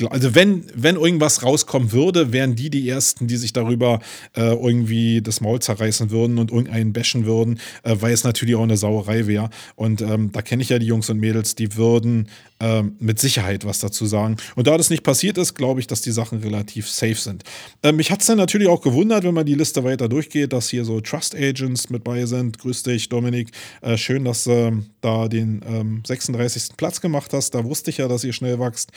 also 0.07 0.35
wenn, 0.35 0.63
wenn 0.75 0.95
irgendwas 0.95 1.43
rauskommen 1.43 1.91
würde, 1.91 2.31
wären 2.31 2.55
die 2.55 2.69
die 2.69 2.87
Ersten, 2.87 3.27
die 3.27 3.37
sich 3.37 3.53
darüber 3.53 3.99
äh, 4.35 4.41
irgendwie 4.41 5.21
das 5.21 5.41
Maul 5.41 5.59
zerreißen 5.59 6.11
würden 6.11 6.37
und 6.37 6.51
irgendeinen 6.51 6.93
bashen 6.93 7.25
würden, 7.25 7.59
äh, 7.83 7.95
weil 7.99 8.13
es 8.13 8.23
natürlich 8.23 8.55
auch 8.55 8.63
eine 8.63 8.77
Sauerei 8.77 9.27
wäre. 9.27 9.49
Und 9.75 10.01
ähm, 10.01 10.31
da 10.31 10.41
kenne 10.41 10.63
ich 10.63 10.69
ja 10.69 10.79
die 10.79 10.85
Jungs 10.85 11.09
und 11.09 11.19
Mädels, 11.19 11.55
die 11.55 11.75
würden 11.75 12.27
ähm, 12.61 12.95
mit 12.99 13.19
Sicherheit 13.19 13.65
was 13.65 13.79
dazu 13.79 14.05
sagen. 14.05 14.37
Und 14.55 14.67
da 14.67 14.77
das 14.77 14.91
nicht 14.91 15.03
passiert 15.03 15.37
ist, 15.39 15.55
glaube 15.55 15.79
ich, 15.79 15.87
dass 15.87 16.01
die 16.01 16.11
Sachen 16.11 16.39
relativ 16.39 16.87
safe 16.87 17.15
sind. 17.15 17.43
Ähm, 17.81 17.95
mich 17.95 18.11
hat 18.11 18.21
es 18.21 18.27
dann 18.27 18.37
natürlich 18.37 18.67
auch 18.67 18.81
gewundert, 18.81 19.23
wenn 19.23 19.33
man 19.33 19.45
die 19.45 19.55
Liste 19.55 19.83
weiter 19.83 20.07
durchgeht, 20.07 20.53
dass 20.53 20.69
hier 20.69 20.85
so 20.85 21.01
Trust 21.01 21.35
Agents 21.35 21.89
mit 21.89 22.03
bei 22.03 22.25
sind. 22.25 22.59
Grüß 22.59 22.83
dich, 22.83 23.09
Dominik. 23.09 23.49
Äh, 23.81 23.97
schön, 23.97 24.25
dass 24.25 24.43
du 24.43 24.51
äh, 24.51 24.71
da 25.01 25.27
den 25.27 26.03
36. 26.05 26.69
Ähm, 26.69 26.75
Platz 26.77 27.01
gemacht 27.01 27.33
hast. 27.33 27.55
Da 27.55 27.63
wusste 27.63 27.89
ich 27.89 27.97
ja, 27.97 28.07
dass 28.07 28.23
ihr 28.23 28.33
schnell 28.33 28.59
wächst. 28.59 28.91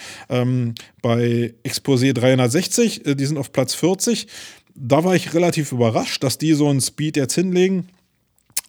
Bei 1.02 1.54
Exposé 1.64 2.12
360, 2.12 3.06
äh, 3.06 3.14
die 3.14 3.26
sind 3.26 3.38
auf 3.38 3.52
Platz 3.52 3.74
40. 3.74 4.26
Da 4.74 5.04
war 5.04 5.14
ich 5.14 5.34
relativ 5.34 5.72
überrascht, 5.72 6.22
dass 6.22 6.38
die 6.38 6.52
so 6.54 6.68
einen 6.68 6.80
Speed 6.80 7.16
jetzt 7.16 7.34
hinlegen. 7.34 7.88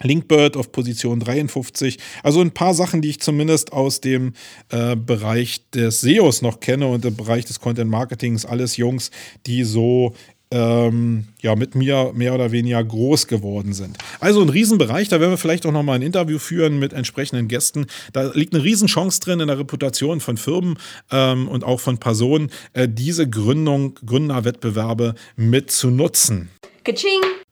Linkbird 0.03 0.57
auf 0.57 0.71
Position 0.73 1.21
53. 1.21 1.97
Also 2.21 2.41
ein 2.41 2.51
paar 2.51 2.73
Sachen, 2.73 3.01
die 3.01 3.09
ich 3.09 3.21
zumindest 3.21 3.71
aus 3.71 4.01
dem 4.01 4.33
äh, 4.69 4.95
Bereich 4.95 5.69
des 5.69 6.01
SEOs 6.01 6.41
noch 6.41 6.59
kenne 6.59 6.87
und 6.87 7.05
im 7.05 7.15
Bereich 7.15 7.45
des 7.45 7.61
Content 7.61 7.89
Marketings. 7.89 8.45
Alles 8.45 8.75
Jungs, 8.75 9.09
die 9.45 9.63
so 9.63 10.13
ähm, 10.51 11.25
ja, 11.41 11.55
mit 11.55 11.75
mir 11.75 12.11
mehr 12.13 12.33
oder 12.33 12.51
weniger 12.51 12.83
groß 12.83 13.27
geworden 13.27 13.73
sind. 13.73 13.97
Also 14.19 14.41
ein 14.41 14.49
Riesenbereich, 14.49 15.09
da 15.09 15.19
werden 15.19 15.31
wir 15.31 15.37
vielleicht 15.37 15.65
auch 15.65 15.71
nochmal 15.71 15.95
ein 15.95 16.01
Interview 16.01 16.39
führen 16.39 16.79
mit 16.79 16.93
entsprechenden 16.93 17.47
Gästen. 17.47 17.87
Da 18.13 18.31
liegt 18.33 18.53
eine 18.53 18.63
Riesenchance 18.63 19.19
drin 19.19 19.39
in 19.39 19.47
der 19.47 19.59
Reputation 19.59 20.19
von 20.19 20.37
Firmen 20.37 20.77
ähm, 21.11 21.47
und 21.47 21.63
auch 21.63 21.79
von 21.79 21.97
Personen, 21.97 22.51
äh, 22.73 22.87
diese 22.89 23.29
Gründung, 23.29 23.95
Gründerwettbewerbe 24.05 25.15
mit 25.35 25.71
zu 25.71 25.89
nutzen. 25.89 26.49
Kaching. 26.83 27.44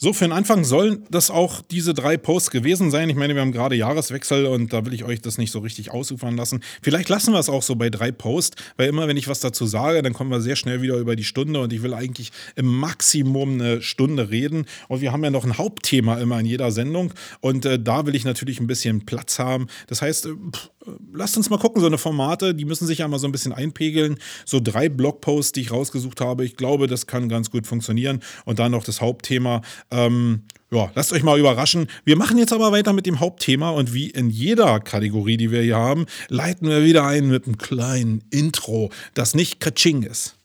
So, 0.00 0.12
für 0.12 0.26
den 0.26 0.32
Anfang 0.32 0.62
sollen 0.62 1.04
das 1.10 1.28
auch 1.28 1.60
diese 1.60 1.92
drei 1.92 2.16
Posts 2.16 2.52
gewesen 2.52 2.92
sein. 2.92 3.10
Ich 3.10 3.16
meine, 3.16 3.34
wir 3.34 3.40
haben 3.40 3.50
gerade 3.50 3.74
Jahreswechsel 3.74 4.46
und 4.46 4.72
da 4.72 4.86
will 4.86 4.94
ich 4.94 5.02
euch 5.02 5.20
das 5.20 5.38
nicht 5.38 5.50
so 5.50 5.58
richtig 5.58 5.90
ausufern 5.90 6.36
lassen. 6.36 6.60
Vielleicht 6.82 7.08
lassen 7.08 7.32
wir 7.32 7.40
es 7.40 7.48
auch 7.48 7.64
so 7.64 7.74
bei 7.74 7.90
drei 7.90 8.12
Posts, 8.12 8.62
weil 8.76 8.88
immer, 8.88 9.08
wenn 9.08 9.16
ich 9.16 9.26
was 9.26 9.40
dazu 9.40 9.66
sage, 9.66 10.00
dann 10.02 10.12
kommen 10.12 10.30
wir 10.30 10.40
sehr 10.40 10.54
schnell 10.54 10.82
wieder 10.82 10.98
über 10.98 11.16
die 11.16 11.24
Stunde 11.24 11.58
und 11.60 11.72
ich 11.72 11.82
will 11.82 11.94
eigentlich 11.94 12.30
im 12.54 12.66
Maximum 12.66 13.54
eine 13.54 13.82
Stunde 13.82 14.30
reden. 14.30 14.66
Und 14.86 15.00
wir 15.00 15.10
haben 15.10 15.24
ja 15.24 15.30
noch 15.30 15.44
ein 15.44 15.58
Hauptthema 15.58 16.18
immer 16.18 16.38
in 16.38 16.46
jeder 16.46 16.70
Sendung 16.70 17.12
und 17.40 17.66
äh, 17.66 17.82
da 17.82 18.06
will 18.06 18.14
ich 18.14 18.24
natürlich 18.24 18.60
ein 18.60 18.68
bisschen 18.68 19.04
Platz 19.04 19.40
haben. 19.40 19.66
Das 19.88 20.00
heißt, 20.00 20.26
äh, 20.26 20.28
pff, 20.28 20.70
lasst 21.12 21.36
uns 21.36 21.50
mal 21.50 21.58
gucken, 21.58 21.80
so 21.80 21.86
eine 21.86 21.98
Formate, 21.98 22.54
die 22.54 22.64
müssen 22.64 22.86
sich 22.86 22.98
ja 22.98 23.08
mal 23.08 23.18
so 23.18 23.26
ein 23.26 23.32
bisschen 23.32 23.52
einpegeln. 23.52 24.18
So 24.44 24.60
drei 24.60 24.88
Blogposts, 24.88 25.52
die 25.52 25.62
ich 25.62 25.70
rausgesucht 25.70 26.20
habe. 26.20 26.44
Ich 26.44 26.56
glaube, 26.56 26.86
das 26.86 27.06
kann 27.06 27.28
ganz 27.28 27.50
gut 27.50 27.66
funktionieren. 27.66 28.20
Und 28.44 28.58
dann 28.58 28.72
noch 28.72 28.84
das 28.84 29.00
Hauptthema. 29.00 29.62
Ähm, 29.90 30.42
ja, 30.70 30.90
lasst 30.94 31.12
euch 31.12 31.22
mal 31.22 31.38
überraschen. 31.38 31.88
Wir 32.04 32.16
machen 32.16 32.36
jetzt 32.36 32.52
aber 32.52 32.72
weiter 32.72 32.92
mit 32.92 33.06
dem 33.06 33.20
Hauptthema 33.20 33.70
und 33.70 33.94
wie 33.94 34.10
in 34.10 34.28
jeder 34.28 34.80
Kategorie, 34.80 35.38
die 35.38 35.50
wir 35.50 35.62
hier 35.62 35.76
haben, 35.76 36.06
leiten 36.28 36.68
wir 36.68 36.84
wieder 36.84 37.06
ein 37.06 37.28
mit 37.28 37.46
einem 37.46 37.56
kleinen 37.56 38.22
Intro, 38.30 38.90
das 39.14 39.34
nicht 39.34 39.60
Kaching 39.60 40.02
ist. 40.02 40.36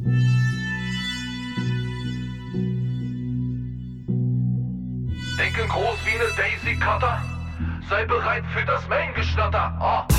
Denken 5.37 5.67
groß 5.67 5.97
wie 6.05 6.11
eine 6.11 6.29
Daisy 6.37 6.79
Cutter. 6.79 7.32
Sei 7.89 8.05
bereit 8.05 8.43
für 8.53 8.65
das 8.65 8.87
Main-Geschnatter. 8.87 9.77
Oh. 9.79 10.13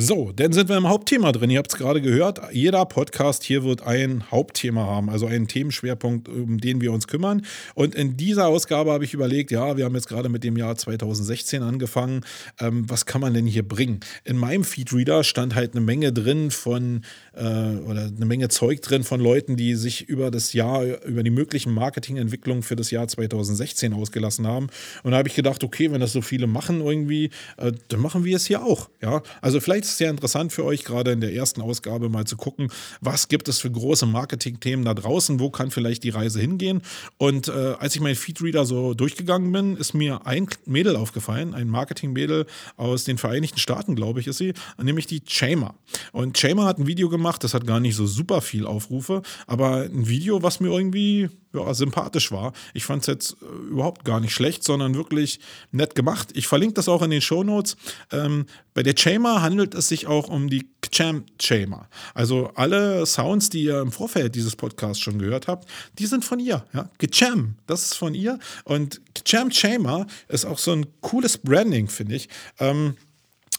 So, 0.00 0.30
dann 0.30 0.52
sind 0.52 0.68
wir 0.68 0.76
im 0.76 0.88
Hauptthema 0.88 1.32
drin. 1.32 1.50
Ihr 1.50 1.58
habt 1.58 1.72
es 1.72 1.76
gerade 1.76 2.00
gehört. 2.00 2.40
Jeder 2.52 2.86
Podcast 2.86 3.42
hier 3.42 3.64
wird 3.64 3.82
ein 3.82 4.30
Hauptthema 4.30 4.86
haben, 4.86 5.10
also 5.10 5.26
einen 5.26 5.48
Themenschwerpunkt, 5.48 6.28
um 6.28 6.60
den 6.60 6.80
wir 6.80 6.92
uns 6.92 7.08
kümmern. 7.08 7.44
Und 7.74 7.96
in 7.96 8.16
dieser 8.16 8.46
Ausgabe 8.46 8.92
habe 8.92 9.02
ich 9.02 9.12
überlegt, 9.12 9.50
ja, 9.50 9.76
wir 9.76 9.84
haben 9.84 9.96
jetzt 9.96 10.06
gerade 10.06 10.28
mit 10.28 10.44
dem 10.44 10.56
Jahr 10.56 10.76
2016 10.76 11.64
angefangen. 11.64 12.20
Ähm, 12.60 12.88
was 12.88 13.06
kann 13.06 13.20
man 13.20 13.34
denn 13.34 13.44
hier 13.44 13.66
bringen? 13.66 13.98
In 14.22 14.36
meinem 14.36 14.62
Feedreader 14.62 15.24
stand 15.24 15.56
halt 15.56 15.72
eine 15.72 15.80
Menge 15.80 16.12
drin 16.12 16.52
von, 16.52 17.02
äh, 17.34 17.40
oder 17.40 18.02
eine 18.02 18.24
Menge 18.24 18.46
Zeug 18.50 18.82
drin 18.82 19.02
von 19.02 19.20
Leuten, 19.20 19.56
die 19.56 19.74
sich 19.74 20.08
über 20.08 20.30
das 20.30 20.52
Jahr, 20.52 20.84
über 21.06 21.24
die 21.24 21.30
möglichen 21.30 21.74
Marketingentwicklungen 21.74 22.62
für 22.62 22.76
das 22.76 22.92
Jahr 22.92 23.08
2016 23.08 23.92
ausgelassen 23.94 24.46
haben. 24.46 24.68
Und 25.02 25.10
da 25.10 25.18
habe 25.18 25.28
ich 25.28 25.34
gedacht, 25.34 25.64
okay, 25.64 25.90
wenn 25.90 26.00
das 26.00 26.12
so 26.12 26.22
viele 26.22 26.46
machen 26.46 26.82
irgendwie, 26.82 27.30
äh, 27.56 27.72
dann 27.88 27.98
machen 27.98 28.24
wir 28.24 28.36
es 28.36 28.46
hier 28.46 28.62
auch. 28.62 28.90
Ja, 29.02 29.24
also 29.42 29.58
vielleicht 29.58 29.87
ist 29.90 29.98
sehr 29.98 30.10
interessant 30.10 30.52
für 30.52 30.64
euch, 30.64 30.84
gerade 30.84 31.12
in 31.12 31.20
der 31.20 31.32
ersten 31.32 31.60
Ausgabe 31.60 32.08
mal 32.08 32.26
zu 32.26 32.36
gucken, 32.36 32.70
was 33.00 33.28
gibt 33.28 33.48
es 33.48 33.58
für 33.58 33.70
große 33.70 34.06
Marketing-Themen 34.06 34.84
da 34.84 34.94
draußen, 34.94 35.40
wo 35.40 35.50
kann 35.50 35.70
vielleicht 35.70 36.04
die 36.04 36.10
Reise 36.10 36.40
hingehen. 36.40 36.82
Und 37.16 37.48
äh, 37.48 37.74
als 37.78 37.94
ich 37.94 38.00
meinen 38.00 38.16
Feedreader 38.16 38.64
so 38.64 38.94
durchgegangen 38.94 39.50
bin, 39.52 39.76
ist 39.76 39.94
mir 39.94 40.26
ein 40.26 40.48
Mädel 40.66 40.96
aufgefallen, 40.96 41.54
ein 41.54 41.68
Marketing-Mädel 41.68 42.46
aus 42.76 43.04
den 43.04 43.18
Vereinigten 43.18 43.58
Staaten, 43.58 43.96
glaube 43.96 44.20
ich, 44.20 44.26
ist 44.26 44.38
sie, 44.38 44.52
nämlich 44.80 45.06
die 45.06 45.22
Chamer. 45.26 45.74
Und 46.12 46.38
Chamer 46.38 46.64
hat 46.64 46.78
ein 46.78 46.86
Video 46.86 47.08
gemacht, 47.08 47.44
das 47.44 47.54
hat 47.54 47.66
gar 47.66 47.80
nicht 47.80 47.96
so 47.96 48.06
super 48.06 48.40
viel 48.40 48.66
Aufrufe, 48.66 49.22
aber 49.46 49.82
ein 49.82 50.08
Video, 50.08 50.42
was 50.42 50.60
mir 50.60 50.68
irgendwie 50.68 51.28
ja, 51.52 51.72
sympathisch 51.74 52.30
war. 52.30 52.52
Ich 52.74 52.84
fand 52.84 53.02
es 53.02 53.06
jetzt 53.06 53.36
äh, 53.42 53.70
überhaupt 53.70 54.04
gar 54.04 54.20
nicht 54.20 54.32
schlecht, 54.32 54.64
sondern 54.64 54.94
wirklich 54.94 55.40
nett 55.72 55.94
gemacht. 55.94 56.30
Ich 56.34 56.46
verlinke 56.46 56.74
das 56.74 56.88
auch 56.88 57.02
in 57.02 57.10
den 57.10 57.20
Shownotes. 57.20 57.76
Ähm, 58.12 58.46
bei 58.74 58.82
der 58.82 58.94
Chamber 58.96 59.42
handelt 59.42 59.74
es 59.74 59.88
sich 59.88 60.06
auch 60.06 60.28
um 60.28 60.50
die 60.50 60.68
Cham 60.90 61.24
Chamber. 61.40 61.88
Also 62.14 62.50
alle 62.54 63.06
Sounds, 63.06 63.50
die 63.50 63.64
ihr 63.64 63.80
im 63.80 63.92
Vorfeld 63.92 64.34
dieses 64.34 64.56
Podcasts 64.56 65.02
schon 65.02 65.18
gehört 65.18 65.48
habt, 65.48 65.68
die 65.98 66.06
sind 66.06 66.24
von 66.24 66.38
ihr. 66.38 66.64
Ja? 66.72 66.90
Gecham, 66.98 67.56
das 67.66 67.84
ist 67.84 67.94
von 67.94 68.14
ihr. 68.14 68.38
Und 68.64 69.00
Cham 69.24 69.50
Chamber 69.50 70.06
ist 70.28 70.44
auch 70.44 70.58
so 70.58 70.72
ein 70.72 70.86
cooles 71.00 71.38
Branding, 71.38 71.88
finde 71.88 72.16
ich. 72.16 72.28
Ähm, 72.58 72.96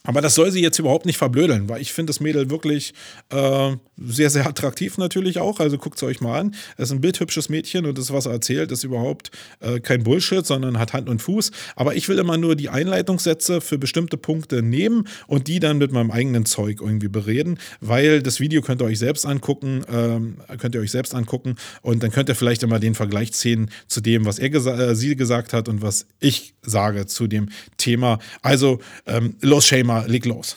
Aber 0.09 0.21
das 0.21 0.33
soll 0.33 0.49
sie 0.49 0.59
jetzt 0.59 0.79
überhaupt 0.79 1.05
nicht 1.05 1.19
verblödeln, 1.19 1.69
weil 1.69 1.83
ich 1.83 1.93
finde 1.93 2.09
das 2.09 2.19
Mädel 2.19 2.49
wirklich 2.49 2.95
äh, 3.29 3.75
sehr, 3.95 4.31
sehr 4.31 4.47
attraktiv 4.47 4.97
natürlich 4.97 5.37
auch. 5.37 5.59
Also 5.59 5.77
guckt 5.77 5.97
es 5.97 6.03
euch 6.03 6.19
mal 6.19 6.39
an. 6.39 6.55
Es 6.77 6.85
ist 6.85 6.93
ein 6.93 7.01
bildhübsches 7.01 7.47
Mädchen 7.47 7.85
und 7.85 7.95
das, 7.95 8.11
was 8.11 8.25
er 8.25 8.31
erzählt, 8.31 8.71
ist 8.71 8.83
überhaupt 8.83 9.29
äh, 9.59 9.79
kein 9.79 10.01
Bullshit, 10.01 10.43
sondern 10.43 10.79
hat 10.79 10.93
Hand 10.93 11.09
und 11.09 11.21
Fuß. 11.21 11.51
Aber 11.75 11.93
ich 11.93 12.09
will 12.09 12.17
immer 12.17 12.37
nur 12.37 12.55
die 12.55 12.69
Einleitungssätze 12.69 13.61
für 13.61 13.77
bestimmte 13.77 14.17
Punkte 14.17 14.63
nehmen 14.63 15.07
und 15.27 15.47
die 15.47 15.59
dann 15.59 15.77
mit 15.77 15.91
meinem 15.91 16.09
eigenen 16.09 16.47
Zeug 16.47 16.79
irgendwie 16.81 17.07
bereden, 17.07 17.59
weil 17.79 18.23
das 18.23 18.39
Video 18.39 18.63
könnt 18.63 18.81
ihr 18.81 18.85
euch 18.85 18.97
selbst 18.97 19.27
angucken, 19.27 19.83
ähm, 19.93 20.37
könnt 20.57 20.73
ihr 20.73 20.81
euch 20.81 20.89
selbst 20.89 21.13
angucken 21.13 21.53
und 21.83 22.01
dann 22.01 22.09
könnt 22.09 22.29
ihr 22.29 22.35
vielleicht 22.35 22.63
immer 22.63 22.79
den 22.79 22.95
Vergleich 22.95 23.33
ziehen 23.33 23.69
zu 23.85 24.01
dem, 24.01 24.25
was 24.25 24.39
er 24.39 24.49
gesa 24.49 24.75
äh, 24.75 24.95
sie 24.95 25.15
gesagt 25.15 25.53
hat 25.53 25.69
und 25.69 25.83
was 25.83 26.07
ich 26.19 26.55
sage 26.63 27.05
zu 27.05 27.27
dem 27.27 27.49
Thema. 27.77 28.17
Also 28.41 28.79
ähm, 29.05 29.35
los, 29.41 29.67
Shamer, 29.67 29.98
leg 30.07 30.25
los. 30.25 30.55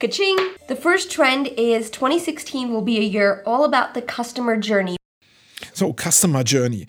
Ka-ching! 0.00 0.36
The 0.68 0.76
first 0.76 1.10
trend 1.10 1.48
is 1.56 1.90
2016 1.90 2.70
will 2.70 2.82
be 2.82 2.98
a 2.98 3.02
year 3.02 3.42
all 3.44 3.64
about 3.64 3.94
the 3.94 4.02
customer 4.02 4.56
journey. 4.56 4.96
So, 5.72 5.92
Customer 5.92 6.42
Journey. 6.42 6.86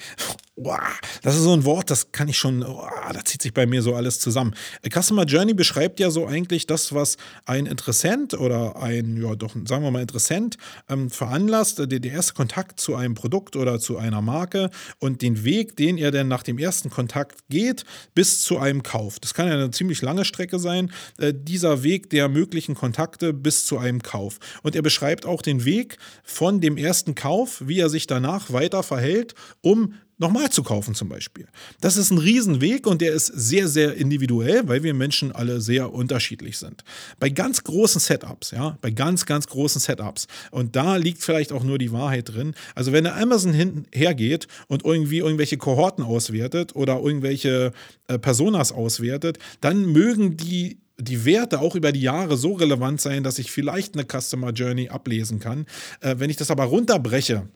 Das 1.22 1.36
ist 1.36 1.43
so 1.43 1.53
ein 1.53 1.64
Wort, 1.66 1.89
das 1.89 2.12
kann 2.12 2.28
ich 2.28 2.38
schon, 2.38 2.64
oh, 2.64 2.88
da 3.14 3.24
zieht 3.24 3.41
sich 3.41 3.53
bei 3.53 3.66
mir 3.66 3.82
so 3.82 3.95
alles 3.95 4.20
zusammen. 4.20 4.53
Customer 4.91 5.24
Journey 5.24 5.53
beschreibt 5.53 5.99
ja 5.99 6.12
so 6.12 6.28
eigentlich 6.28 6.68
das, 6.68 6.93
was 6.93 7.18
ein 7.45 7.66
Interessent 7.66 8.34
oder 8.34 8.82
ein, 8.82 9.22
ja 9.22 9.36
doch, 9.36 9.55
sagen 9.66 9.84
wir 9.84 9.91
mal 9.91 10.01
Interessent 10.01 10.57
ähm, 10.89 11.10
veranlasst, 11.10 11.80
der, 11.80 11.88
der 11.88 12.12
erste 12.12 12.34
Kontakt 12.34 12.80
zu 12.80 12.95
einem 12.95 13.16
Produkt 13.16 13.55
oder 13.55 13.80
zu 13.80 13.97
einer 13.97 14.22
Marke 14.22 14.70
und 14.99 15.22
den 15.22 15.43
Weg, 15.43 15.76
den 15.76 15.97
er 15.97 16.12
dann 16.12 16.28
nach 16.28 16.43
dem 16.43 16.57
ersten 16.57 16.89
Kontakt 16.89 17.39
geht, 17.49 17.86
bis 18.14 18.43
zu 18.43 18.57
einem 18.57 18.84
Kauf. 18.84 19.20
Das 19.20 19.34
kann 19.34 19.47
ja 19.47 19.53
eine 19.53 19.72
ziemlich 19.72 20.01
lange 20.01 20.26
Strecke 20.26 20.60
sein, 20.60 20.91
äh, 21.18 21.34
dieser 21.34 21.84
Weg 21.84 22.10
der 22.10 22.30
möglichen 22.30 22.76
Kontakte 22.76 23.34
bis 23.34 23.66
zu 23.66 23.78
einem 23.78 24.01
Kauf. 24.01 24.39
Und 24.64 24.76
er 24.76 24.82
beschreibt 24.82 25.26
auch 25.26 25.41
den 25.41 25.66
Weg 25.66 25.97
von 26.24 26.62
dem 26.62 26.78
ersten 26.78 27.16
Kauf, 27.16 27.64
wie 27.66 27.80
er 27.80 27.89
sich 27.89 28.07
danach 28.07 28.51
weiter 28.51 28.84
verhält, 28.84 29.36
um 29.62 29.93
nochmal 30.20 30.49
zu 30.51 30.61
kaufen 30.61 30.93
zum 30.93 31.09
Beispiel. 31.09 31.47
Das 31.82 31.97
ist 31.97 32.11
ein 32.11 32.20
Riesenweg 32.20 32.86
und 32.86 33.01
der 33.01 33.13
ist 33.13 33.28
sehr, 33.28 33.67
sehr 33.67 33.95
individuell, 33.95 34.67
weil 34.67 34.84
wir 34.84 34.93
Menschen 34.93 35.32
alle 35.32 35.61
sehr 35.61 35.93
unterschiedlich 35.93 36.57
sind. 36.57 36.84
Bei 37.20 37.30
ganz 37.30 37.63
großen 37.63 37.99
Setups, 37.99 38.51
ja, 38.51 38.78
bei 38.82 38.91
ganz, 38.91 39.26
ganz 39.26 39.47
großen 39.47 39.82
Setups 39.82 40.28
und 40.51 40.76
da 40.76 40.97
liegt 40.97 41.24
vielleicht 41.24 41.51
auch 41.51 41.63
nur 41.63 41.78
die 41.78 41.91
Wahrheit 41.91 42.30
drin. 42.30 42.53
Also 42.76 42.91
wenn 42.91 43.05
der 43.05 43.15
Amazon 43.17 43.53
hinhergeht 43.53 44.47
und 44.67 44.86
irgendwie 44.86 45.20
irgendwelche 45.20 45.57
Kohorten 45.57 46.03
auswertet 46.03 46.76
oder 46.76 46.99
irgendwelche 46.99 47.72
äh, 48.07 48.20
Personas 48.20 48.72
auswertet, 48.72 49.39
dann 49.61 49.86
mögen 49.86 50.38
die 50.38 50.78
die 51.01 51.24
Werte 51.24 51.61
auch 51.61 51.76
über 51.76 51.93
die 51.93 52.01
Jahre 52.01 52.36
so 52.36 52.53
relevant 52.53 52.99
sein, 52.99 53.24
dass 53.24 53.39
ich 53.39 53.51
vielleicht 53.51 53.93
eine 53.93 54.05
Customer 54.05 54.51
Journey 54.51 54.89
ablesen 54.89 55.39
kann. 55.39 55.65
Äh, 56.01 56.15
wenn 56.17 56.30
ich 56.30 56.36
das 56.36 56.51
aber 56.51 56.65
runterbreche 56.65 57.47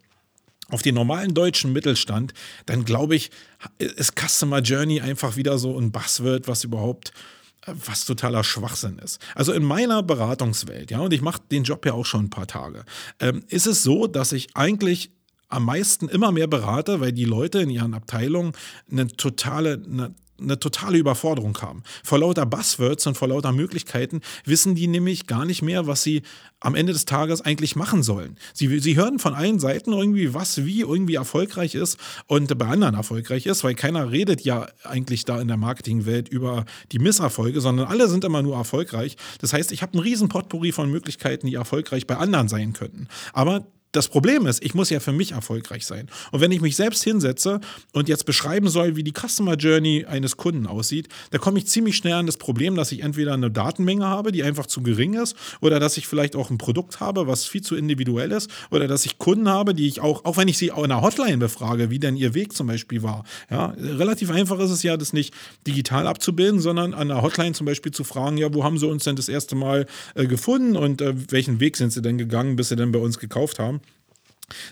auf 0.70 0.82
den 0.82 0.95
normalen 0.95 1.34
deutschen 1.34 1.74
Mittelstand, 1.74 2.34
dann 2.66 2.86
glaube 2.86 3.16
ich, 3.16 3.32
ist 3.78 4.14
Customer 4.20 4.59
Journey 4.59 5.01
einfach 5.01 5.36
wieder 5.36 5.57
so 5.57 5.78
ein 5.78 5.91
Buzzword, 5.91 6.47
was 6.47 6.64
überhaupt 6.64 7.11
äh, 7.66 7.74
was 7.86 8.05
totaler 8.05 8.43
Schwachsinn 8.43 8.97
ist. 8.99 9.20
Also 9.36 9.53
in 9.53 9.64
meiner 9.64 10.03
Beratungswelt, 10.03 10.91
ja, 10.91 10.99
und 10.99 11.14
ich 11.14 11.22
mache 11.22 11.41
den 11.51 11.64
Job 11.64 11.86
ja 11.86 11.93
auch 11.93 12.05
schon 12.05 12.26
ein 12.26 12.30
paar 12.30 12.47
Tage, 12.47 12.86
ähm, 13.20 13.43
ist 13.49 13.68
es 13.68 13.84
so, 13.84 14.07
dass 14.07 14.32
ich 14.32 14.55
eigentlich 14.55 15.11
am 15.49 15.66
meisten 15.66 16.09
immer 16.09 16.32
mehr 16.32 16.47
berate, 16.47 16.99
weil 16.99 17.11
die 17.11 17.26
Leute 17.26 17.61
in 17.61 17.70
ihren 17.70 17.93
Abteilungen 17.93 18.53
eine 18.89 19.07
totale, 19.07 19.82
eine 19.86 20.16
eine 20.43 20.59
totale 20.59 20.97
Überforderung 20.97 21.57
haben. 21.61 21.83
Vor 22.03 22.19
lauter 22.19 22.45
Buzzwords 22.45 23.07
und 23.07 23.17
vor 23.17 23.27
lauter 23.27 23.51
Möglichkeiten 23.51 24.21
wissen 24.45 24.75
die 24.75 24.87
nämlich 24.87 25.27
gar 25.27 25.45
nicht 25.45 25.61
mehr, 25.61 25.87
was 25.87 26.03
sie 26.03 26.21
am 26.59 26.75
Ende 26.75 26.93
des 26.93 27.05
Tages 27.05 27.41
eigentlich 27.41 27.75
machen 27.75 28.03
sollen. 28.03 28.37
Sie, 28.53 28.79
sie 28.79 28.95
hören 28.95 29.19
von 29.19 29.33
allen 29.33 29.59
Seiten 29.59 29.91
irgendwie, 29.91 30.33
was 30.33 30.65
wie 30.65 30.81
irgendwie 30.81 31.15
erfolgreich 31.15 31.75
ist 31.75 31.97
und 32.27 32.57
bei 32.57 32.65
anderen 32.65 32.95
erfolgreich 32.95 33.45
ist, 33.45 33.63
weil 33.63 33.75
keiner 33.75 34.11
redet 34.11 34.41
ja 34.41 34.67
eigentlich 34.83 35.25
da 35.25 35.41
in 35.41 35.49
der 35.49 35.57
Marketingwelt 35.57 36.29
über 36.29 36.65
die 36.91 36.99
Misserfolge, 36.99 37.59
sondern 37.59 37.87
alle 37.87 38.07
sind 38.07 38.23
immer 38.23 38.41
nur 38.41 38.55
erfolgreich. 38.55 39.17
Das 39.39 39.51
heißt, 39.51 39.71
ich 39.71 39.81
habe 39.81 39.93
einen 39.93 40.03
riesen 40.03 40.29
Potpourri 40.29 40.71
von 40.71 40.89
Möglichkeiten, 40.89 41.47
die 41.47 41.55
erfolgreich 41.55 42.07
bei 42.07 42.15
anderen 42.15 42.47
sein 42.47 42.73
könnten. 42.73 43.07
Aber 43.33 43.65
das 43.93 44.07
Problem 44.09 44.47
ist, 44.47 44.63
ich 44.63 44.73
muss 44.73 44.89
ja 44.89 44.99
für 44.99 45.13
mich 45.13 45.31
erfolgreich 45.31 45.85
sein. 45.85 46.09
Und 46.31 46.41
wenn 46.41 46.51
ich 46.51 46.61
mich 46.61 46.75
selbst 46.75 47.03
hinsetze 47.03 47.61
und 47.93 48.09
jetzt 48.09 48.25
beschreiben 48.25 48.67
soll, 48.67 48.95
wie 48.95 49.03
die 49.03 49.13
Customer 49.13 49.53
Journey 49.55 50.05
eines 50.05 50.35
Kunden 50.35 50.67
aussieht, 50.67 51.07
da 51.29 51.37
komme 51.37 51.59
ich 51.59 51.67
ziemlich 51.67 51.95
schnell 51.95 52.13
an 52.13 52.25
das 52.25 52.37
Problem, 52.37 52.75
dass 52.75 52.91
ich 52.91 53.01
entweder 53.01 53.33
eine 53.33 53.51
Datenmenge 53.51 54.05
habe, 54.05 54.31
die 54.31 54.43
einfach 54.43 54.65
zu 54.65 54.81
gering 54.81 55.13
ist, 55.13 55.35
oder 55.61 55.79
dass 55.79 55.97
ich 55.97 56.07
vielleicht 56.07 56.35
auch 56.35 56.49
ein 56.49 56.57
Produkt 56.57 56.99
habe, 56.99 57.27
was 57.27 57.45
viel 57.45 57.61
zu 57.61 57.75
individuell 57.75 58.31
ist, 58.31 58.49
oder 58.71 58.87
dass 58.87 59.05
ich 59.05 59.19
Kunden 59.19 59.47
habe, 59.47 59.75
die 59.75 59.87
ich 59.87 60.01
auch, 60.01 60.25
auch 60.25 60.37
wenn 60.37 60.47
ich 60.47 60.57
sie 60.57 60.67
in 60.67 60.73
einer 60.73 61.01
Hotline 61.01 61.37
befrage, 61.37 61.91
wie 61.91 61.99
denn 61.99 62.17
ihr 62.17 62.33
Weg 62.33 62.53
zum 62.53 62.67
Beispiel 62.67 63.03
war. 63.03 63.23
Ja, 63.51 63.75
relativ 63.77 64.31
einfach 64.31 64.59
ist 64.59 64.71
es 64.71 64.81
ja, 64.81 64.97
das 64.97 65.13
nicht 65.13 65.35
digital 65.67 66.07
abzubilden, 66.07 66.59
sondern 66.59 66.95
an 66.95 67.11
einer 67.11 67.21
Hotline 67.21 67.53
zum 67.53 67.65
Beispiel 67.65 67.91
zu 67.91 68.03
fragen, 68.03 68.37
ja, 68.37 68.51
wo 68.53 68.63
haben 68.63 68.79
sie 68.79 68.87
uns 68.87 69.03
denn 69.03 69.15
das 69.15 69.29
erste 69.29 69.55
Mal 69.55 69.85
äh, 70.15 70.25
gefunden 70.25 70.75
und 70.75 71.01
äh, 71.01 71.13
welchen 71.31 71.59
Weg 71.59 71.77
sind 71.77 71.93
sie 71.93 72.01
denn 72.01 72.17
gegangen, 72.17 72.55
bis 72.55 72.69
sie 72.69 72.75
denn 72.75 72.91
bei 72.91 72.99
uns 72.99 73.19
gekauft 73.19 73.59
haben. 73.59 73.82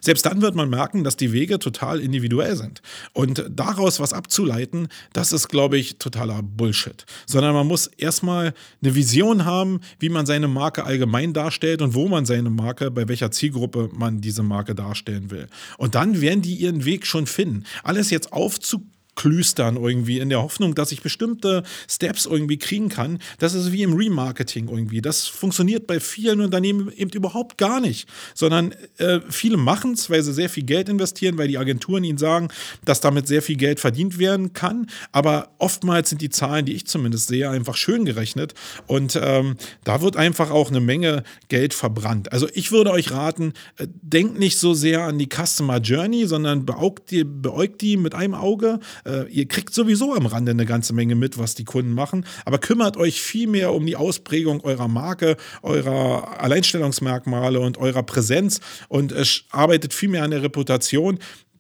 Selbst 0.02 0.26
dann 0.26 0.42
wird 0.42 0.56
man 0.56 0.70
merken, 0.70 1.04
dass 1.04 1.18
die 1.18 1.32
Wege 1.32 1.60
total 1.60 2.00
individuell 2.00 2.56
sind. 2.56 2.82
Und 3.14 3.46
daraus 3.50 4.00
was 4.00 4.14
abzuleiten, 4.14 4.88
das 5.14 5.32
ist, 5.32 5.48
glaube 5.48 5.78
ich, 5.78 5.98
totaler 5.98 6.42
Bullshit. 6.44 7.06
Sondern 7.26 7.54
man 7.54 7.68
muss 7.68 7.88
erstmal 7.88 8.54
eine 8.82 8.96
Vision 8.96 9.46
haben, 9.46 9.82
wie 10.00 10.10
man 10.10 10.26
seine 10.26 10.48
Marke 10.48 10.84
allgemein 10.84 11.34
darstellt 11.34 11.82
und 11.82 11.94
wo 11.94 12.08
man 12.08 12.26
seine 12.26 12.50
Marke, 12.50 12.92
bei 12.92 13.08
welcher 13.08 13.32
Zielgruppe 13.32 13.90
man 13.94 14.22
diese 14.22 14.44
Marke 14.44 14.76
darstellen 14.76 15.32
will. 15.32 15.48
Und 15.78 15.96
dann 15.96 16.22
werden 16.22 16.42
die 16.42 16.56
ihren 16.56 16.86
Weg 16.86 17.06
schon 17.06 17.28
finden. 17.28 17.64
Alles 17.84 18.10
jetzt 18.10 18.34
aufzubauen 18.34 18.92
klüstern 19.16 19.76
irgendwie 19.76 20.20
in 20.20 20.30
der 20.30 20.42
Hoffnung, 20.42 20.74
dass 20.74 20.92
ich 20.92 21.02
bestimmte 21.02 21.64
Steps 21.90 22.26
irgendwie 22.26 22.58
kriegen 22.58 22.90
kann. 22.90 23.20
Das 23.40 23.54
ist 23.54 23.72
wie 23.72 23.84
im 23.84 23.94
Remarketing 23.94 24.70
irgendwie. 24.70 25.02
Das 25.02 25.28
funktioniert 25.28 25.86
bei 25.86 26.00
vielen 26.00 26.42
Unternehmen 26.42 26.92
eben 26.96 27.12
überhaupt 27.12 27.58
gar 27.58 27.82
nicht, 27.82 28.08
sondern 28.34 28.74
äh, 28.98 29.20
viele 29.30 29.58
machen 29.58 29.94
es, 29.94 30.10
weil 30.10 30.24
sie 30.24 30.34
sehr 30.34 30.50
viel 30.50 30.64
Geld 30.64 30.90
investieren, 30.90 31.38
weil 31.38 31.48
die 31.48 31.58
Agenturen 31.58 32.04
ihnen 32.04 32.18
sagen, 32.18 32.48
dass 32.86 33.02
damit 33.02 33.28
sehr 33.28 33.42
viel 33.42 33.58
Geld 33.58 33.80
verdient 33.80 34.18
werden 34.18 34.54
kann. 34.54 34.88
Aber 35.12 35.50
oftmals 35.58 36.10
sind 36.10 36.22
die 36.22 36.30
Zahlen, 36.30 36.66
die 36.66 36.74
ich 36.74 36.88
zumindest 36.88 37.28
sehe, 37.28 37.50
einfach 37.50 37.76
schön 37.76 38.06
gerechnet 38.06 38.54
und 38.88 39.20
ähm, 39.22 39.56
da 39.84 40.02
wird 40.02 40.16
einfach 40.16 40.52
auch 40.52 40.70
eine 40.70 40.80
Menge 40.80 41.24
Geld 41.50 41.74
verbrannt. 41.74 42.32
Also 42.32 42.48
ich 42.54 42.72
würde 42.72 42.92
euch 42.92 43.12
raten, 43.12 43.54
äh, 43.78 43.88
denkt 44.02 44.40
nicht 44.40 44.58
so 44.58 44.74
sehr 44.74 45.04
an 45.04 45.20
die 45.20 45.28
Customer 45.28 45.78
Journey, 45.78 46.28
sondern 46.28 46.66
beäugt 46.66 47.12
die, 47.12 47.24
beäugt 47.24 47.82
die 47.82 47.98
mit 47.98 48.16
einem 48.16 48.34
Auge 48.34 48.80
äh, 49.06 49.30
ihr 49.30 49.48
kriegt 49.48 49.74
sowieso 49.74 50.14
am 50.14 50.26
Rande 50.26 50.52
eine 50.52 50.66
ganze 50.66 50.94
Menge 50.94 51.16
mit, 51.16 51.38
was 51.38 51.56
die 51.56 51.66
Kunden 51.66 51.94
machen, 51.94 52.26
aber 52.46 52.58
kümmert 52.58 52.98
euch 52.98 53.22
viel 53.22 53.48
mehr 53.48 53.74
um 53.74 53.86
die 53.86 53.96
Ausprägung 53.96 54.62
eurer 54.62 54.88
Marke, 54.88 55.38
eurer 55.62 56.42
Alleinstellungsmerkmale 56.42 57.60
und 57.60 57.78
eurer 57.78 58.04
Präsenz. 58.04 58.60
Und 58.88 59.12
äh, 59.12 59.24
arbeitet 59.52 59.94
viel 59.94 60.10
mehr 60.10 60.24
an 60.24 60.32
der 60.32 60.44
Reputation. 60.44 61.20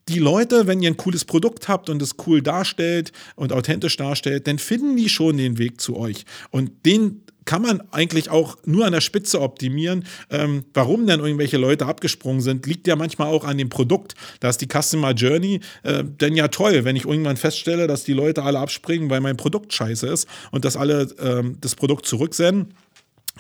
Die 0.10 0.20
Leute, 0.20 0.68
wenn 0.68 0.82
ihr 0.82 0.90
ein 0.90 0.98
cooles 0.98 1.26
Produkt 1.26 1.68
habt 1.68 1.90
und 1.90 2.02
es 2.02 2.16
cool 2.26 2.42
darstellt 2.42 3.12
und 3.36 3.54
authentisch 3.54 3.98
darstellt, 3.98 4.48
dann 4.48 4.58
finden 4.58 4.98
die 4.98 5.10
schon 5.10 5.38
den 5.38 5.58
Weg 5.58 5.80
zu 5.80 5.96
euch. 5.96 6.26
Und 6.50 6.86
den 6.86 7.22
kann 7.52 7.64
man 7.64 7.84
eigentlich 7.92 8.30
auch 8.30 8.58
nur 8.64 8.86
an 8.86 8.94
der 8.94 9.02
Spitze 9.02 9.42
optimieren. 9.42 10.06
Ähm, 10.30 10.64
warum 10.74 11.06
denn 11.06 11.20
irgendwelche 11.20 11.58
Leute 11.58 11.86
abgesprungen 11.86 12.40
sind, 12.40 12.66
liegt 12.66 12.88
ja 12.88 12.96
manchmal 12.96 13.28
auch 13.28 13.44
an 13.44 13.58
dem 13.58 13.68
Produkt. 13.68 14.16
Da 14.40 14.48
ist 14.48 14.62
die 14.62 14.70
Customer 14.70 15.12
Journey 15.12 15.60
äh, 15.84 16.02
denn 16.06 16.38
ja 16.38 16.48
toll, 16.48 16.86
wenn 16.86 16.96
ich 16.96 17.04
irgendwann 17.04 17.36
feststelle, 17.36 17.88
dass 17.88 18.06
die 18.06 18.14
Leute 18.14 18.44
alle 18.44 18.60
abspringen, 18.60 19.10
weil 19.10 19.20
mein 19.20 19.36
Produkt 19.36 19.74
scheiße 19.74 20.08
ist 20.08 20.30
und 20.52 20.64
dass 20.64 20.78
alle 20.78 21.14
ähm, 21.22 21.58
das 21.60 21.76
Produkt 21.76 22.06
zurücksenden 22.06 22.74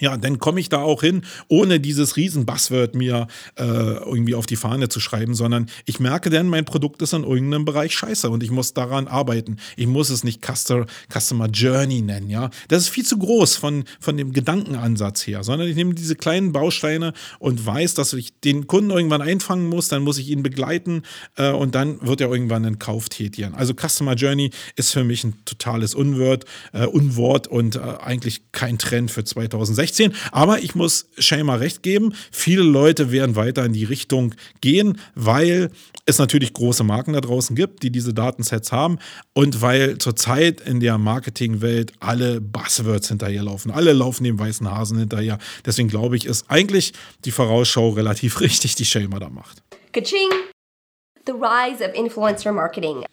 ja, 0.01 0.17
dann 0.17 0.39
komme 0.39 0.59
ich 0.59 0.67
da 0.67 0.79
auch 0.79 1.01
hin, 1.01 1.21
ohne 1.47 1.79
dieses 1.79 2.17
Riesen-Buzzword 2.17 2.95
mir 2.95 3.27
äh, 3.55 3.63
irgendwie 3.63 4.35
auf 4.35 4.47
die 4.47 4.55
Fahne 4.55 4.89
zu 4.89 4.99
schreiben, 4.99 5.35
sondern 5.35 5.67
ich 5.85 5.99
merke 5.99 6.29
dann, 6.29 6.47
mein 6.47 6.65
Produkt 6.65 7.01
ist 7.03 7.13
in 7.13 7.23
irgendeinem 7.23 7.65
Bereich 7.65 7.93
scheiße 7.95 8.29
und 8.29 8.43
ich 8.43 8.49
muss 8.49 8.73
daran 8.73 9.07
arbeiten. 9.07 9.57
Ich 9.77 9.87
muss 9.87 10.09
es 10.09 10.23
nicht 10.23 10.43
Customer, 10.43 10.87
Customer 11.13 11.47
Journey 11.47 12.01
nennen, 12.01 12.29
ja. 12.29 12.49
Das 12.67 12.83
ist 12.83 12.89
viel 12.89 13.05
zu 13.05 13.17
groß 13.17 13.55
von, 13.55 13.83
von 13.99 14.17
dem 14.17 14.33
Gedankenansatz 14.33 15.27
her, 15.27 15.43
sondern 15.43 15.67
ich 15.67 15.75
nehme 15.75 15.93
diese 15.93 16.15
kleinen 16.15 16.51
Bausteine 16.51 17.13
und 17.37 17.63
weiß, 17.63 17.93
dass 17.93 18.13
ich 18.13 18.39
den 18.41 18.65
Kunden 18.65 18.89
irgendwann 18.89 19.21
einfangen 19.21 19.69
muss, 19.69 19.87
dann 19.87 20.01
muss 20.01 20.17
ich 20.17 20.29
ihn 20.29 20.41
begleiten 20.41 21.03
äh, 21.35 21.51
und 21.51 21.75
dann 21.75 22.01
wird 22.01 22.21
er 22.21 22.31
irgendwann 22.31 22.65
einen 22.65 22.79
Kauf 22.79 23.09
tätigen. 23.09 23.53
Also 23.53 23.73
Customer 23.75 24.15
Journey 24.15 24.49
ist 24.75 24.91
für 24.91 25.03
mich 25.03 25.23
ein 25.23 25.35
totales 25.45 25.93
Unwort, 25.93 26.45
äh, 26.73 26.87
Unwort 26.87 27.47
und 27.47 27.75
äh, 27.75 27.79
eigentlich 27.79 28.51
kein 28.51 28.79
Trend 28.79 29.11
für 29.11 29.23
2016. 29.23 29.90
2016. 29.91 30.13
Aber 30.31 30.59
ich 30.59 30.75
muss 30.75 31.07
Shamer 31.17 31.59
recht 31.59 31.83
geben, 31.83 32.13
viele 32.31 32.63
Leute 32.63 33.11
werden 33.11 33.35
weiter 33.35 33.65
in 33.65 33.73
die 33.73 33.83
Richtung 33.83 34.33
gehen, 34.61 34.97
weil 35.15 35.71
es 36.05 36.17
natürlich 36.17 36.53
große 36.53 36.83
Marken 36.83 37.13
da 37.13 37.21
draußen 37.21 37.55
gibt, 37.55 37.83
die 37.83 37.91
diese 37.91 38.13
Datensets 38.13 38.71
haben 38.71 38.97
und 39.33 39.61
weil 39.61 39.97
zurzeit 39.97 40.61
in 40.61 40.79
der 40.79 40.97
Marketingwelt 40.97 41.93
alle 41.99 42.41
Buzzwords 42.41 43.09
hinterherlaufen. 43.09 43.71
Alle 43.71 43.93
laufen 43.93 44.23
dem 44.23 44.39
weißen 44.39 44.69
Hasen 44.69 44.99
hinterher. 44.99 45.37
Deswegen 45.65 45.89
glaube 45.89 46.17
ich, 46.17 46.25
ist 46.25 46.45
eigentlich 46.49 46.93
die 47.25 47.31
Vorausschau 47.31 47.89
relativ 47.89 48.39
richtig, 48.41 48.75
die 48.75 48.85
Shamer 48.85 49.19
da 49.19 49.29
macht. 49.29 49.61
Kaching! 49.91 50.29
The 51.27 51.33
rise 51.33 51.87
of 51.87 51.93
influencer 51.93 52.51
marketing. 52.51 53.03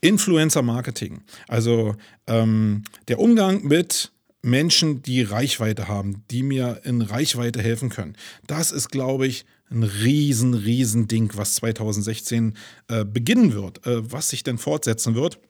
Influencer 0.00 0.62
Marketing. 0.62 1.22
Also 1.48 1.96
ähm, 2.26 2.84
der 3.08 3.18
Umgang 3.18 3.64
mit 3.64 4.12
Menschen, 4.46 5.02
die 5.02 5.22
Reichweite 5.22 5.88
haben, 5.88 6.24
die 6.30 6.42
mir 6.42 6.80
in 6.84 7.02
Reichweite 7.02 7.60
helfen 7.60 7.90
können. 7.90 8.16
Das 8.46 8.72
ist, 8.72 8.88
glaube 8.88 9.26
ich, 9.26 9.44
ein 9.70 9.82
riesen, 9.82 10.54
riesen 10.54 11.08
Ding, 11.08 11.32
was 11.34 11.56
2016 11.56 12.54
äh, 12.88 13.04
beginnen 13.04 13.52
wird, 13.52 13.84
äh, 13.86 14.10
was 14.10 14.30
sich 14.30 14.44
denn 14.44 14.58
fortsetzen 14.58 15.14
wird. 15.14 15.40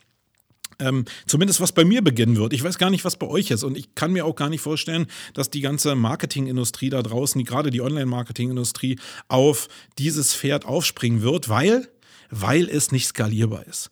Ähm, 0.79 1.05
zumindest 1.27 1.61
was 1.61 1.73
bei 1.73 1.85
mir 1.85 2.03
beginnen 2.03 2.37
wird. 2.37 2.53
Ich 2.53 2.63
weiß 2.63 2.77
gar 2.77 2.91
nicht, 2.91 3.05
was 3.05 3.17
bei 3.17 3.27
euch 3.27 3.51
ist. 3.51 3.63
Und 3.63 3.79
ich 3.79 3.95
kann 3.95 4.13
mir 4.13 4.27
auch 4.27 4.35
gar 4.35 4.51
nicht 4.51 4.61
vorstellen, 4.61 5.07
dass 5.33 5.49
die 5.49 5.61
ganze 5.61 5.95
Marketingindustrie 5.95 6.91
da 6.91 7.03
draußen, 7.03 7.43
gerade 7.45 7.71
die 7.71 7.81
Online-Marketingindustrie, 7.81 8.99
auf 9.29 9.69
dieses 9.99 10.35
Pferd 10.35 10.67
aufspringen 10.67 11.23
wird, 11.23 11.49
weil, 11.49 11.89
weil 12.31 12.69
es 12.69 12.93
nicht 12.93 13.07
skalierbar 13.07 13.67
ist. 13.67 13.91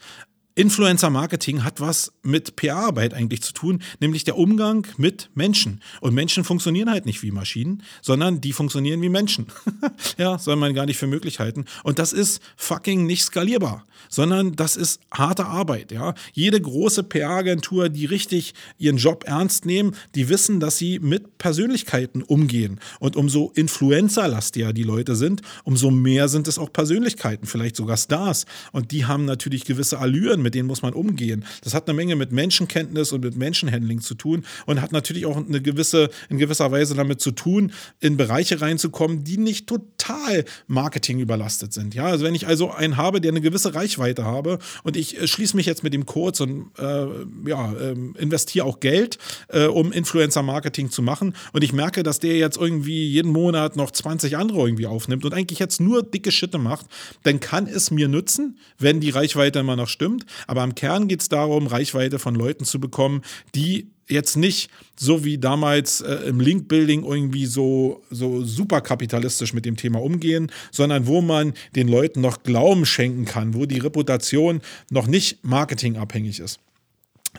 Influencer 0.57 1.11
Marketing 1.11 1.65
hat 1.65 1.81
was 1.81 2.13
mit 2.23 2.55
PR-Arbeit 2.55 3.13
eigentlich 3.13 3.43
zu 3.43 3.53
tun, 3.53 3.83
nämlich 3.99 4.23
der 4.23 4.39
Umgang 4.39 4.87
mit 4.97 5.29
Menschen. 5.35 5.81
Und 6.01 6.15
Menschen 6.15 6.45
funktionieren 6.45 6.89
halt 6.89 7.07
nicht 7.07 7.25
wie 7.25 7.33
Maschinen, 7.33 7.83
sondern 8.03 8.41
die 8.41 8.53
funktionieren 8.53 9.03
wie 9.03 9.09
Menschen. 9.09 9.47
ja, 10.17 10.39
soll 10.39 10.55
man 10.55 10.73
gar 10.73 10.87
nicht 10.87 10.97
für 10.97 11.09
möglich 11.09 11.41
halten. 11.41 11.65
Und 11.83 11.99
das 11.99 12.13
ist 12.13 12.41
fucking 12.57 13.05
nicht 13.05 13.25
skalierbar, 13.25 13.85
sondern 14.09 14.55
das 14.55 14.77
ist 14.77 15.01
harte 15.13 15.47
Arbeit. 15.47 15.91
Ja, 15.91 16.15
jede 16.35 16.61
große 16.61 17.03
PR-Agentur, 17.03 17.89
die 17.89 18.07
richtig 18.07 18.55
ihren 18.79 18.99
Job 18.99 19.25
ernst 19.27 19.67
nehmen, 19.67 19.97
die 20.15 20.29
wissen, 20.29 20.61
dass 20.61 20.79
sie 20.79 21.01
mit 21.01 21.37
Persönlichkeiten 21.37 22.23
umgehen. 22.23 22.79
Und 23.01 23.17
umso 23.17 23.51
influencerlastiger 23.57 24.73
die 24.73 24.85
Leute 24.85 25.17
sind, 25.17 25.43
umso 25.65 25.91
mehr 25.91 26.29
sind 26.29 26.47
es 26.47 26.61
auch 26.61 26.73
Persönlichkeiten, 26.73 27.49
vielleicht 27.49 27.75
sogar 27.75 27.97
Stars. 27.97 28.47
Und 28.71 28.93
die 28.93 29.07
haben 29.07 29.25
natürlich 29.25 29.65
gewisse 29.65 29.99
Allüren 29.99 30.44
mit 30.45 30.55
denen 30.55 30.69
muss 30.69 30.83
man 30.83 30.95
umgehen. 30.95 31.45
Das 31.65 31.75
hat 31.75 31.89
eine 31.89 31.97
Menge 31.97 32.15
mit 32.15 32.31
Menschenkenntnis 32.31 33.13
und 33.13 33.25
mit 33.25 33.37
Menschenhandling 33.37 34.01
zu 34.01 34.15
tun 34.15 34.45
und 34.67 34.81
hat 34.81 34.93
natürlich 34.93 35.27
auch 35.27 35.37
eine 35.37 35.61
gewisse, 35.61 36.11
in 36.29 36.39
gewisser 36.39 36.71
Weise 36.71 36.95
damit 36.95 37.21
zu 37.21 37.33
tun, 37.33 37.73
in 37.99 38.17
Bereiche 38.17 38.61
reinzukommen, 38.61 39.25
die 39.25 39.39
nicht 39.39 39.67
total 39.67 40.45
Marketing 40.69 41.19
überlastet 41.19 41.73
sind. 41.73 41.95
Ja, 41.95 42.05
also 42.05 42.25
wenn 42.25 42.35
ich 42.35 42.47
also 42.47 42.71
einen 42.71 42.97
habe, 42.97 43.21
der 43.21 43.33
eine 43.33 43.41
gewisse 43.41 43.75
Reichweite 43.75 44.25
habe 44.25 44.59
und 44.85 44.97
ich 44.97 45.21
äh, 45.21 45.27
schließe 45.27 45.57
mich 45.57 45.67
jetzt 45.67 45.83
mit 45.83 45.95
ihm 45.95 46.07
kurz 46.07 46.41
und 46.41 46.71
äh, 46.79 47.07
ja, 47.49 47.73
äh, 47.73 47.97
investiere 48.19 48.67
auch 48.67 48.79
Geld, 48.79 49.19
äh, 49.49 49.67
um 49.67 49.91
Influencer-Marketing 49.91 50.91
zu 50.91 51.03
machen 51.03 51.35
und 51.53 51.65
ich 51.65 51.73
merke, 51.73 52.03
dass 52.03 52.21
der 52.21 52.37
jetzt 52.37 52.57
irgendwie 52.59 53.09
jeden 53.09 53.33
Monat 53.33 53.77
noch 53.77 53.91
20 53.91 54.37
andere 54.37 54.61
irgendwie 54.61 54.87
aufnimmt 54.87 55.25
und 55.25 55.35
eigentlich 55.35 55.59
jetzt 55.59 55.81
nur 55.81 56.03
dicke 56.03 56.31
Schitte 56.31 56.59
macht, 56.59 56.87
dann 57.23 57.41
kann 57.41 57.67
es 57.67 57.91
mir 57.91 58.09
nützen, 58.09 58.59
wenn 58.79 59.01
die 59.01 59.11
Reichweite 59.11 59.61
immer 59.61 59.77
noch 59.77 59.89
stimmt. 59.89 60.27
Aber 60.47 60.65
im 60.65 60.75
Kern 60.75 61.09
geht 61.09 61.23
es 61.23 61.29
darum, 61.29 61.67
Reichweite 61.67 62.19
von 62.19 62.35
Leuten 62.35 62.65
zu 62.65 62.81
bekommen, 62.81 63.23
die 63.55 63.91
jetzt 64.09 64.37
nicht 64.37 64.71
so 64.99 65.25
wie 65.25 65.39
damals 65.39 66.01
äh, 66.01 66.15
im 66.27 66.41
Link-Building 66.41 67.05
irgendwie 67.05 67.47
so, 67.47 68.03
so 68.11 68.45
super 68.45 68.81
kapitalistisch 68.81 69.55
mit 69.55 69.65
dem 69.65 69.77
Thema 69.77 70.03
umgehen, 70.03 70.51
sondern 70.71 71.07
wo 71.07 71.21
man 71.21 71.55
den 71.75 71.89
Leuten 71.89 72.21
noch 72.21 72.43
Glauben 72.43 72.87
schenken 72.87 73.25
kann, 73.25 73.55
wo 73.55 73.67
die 73.67 73.79
Reputation 73.79 74.61
noch 74.91 75.07
nicht 75.07 75.45
marketingabhängig 75.45 76.41
ist. 76.41 76.61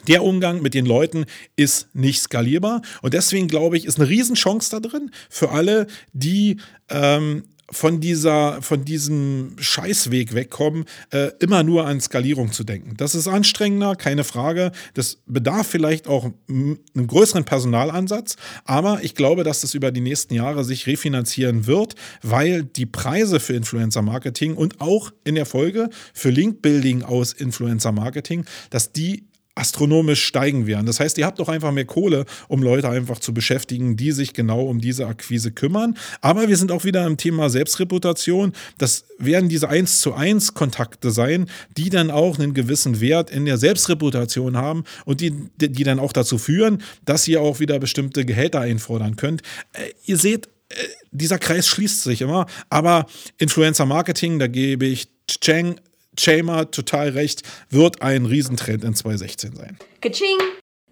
Der 0.08 0.22
Umgang 0.22 0.60
mit 0.60 0.74
den 0.74 0.86
Leuten 0.86 1.24
ist 1.56 1.94
nicht 1.94 2.20
skalierbar 2.20 2.82
und 3.00 3.14
deswegen 3.14 3.48
glaube 3.48 3.78
ich, 3.78 3.86
ist 3.86 3.98
eine 3.98 4.08
Riesenchance 4.08 4.70
da 4.70 4.80
drin 4.80 5.10
für 5.30 5.50
alle, 5.50 5.86
die 6.12 6.58
ähm, 6.90 7.44
von 7.70 8.00
dieser, 8.00 8.62
von 8.62 8.84
diesem 8.84 9.56
Scheißweg 9.58 10.34
wegkommen, 10.34 10.84
äh, 11.10 11.30
immer 11.40 11.62
nur 11.62 11.86
an 11.86 12.00
Skalierung 12.00 12.52
zu 12.52 12.64
denken. 12.64 12.96
Das 12.96 13.14
ist 13.14 13.26
anstrengender, 13.26 13.96
keine 13.96 14.24
Frage. 14.24 14.72
Das 14.94 15.18
bedarf 15.26 15.66
vielleicht 15.66 16.06
auch 16.06 16.30
einem 16.48 16.78
größeren 16.94 17.44
Personalansatz, 17.44 18.36
aber 18.64 19.02
ich 19.02 19.14
glaube, 19.14 19.44
dass 19.44 19.60
das 19.60 19.74
über 19.74 19.90
die 19.90 20.00
nächsten 20.00 20.34
Jahre 20.34 20.64
sich 20.64 20.86
refinanzieren 20.86 21.66
wird, 21.66 21.94
weil 22.22 22.62
die 22.62 22.86
Preise 22.86 23.40
für 23.40 23.54
Influencer 23.54 24.02
Marketing 24.02 24.54
und 24.54 24.80
auch 24.80 25.12
in 25.24 25.34
der 25.34 25.46
Folge 25.46 25.90
für 26.14 26.30
Link 26.30 26.62
Building 26.62 27.02
aus 27.02 27.32
Influencer 27.32 27.92
Marketing, 27.92 28.44
dass 28.70 28.92
die 28.92 29.24
astronomisch 29.56 30.22
steigen 30.22 30.66
werden. 30.66 30.86
Das 30.86 31.00
heißt, 31.00 31.16
ihr 31.18 31.26
habt 31.26 31.38
doch 31.38 31.48
einfach 31.48 31.72
mehr 31.72 31.86
Kohle, 31.86 32.26
um 32.46 32.62
Leute 32.62 32.90
einfach 32.90 33.18
zu 33.18 33.32
beschäftigen, 33.32 33.96
die 33.96 34.12
sich 34.12 34.34
genau 34.34 34.62
um 34.62 34.80
diese 34.80 35.06
Akquise 35.06 35.50
kümmern. 35.50 35.96
Aber 36.20 36.48
wir 36.48 36.56
sind 36.58 36.70
auch 36.70 36.84
wieder 36.84 37.06
im 37.06 37.16
Thema 37.16 37.48
Selbstreputation. 37.48 38.52
Das 38.76 39.06
werden 39.18 39.48
diese 39.48 39.68
1 39.68 40.00
zu 40.00 40.12
1 40.12 40.52
Kontakte 40.52 41.10
sein, 41.10 41.48
die 41.76 41.88
dann 41.88 42.10
auch 42.10 42.38
einen 42.38 42.52
gewissen 42.52 43.00
Wert 43.00 43.30
in 43.30 43.46
der 43.46 43.56
Selbstreputation 43.56 44.58
haben 44.58 44.84
und 45.06 45.22
die, 45.22 45.32
die 45.56 45.84
dann 45.84 45.98
auch 45.98 46.12
dazu 46.12 46.36
führen, 46.36 46.82
dass 47.06 47.26
ihr 47.26 47.40
auch 47.40 47.58
wieder 47.58 47.78
bestimmte 47.78 48.26
Gehälter 48.26 48.60
einfordern 48.60 49.16
könnt. 49.16 49.40
Äh, 49.72 49.92
ihr 50.04 50.18
seht, 50.18 50.48
äh, 50.68 50.74
dieser 51.12 51.38
Kreis 51.38 51.66
schließt 51.66 52.02
sich 52.02 52.20
immer, 52.20 52.46
aber 52.68 53.06
Influencer 53.38 53.86
Marketing, 53.86 54.38
da 54.38 54.48
gebe 54.48 54.84
ich 54.84 55.08
Cheng 55.28 55.76
Chamer 56.18 56.70
total 56.70 57.10
recht, 57.10 57.42
wird 57.70 58.02
ein 58.02 58.26
Riesentrend 58.26 58.84
in 58.84 58.94
2016 58.94 59.56
sein. 59.56 59.78
Kaching! 60.00 60.38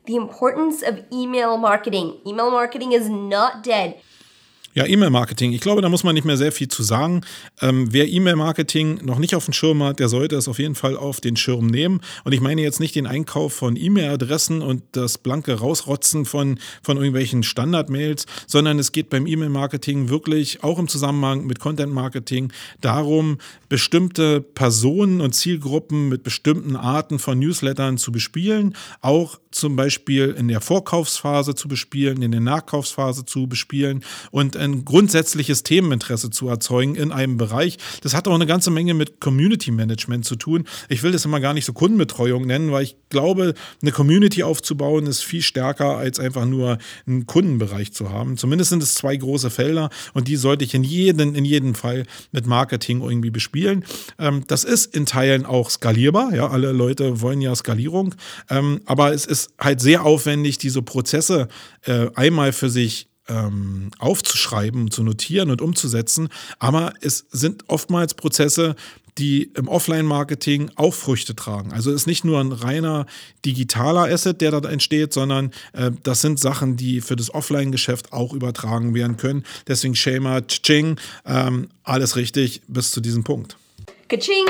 The 0.07 0.17
importance 0.17 0.83
of 0.83 0.99
email 1.11 1.57
marketing. 1.57 2.21
Email 2.27 2.51
marketing 2.51 2.93
is 2.93 3.09
not 3.09 3.65
dead. 3.65 3.95
Ja, 4.77 4.87
E-Mail-Marketing. 4.87 5.53
Ich 5.53 5.61
glaube, 5.61 5.83
da 5.83 5.89
muss 5.89 6.03
man 6.03 6.15
nicht 6.17 6.25
mehr 6.25 6.37
sehr 6.37 6.51
viel 6.51 6.67
zu 6.67 6.83
sagen. 6.83 7.21
Ähm, 7.61 7.93
wer 7.93 8.09
E-Mail-Marketing 8.09 9.05
noch 9.05 9.21
nicht 9.21 9.37
auf 9.37 9.45
dem 9.45 9.55
Schirm 9.55 9.81
hat, 9.85 10.01
der 10.01 10.09
sollte 10.09 10.35
es 10.35 10.49
auf 10.49 10.59
jeden 10.59 10.75
Fall 10.75 10.97
auf 10.97 11.21
den 11.21 11.37
Schirm 11.37 11.69
nehmen. 11.69 12.01
Und 12.25 12.33
ich 12.33 12.41
meine 12.41 12.61
jetzt 12.61 12.81
nicht 12.81 12.97
den 12.97 13.07
Einkauf 13.07 13.53
von 13.53 13.77
E-Mail-Adressen 13.77 14.63
und 14.63 14.83
das 14.91 15.19
blanke 15.19 15.55
Rausrotzen 15.55 16.25
von, 16.25 16.59
von 16.83 16.97
irgendwelchen 16.97 17.45
Standard-Mails, 17.45 18.27
sondern 18.49 18.81
es 18.81 18.91
geht 18.91 19.11
beim 19.11 19.29
E-Mail-Marketing 19.29 20.09
wirklich 20.09 20.65
auch 20.65 20.81
im 20.81 20.89
Zusammenhang 20.89 21.47
mit 21.47 21.61
Content-Marketing 21.61 22.53
darum, 22.81 23.39
bestimmte 23.69 24.41
Personen 24.41 25.21
und 25.21 25.37
Zielgruppen 25.37 26.09
mit 26.09 26.25
bestimmten 26.25 26.75
Arten 26.75 27.21
von 27.21 27.39
Newslettern 27.39 27.97
zu 27.97 28.11
bespielen, 28.11 28.75
auch 29.01 29.39
zum 29.55 29.77
Beispiel 29.77 30.35
in 30.37 30.49
der 30.49 30.61
Vorkaufsphase 30.61 31.55
zu 31.55 31.69
bespielen, 31.69 32.23
in 32.23 32.33
der 32.33 32.41
Nachkaufsphase 32.41 33.25
zu 33.25 33.47
bespielen 33.47 34.05
und 34.31 34.57
ein 34.57 34.85
grundsätzliches 34.85 35.63
Themeninteresse 35.63 36.31
zu 36.31 36.49
erzeugen 36.49 36.95
in 36.95 37.13
einem 37.13 37.37
Bereich. 37.37 37.79
Das 38.03 38.15
hat 38.15 38.29
auch 38.29 38.35
eine 38.35 38.47
ganze 38.47 38.71
Menge 38.71 38.95
mit 38.95 39.21
Community 39.21 39.71
Management 39.71 40.25
zu 40.25 40.37
tun. 40.37 40.65
Ich 40.89 41.03
will 41.03 41.13
das 41.13 41.25
immer 41.25 41.41
gar 41.41 41.55
nicht 41.55 41.65
so 41.65 41.73
Kundenbetreuung 41.73 42.47
nennen, 42.47 42.73
weil 42.73 42.85
ich 42.85 42.97
glaube, 43.11 43.55
eine 43.81 43.93
Community 43.93 44.43
aufzubauen 44.43 45.07
ist 45.07 45.23
viel 45.23 45.43
stärker 45.43 45.97
als 45.97 46.19
einfach 46.19 46.47
nur 46.47 46.79
einen 47.07 47.27
Kundenbereich 47.27 47.93
zu 47.93 48.11
haben. 48.11 48.37
Zumindest 48.37 48.71
sind 48.71 48.83
es 48.83 48.95
zwei 48.95 49.17
große 49.17 49.51
Felder 49.51 49.91
und 50.15 50.29
die 50.29 50.37
sollte 50.37 50.65
ich 50.65 50.75
in 50.75 50.85
jedem, 50.85 51.35
in 51.35 51.45
jedem 51.45 51.75
Fall 51.75 52.05
mit 52.33 52.47
Marketing 52.47 53.03
irgendwie 53.03 53.31
bespielen. 53.31 53.85
Ähm, 54.19 54.45
das 54.49 54.65
ist 54.65 54.95
in 54.95 55.07
Teilen 55.07 55.47
auch 55.47 55.71
skalierbar. 55.71 56.35
Ja, 56.35 56.49
alle 56.49 56.73
Leute 56.73 57.21
wollen 57.21 57.41
ja 57.41 57.55
Skalierung. 57.55 58.15
Ähm, 58.51 58.81
aber 58.87 59.13
es 59.13 59.27
ist 59.27 59.44
halt 59.59 59.81
sehr 59.81 60.05
aufwendig, 60.05 60.59
diese 60.59 60.83
Prozesse 60.83 61.49
äh, 61.83 62.09
einmal 62.15 62.53
für 62.53 62.71
sich 62.71 63.09
ähm, 63.29 63.91
aufzuschreiben, 63.99 64.91
zu 64.91 65.03
notieren 65.03 65.51
und 65.51 65.63
umzusetzen. 65.63 66.29
Aber 66.59 66.93
es 67.01 67.27
sind 67.31 67.65
oftmals 67.69 68.15
Prozesse, 68.15 68.77
die 69.19 69.53
im 69.55 69.69
Offline-Marketing 69.69 70.73
auch 70.75 70.93
Früchte 70.93 71.37
tragen. 71.37 71.73
Also 71.73 71.91
es 71.91 72.03
ist 72.03 72.07
nicht 72.07 72.25
nur 72.25 72.41
ein 72.41 72.53
reiner 72.53 73.07
digitaler 73.45 74.13
Asset, 74.13 74.41
der 74.41 74.51
da 74.51 74.69
entsteht, 74.69 75.13
sondern 75.13 75.53
äh, 75.73 75.93
das 76.03 76.21
sind 76.21 76.41
Sachen, 76.41 76.77
die 76.77 77.01
für 77.01 77.17
das 77.17 77.33
Offline-Geschäft 77.33 78.13
auch 78.13 78.33
übertragen 78.33 78.95
werden 78.95 79.17
können. 79.17 79.45
Deswegen 79.69 79.95
Shema, 79.95 80.41
Ching, 80.43 80.99
ähm, 81.25 81.69
alles 81.85 82.17
richtig 82.17 82.63
bis 82.67 82.91
zu 82.91 83.01
diesem 83.01 83.25
Punkt. 83.25 83.57
Kaching! 84.09 84.47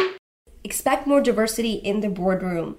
Expect 0.62 1.06
more 1.06 1.22
diversity 1.22 1.74
in 1.74 2.00
the 2.00 2.08
boardroom. 2.08 2.76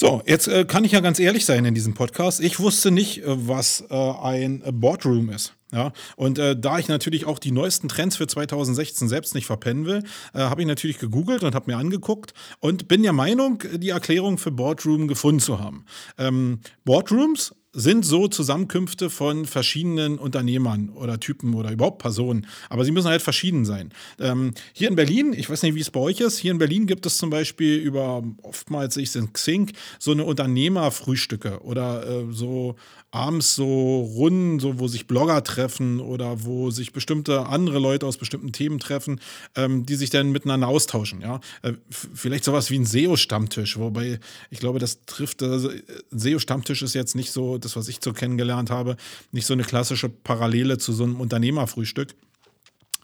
So, 0.00 0.22
jetzt 0.26 0.46
äh, 0.46 0.64
kann 0.64 0.84
ich 0.84 0.92
ja 0.92 1.00
ganz 1.00 1.18
ehrlich 1.18 1.44
sein 1.44 1.64
in 1.64 1.74
diesem 1.74 1.92
Podcast. 1.94 2.38
Ich 2.38 2.60
wusste 2.60 2.92
nicht, 2.92 3.24
äh, 3.24 3.48
was 3.48 3.82
äh, 3.90 3.94
ein 3.96 4.62
Boardroom 4.70 5.28
ist. 5.28 5.54
Ja, 5.72 5.92
und 6.14 6.38
äh, 6.38 6.56
da 6.56 6.78
ich 6.78 6.86
natürlich 6.86 7.26
auch 7.26 7.40
die 7.40 7.50
neuesten 7.50 7.88
Trends 7.88 8.16
für 8.16 8.28
2016 8.28 9.08
selbst 9.08 9.34
nicht 9.34 9.46
verpennen 9.46 9.86
will, 9.86 10.04
äh, 10.34 10.38
habe 10.38 10.60
ich 10.60 10.68
natürlich 10.68 11.00
gegoogelt 11.00 11.42
und 11.42 11.56
habe 11.56 11.68
mir 11.68 11.78
angeguckt 11.78 12.32
und 12.60 12.86
bin 12.86 13.02
der 13.02 13.12
Meinung, 13.12 13.60
die 13.74 13.88
Erklärung 13.88 14.38
für 14.38 14.52
Boardroom 14.52 15.08
gefunden 15.08 15.40
zu 15.40 15.58
haben. 15.58 15.84
Ähm, 16.16 16.60
Boardrooms 16.84 17.52
sind 17.72 18.04
so 18.04 18.28
Zusammenkünfte 18.28 19.10
von 19.10 19.44
verschiedenen 19.44 20.18
Unternehmern 20.18 20.88
oder 20.90 21.20
Typen 21.20 21.54
oder 21.54 21.70
überhaupt 21.70 21.98
Personen. 21.98 22.46
Aber 22.70 22.84
sie 22.84 22.92
müssen 22.92 23.08
halt 23.08 23.22
verschieden 23.22 23.64
sein. 23.64 23.92
Ähm, 24.18 24.54
hier 24.72 24.88
in 24.88 24.96
Berlin, 24.96 25.34
ich 25.34 25.50
weiß 25.50 25.62
nicht, 25.62 25.74
wie 25.74 25.80
es 25.80 25.90
bei 25.90 26.00
euch 26.00 26.20
ist, 26.20 26.38
hier 26.38 26.52
in 26.52 26.58
Berlin 26.58 26.86
gibt 26.86 27.04
es 27.04 27.18
zum 27.18 27.30
Beispiel 27.30 27.76
über, 27.76 28.22
oftmals 28.42 28.94
sehe 28.94 29.02
ich 29.02 29.10
es 29.10 29.16
in 29.16 29.32
Xing, 29.32 29.72
so 29.98 30.12
eine 30.12 30.24
Unternehmerfrühstücke 30.24 31.60
oder 31.62 32.06
äh, 32.06 32.26
so 32.30 32.76
abends 33.10 33.54
so 33.54 34.00
Runden, 34.00 34.60
so 34.60 34.78
wo 34.78 34.86
sich 34.86 35.06
Blogger 35.06 35.42
treffen 35.42 36.00
oder 36.00 36.44
wo 36.44 36.70
sich 36.70 36.92
bestimmte 36.92 37.46
andere 37.46 37.78
Leute 37.78 38.06
aus 38.06 38.18
bestimmten 38.18 38.52
Themen 38.52 38.78
treffen, 38.78 39.20
ähm, 39.56 39.86
die 39.86 39.94
sich 39.94 40.10
dann 40.10 40.30
miteinander 40.30 40.68
austauschen. 40.68 41.22
Ja? 41.22 41.40
Äh, 41.62 41.72
vielleicht 41.90 42.44
sowas 42.44 42.70
wie 42.70 42.78
ein 42.78 42.84
SEO-Stammtisch, 42.84 43.78
wobei 43.78 44.20
ich 44.50 44.60
glaube, 44.60 44.78
das 44.78 45.04
trifft, 45.06 45.42
also, 45.42 45.70
SEO-Stammtisch 46.10 46.82
ist 46.82 46.94
jetzt 46.94 47.16
nicht 47.16 47.32
so, 47.32 47.56
das, 47.56 47.76
was 47.76 47.88
ich 47.88 47.98
so 48.02 48.12
kennengelernt 48.12 48.70
habe, 48.70 48.96
nicht 49.32 49.46
so 49.46 49.54
eine 49.54 49.64
klassische 49.64 50.10
Parallele 50.10 50.76
zu 50.76 50.92
so 50.92 51.04
einem 51.04 51.20
Unternehmerfrühstück. 51.20 52.14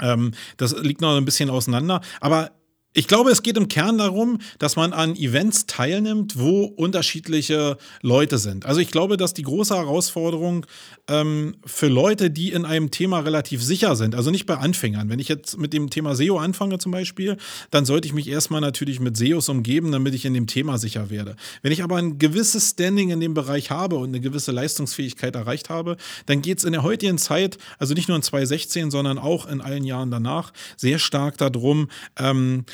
Ähm, 0.01 0.33
das 0.59 0.77
liegt 0.83 1.01
noch 1.01 1.17
ein 1.17 1.25
bisschen 1.25 1.49
auseinander. 1.49 2.03
Aber 2.21 2.51
ich 2.97 3.09
glaube, 3.09 3.33
es 3.33 3.43
geht 3.43 3.57
im 3.57 3.67
Kern 3.67 3.99
darum, 3.99 4.39
dass 4.61 4.77
man 4.77 4.93
an 4.93 5.17
Events 5.17 5.67
teilnimmt, 5.67 6.39
wo 6.39 6.63
unterschiedliche 6.65 7.77
Leute 8.03 8.39
sind. 8.39 8.67
Also 8.67 8.81
ich 8.81 8.93
glaube, 8.93 9.17
dass 9.17 9.35
die 9.35 9.43
große 9.43 9.75
Herausforderung 9.75 10.65
ähm, 11.09 11.57
für 11.67 11.89
Leute, 11.89 12.31
die 12.31 12.53
in 12.53 12.65
einem 12.65 12.93
Thema 12.93 13.19
relativ 13.19 13.65
sicher 13.65 13.97
sind, 13.97 14.15
also 14.15 14.31
nicht 14.31 14.47
bei 14.47 14.59
Anfängern. 14.59 15.09
Wenn 15.09 15.19
ich 15.19 15.27
jetzt 15.27 15.59
mit 15.59 15.73
dem 15.73 15.91
Thema 15.91 16.15
SEO 16.15 16.39
anfange 16.39 16.79
zum 16.79 16.93
Beispiel, 16.93 17.37
dann 17.73 17.85
sollte 17.85 18.07
ich 18.07 18.15
mich 18.15 18.29
erstmal 18.29 18.61
natürlich 18.61 19.01
mit 19.01 19.17
SEOs 19.17 19.49
umgeben, 19.49 19.91
damit 19.91 20.15
ich 20.15 20.25
in 20.25 20.33
dem 20.33 20.47
Thema 20.47 20.79
sicher 20.79 21.11
werde. 21.11 21.35
Wenn 21.63 21.73
ich 21.73 21.83
aber 21.83 21.97
ein 21.97 22.19
gewisses 22.19 22.71
Standing 22.71 23.11
in 23.11 23.19
dem 23.19 23.35
Bereich 23.35 23.73
habe 23.73 23.97
und 23.97 24.11
eine 24.11 24.21
gewisse 24.21 24.53
Leistungsfähigkeit 24.53 25.35
erreicht 25.35 25.69
habe, 25.69 25.97
dann 26.27 26.43
geht 26.43 26.59
es 26.59 26.65
in 26.65 26.71
der 26.71 26.85
heutigen 26.85 27.19
Zeit, 27.19 27.59
also 27.81 27.93
nicht 27.93 28.07
nur 28.07 28.17
in 28.17 28.23
2016, 28.23 28.93
sondern 28.93 29.19
auch 29.19 29.47
in 29.49 29.61
allen 29.61 29.83
Jahren 29.83 30.13
danach, 30.13 30.53
sehr 30.77 31.01
stark 31.01 31.39
darum, 31.39 31.89
ähm, 32.17 32.65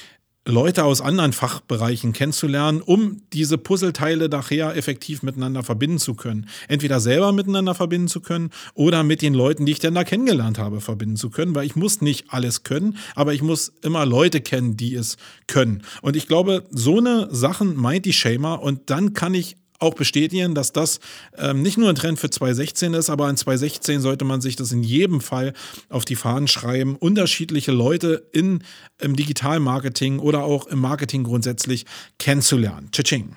Leute 0.50 0.84
aus 0.84 1.00
anderen 1.00 1.32
Fachbereichen 1.32 2.12
kennenzulernen, 2.12 2.80
um 2.80 3.22
diese 3.32 3.58
Puzzleteile 3.58 4.28
nachher 4.28 4.76
effektiv 4.76 5.22
miteinander 5.22 5.62
verbinden 5.62 5.98
zu 5.98 6.14
können. 6.14 6.46
Entweder 6.68 7.00
selber 7.00 7.32
miteinander 7.32 7.74
verbinden 7.74 8.08
zu 8.08 8.20
können 8.20 8.50
oder 8.74 9.02
mit 9.02 9.22
den 9.22 9.34
Leuten, 9.34 9.66
die 9.66 9.72
ich 9.72 9.78
denn 9.78 9.94
da 9.94 10.04
kennengelernt 10.04 10.58
habe, 10.58 10.80
verbinden 10.80 11.16
zu 11.16 11.30
können, 11.30 11.54
weil 11.54 11.66
ich 11.66 11.76
muss 11.76 12.00
nicht 12.00 12.26
alles 12.28 12.62
können, 12.62 12.96
aber 13.14 13.34
ich 13.34 13.42
muss 13.42 13.72
immer 13.82 14.04
Leute 14.06 14.40
kennen, 14.40 14.76
die 14.76 14.94
es 14.94 15.16
können. 15.46 15.82
Und 16.02 16.16
ich 16.16 16.28
glaube, 16.28 16.66
so 16.70 16.98
eine 16.98 17.28
Sachen 17.30 17.76
meint 17.76 18.04
die 18.04 18.12
Shamer 18.12 18.62
und 18.62 18.90
dann 18.90 19.14
kann 19.14 19.34
ich 19.34 19.56
auch 19.80 19.94
bestätigen, 19.94 20.54
dass 20.54 20.72
das 20.72 21.00
ähm, 21.36 21.62
nicht 21.62 21.78
nur 21.78 21.88
ein 21.88 21.94
Trend 21.94 22.18
für 22.18 22.30
2016 22.30 22.94
ist, 22.94 23.10
aber 23.10 23.28
in 23.28 23.36
2016 23.36 24.00
sollte 24.00 24.24
man 24.24 24.40
sich 24.40 24.56
das 24.56 24.72
in 24.72 24.82
jedem 24.82 25.20
Fall 25.20 25.52
auf 25.88 26.04
die 26.04 26.16
Fahnen 26.16 26.48
schreiben, 26.48 26.96
unterschiedliche 26.96 27.72
Leute 27.72 28.28
in, 28.32 28.62
im 28.98 29.16
Digitalmarketing 29.16 30.18
oder 30.18 30.44
auch 30.44 30.66
im 30.66 30.78
Marketing 30.78 31.24
grundsätzlich 31.24 31.86
kennenzulernen. 32.18 32.90
Tsching. 32.92 33.36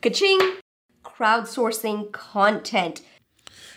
Kaching! 0.00 0.38
Crowdsourcing 1.02 2.12
Content. 2.12 3.02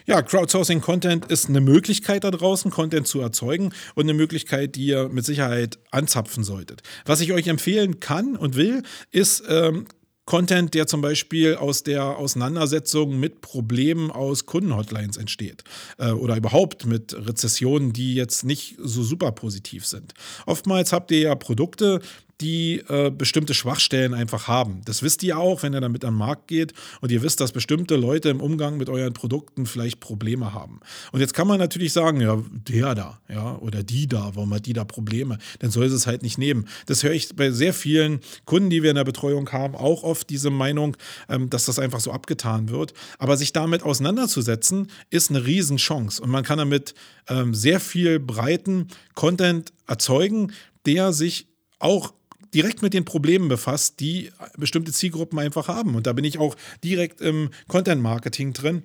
Ja, 0.06 0.22
Crowdsourcing 0.22 0.80
Content 0.80 1.26
ist 1.26 1.50
eine 1.50 1.60
Möglichkeit 1.60 2.24
da 2.24 2.32
draußen, 2.32 2.72
Content 2.72 3.08
zu 3.08 3.20
erzeugen 3.20 3.74
und 3.94 4.06
eine 4.06 4.14
Möglichkeit, 4.14 4.76
die 4.76 4.88
ihr 4.88 5.10
mit 5.10 5.26
Sicherheit 5.26 5.80
anzapfen 5.92 6.46
solltet. 6.46 6.82
Was 7.06 7.20
ich 7.20 7.34
euch 7.34 7.48
empfehlen 7.48 8.00
kann 8.00 8.38
und 8.38 8.56
will, 8.56 8.84
ist 9.12 9.44
ähm, 9.50 9.86
Content, 10.28 10.74
der 10.74 10.88
zum 10.88 11.00
Beispiel 11.02 11.56
aus 11.56 11.84
der 11.84 12.18
Auseinandersetzung 12.18 13.18
mit 13.18 13.40
Problemen 13.40 14.12
aus 14.12 14.46
Kundenhotlines 14.46 15.16
entsteht 15.16 15.64
äh, 15.98 16.12
oder 16.12 16.36
überhaupt 16.36 16.86
mit 16.86 17.16
Rezessionen, 17.16 17.94
die 17.94 18.14
jetzt 18.14 18.44
nicht 18.44 18.76
so 18.78 19.04
super 19.04 19.32
positiv 19.32 19.86
sind. 19.86 20.14
Oftmals 20.46 20.92
habt 20.92 21.12
ihr 21.12 21.20
ja 21.20 21.36
Produkte, 21.36 22.02
die 22.42 22.84
äh, 22.88 23.10
bestimmte 23.10 23.54
Schwachstellen 23.54 24.14
einfach 24.14 24.48
haben. 24.48 24.82
Das 24.86 25.02
wisst 25.02 25.24
ihr 25.24 25.38
auch, 25.38 25.64
wenn 25.64 25.74
ihr 25.74 25.82
damit 25.82 26.06
am 26.06 26.16
Markt 26.16 26.48
geht 26.48 26.74
und 27.02 27.12
ihr 27.12 27.24
wisst, 27.24 27.40
dass 27.40 27.52
bestimmte 27.52 27.96
Leute 27.96 28.30
im 28.30 28.42
Umgang 28.42 28.78
mit 28.78 28.90
euren 28.90 29.14
Produkten 29.14 29.66
vielleicht 29.66 30.00
Probleme 30.00 30.54
haben. 30.54 30.80
Und 31.12 31.20
jetzt 31.20 31.34
kann 31.34 31.48
man 31.48 31.60
natürlich 31.60 31.94
sagen, 31.94 32.22
ja, 32.22 32.42
der 32.52 32.94
da, 32.94 33.20
ja, 33.28 33.58
oder 33.58 33.82
die 33.82 34.08
da, 34.08 34.32
warum 34.36 34.54
hat 34.54 34.68
die 34.68 34.74
da 34.74 34.86
Probleme? 34.86 35.40
Dann 35.60 35.72
soll 35.72 35.90
sie 35.90 35.96
es 35.96 36.06
halt 36.06 36.22
nicht 36.22 36.38
nehmen. 36.38 36.68
Das 36.86 37.04
höre 37.04 37.14
ich 37.14 37.36
bei 37.36 37.50
sehr 37.52 37.74
vielen 37.74 38.20
Kunden, 38.46 38.70
die 38.70 38.84
wir 38.84 38.92
in 38.92 38.98
der 38.98 39.04
Betreuung 39.04 39.52
haben, 39.52 39.76
auch 39.76 40.04
oft 40.04 40.30
diese 40.30 40.52
Meinung, 40.52 40.96
ähm, 41.30 41.50
dass 41.50 41.66
das 41.66 41.80
einfach 41.80 42.00
so 42.00 42.12
abgetan 42.12 42.70
wird. 42.70 42.94
Aber 43.18 43.36
sich 43.36 43.52
damit 43.52 43.82
auseinanderzusetzen, 43.82 44.92
ist 45.10 45.32
eine 45.32 45.46
Riesenchance. 45.46 46.22
Und 46.22 46.30
man 46.30 46.44
kann 46.44 46.60
damit 46.60 46.94
ähm, 47.30 47.56
sehr 47.56 47.80
viel 47.80 48.20
breiten 48.20 48.88
Content 49.16 49.74
erzeugen, 49.88 50.52
der 50.86 51.14
sich 51.14 51.48
auch 51.80 52.14
direkt 52.54 52.82
mit 52.82 52.94
den 52.94 53.06
Problemen 53.06 53.48
befasst, 53.48 54.00
die 54.00 54.32
bestimmte 54.58 54.92
Zielgruppen 54.92 55.40
einfach 55.40 55.68
haben. 55.68 55.96
Und 55.96 56.08
da 56.08 56.14
bin 56.14 56.26
ich 56.26 56.40
auch 56.40 56.56
direkt 56.84 57.22
im 57.22 57.50
Content 57.68 58.02
Marketing 58.02 58.54
drin. 58.54 58.84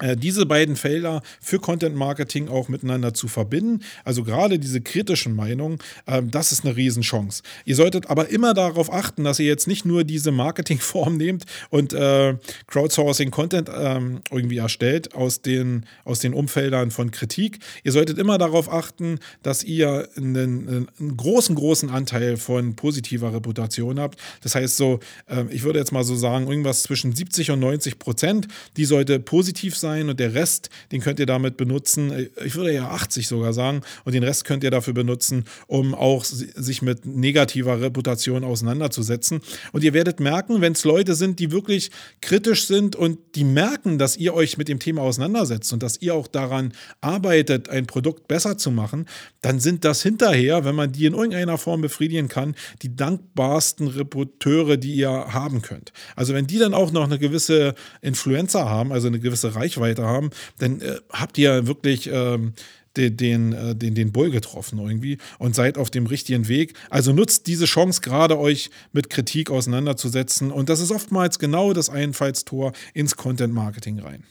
Äh, 0.00 0.16
diese 0.16 0.44
beiden 0.44 0.74
Felder 0.74 1.22
für 1.40 1.60
Content 1.60 1.94
Marketing 1.94 2.48
auch 2.48 2.68
miteinander 2.68 3.14
zu 3.14 3.28
verbinden. 3.28 3.84
Also 4.02 4.24
gerade 4.24 4.58
diese 4.58 4.80
kritischen 4.80 5.36
Meinungen, 5.36 5.78
ähm, 6.08 6.32
das 6.32 6.50
ist 6.50 6.64
eine 6.64 6.74
Riesenchance. 6.74 7.44
Ihr 7.64 7.76
solltet 7.76 8.10
aber 8.10 8.28
immer 8.28 8.54
darauf 8.54 8.92
achten, 8.92 9.22
dass 9.22 9.38
ihr 9.38 9.46
jetzt 9.46 9.68
nicht 9.68 9.84
nur 9.84 10.02
diese 10.02 10.32
Marketingform 10.32 11.16
nehmt 11.16 11.44
und 11.70 11.92
äh, 11.92 12.34
Crowdsourcing 12.66 13.30
Content 13.30 13.70
ähm, 13.72 14.22
irgendwie 14.32 14.56
erstellt 14.56 15.14
aus 15.14 15.42
den, 15.42 15.86
aus 16.04 16.18
den 16.18 16.34
Umfeldern 16.34 16.90
von 16.90 17.12
Kritik. 17.12 17.60
Ihr 17.84 17.92
solltet 17.92 18.18
immer 18.18 18.36
darauf 18.36 18.72
achten, 18.72 19.20
dass 19.44 19.62
ihr 19.62 20.08
einen, 20.16 20.88
einen 20.98 21.16
großen, 21.16 21.54
großen 21.54 21.88
Anteil 21.88 22.36
von 22.36 22.74
positiver 22.74 23.32
Reputation 23.32 24.00
habt. 24.00 24.18
Das 24.42 24.56
heißt 24.56 24.76
so, 24.76 24.98
äh, 25.28 25.44
ich 25.50 25.62
würde 25.62 25.78
jetzt 25.78 25.92
mal 25.92 26.02
so 26.02 26.16
sagen, 26.16 26.48
irgendwas 26.48 26.82
zwischen 26.82 27.14
70 27.14 27.52
und 27.52 27.60
90 27.60 28.00
Prozent, 28.00 28.48
die 28.76 28.86
sollte 28.86 29.20
positiv 29.20 29.76
sein 29.76 29.83
sein 29.84 30.08
und 30.08 30.18
der 30.18 30.34
Rest, 30.34 30.70
den 30.92 31.02
könnt 31.02 31.18
ihr 31.18 31.26
damit 31.26 31.58
benutzen. 31.58 32.30
Ich 32.42 32.54
würde 32.54 32.72
ja 32.72 32.88
80 32.88 33.28
sogar 33.28 33.52
sagen. 33.52 33.82
Und 34.04 34.14
den 34.14 34.24
Rest 34.24 34.46
könnt 34.46 34.64
ihr 34.64 34.70
dafür 34.70 34.94
benutzen, 34.94 35.44
um 35.66 35.94
auch 35.94 36.24
sich 36.24 36.80
mit 36.80 37.04
negativer 37.04 37.80
Reputation 37.82 38.44
auseinanderzusetzen. 38.44 39.42
Und 39.72 39.84
ihr 39.84 39.92
werdet 39.92 40.20
merken, 40.20 40.62
wenn 40.62 40.72
es 40.72 40.84
Leute 40.84 41.14
sind, 41.14 41.38
die 41.38 41.52
wirklich 41.52 41.90
kritisch 42.22 42.66
sind 42.66 42.96
und 42.96 43.18
die 43.34 43.44
merken, 43.44 43.98
dass 43.98 44.16
ihr 44.16 44.32
euch 44.32 44.56
mit 44.56 44.68
dem 44.68 44.78
Thema 44.78 45.02
auseinandersetzt 45.02 45.72
und 45.72 45.82
dass 45.82 46.00
ihr 46.00 46.14
auch 46.14 46.28
daran 46.28 46.72
arbeitet, 47.02 47.68
ein 47.68 47.86
Produkt 47.86 48.26
besser 48.26 48.56
zu 48.56 48.70
machen, 48.70 49.06
dann 49.42 49.60
sind 49.60 49.84
das 49.84 50.02
hinterher, 50.02 50.64
wenn 50.64 50.74
man 50.74 50.92
die 50.92 51.04
in 51.04 51.12
irgendeiner 51.12 51.58
Form 51.58 51.82
befriedigen 51.82 52.28
kann, 52.28 52.54
die 52.80 52.96
dankbarsten 52.96 53.88
Reputeure, 53.88 54.78
die 54.78 54.94
ihr 54.94 55.10
haben 55.10 55.60
könnt. 55.60 55.92
Also 56.16 56.32
wenn 56.32 56.46
die 56.46 56.58
dann 56.58 56.72
auch 56.72 56.90
noch 56.90 57.04
eine 57.04 57.18
gewisse 57.18 57.74
Influencer 58.00 58.68
haben, 58.68 58.92
also 58.92 59.08
eine 59.08 59.20
gewisse 59.20 59.54
Reichweite, 59.54 59.73
Reichweite 59.74 60.04
haben, 60.04 60.30
dann 60.58 60.80
äh, 60.80 60.98
habt 61.10 61.38
ihr 61.38 61.66
wirklich 61.66 62.08
ähm, 62.12 62.54
den, 62.96 63.16
den, 63.16 63.52
äh, 63.52 63.74
den, 63.74 63.94
den 63.94 64.12
Bull 64.12 64.30
getroffen 64.30 64.78
irgendwie 64.78 65.18
und 65.38 65.54
seid 65.54 65.78
auf 65.78 65.90
dem 65.90 66.06
richtigen 66.06 66.48
Weg. 66.48 66.74
Also 66.90 67.12
nutzt 67.12 67.46
diese 67.46 67.64
Chance 67.64 68.00
gerade, 68.00 68.38
euch 68.38 68.70
mit 68.92 69.10
Kritik 69.10 69.50
auseinanderzusetzen. 69.50 70.50
Und 70.50 70.68
das 70.68 70.80
ist 70.80 70.90
oftmals 70.90 71.38
genau 71.38 71.72
das 71.72 71.90
Einfallstor 71.90 72.72
ins 72.92 73.16
Content 73.16 73.52
Marketing 73.52 73.98
rein. 73.98 74.24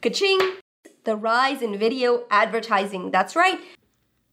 Kaching! 0.00 0.38
The 1.06 1.12
rise 1.12 1.64
in 1.64 1.80
video 1.80 2.20
advertising. 2.28 3.10
That's 3.10 3.34
right. 3.34 3.56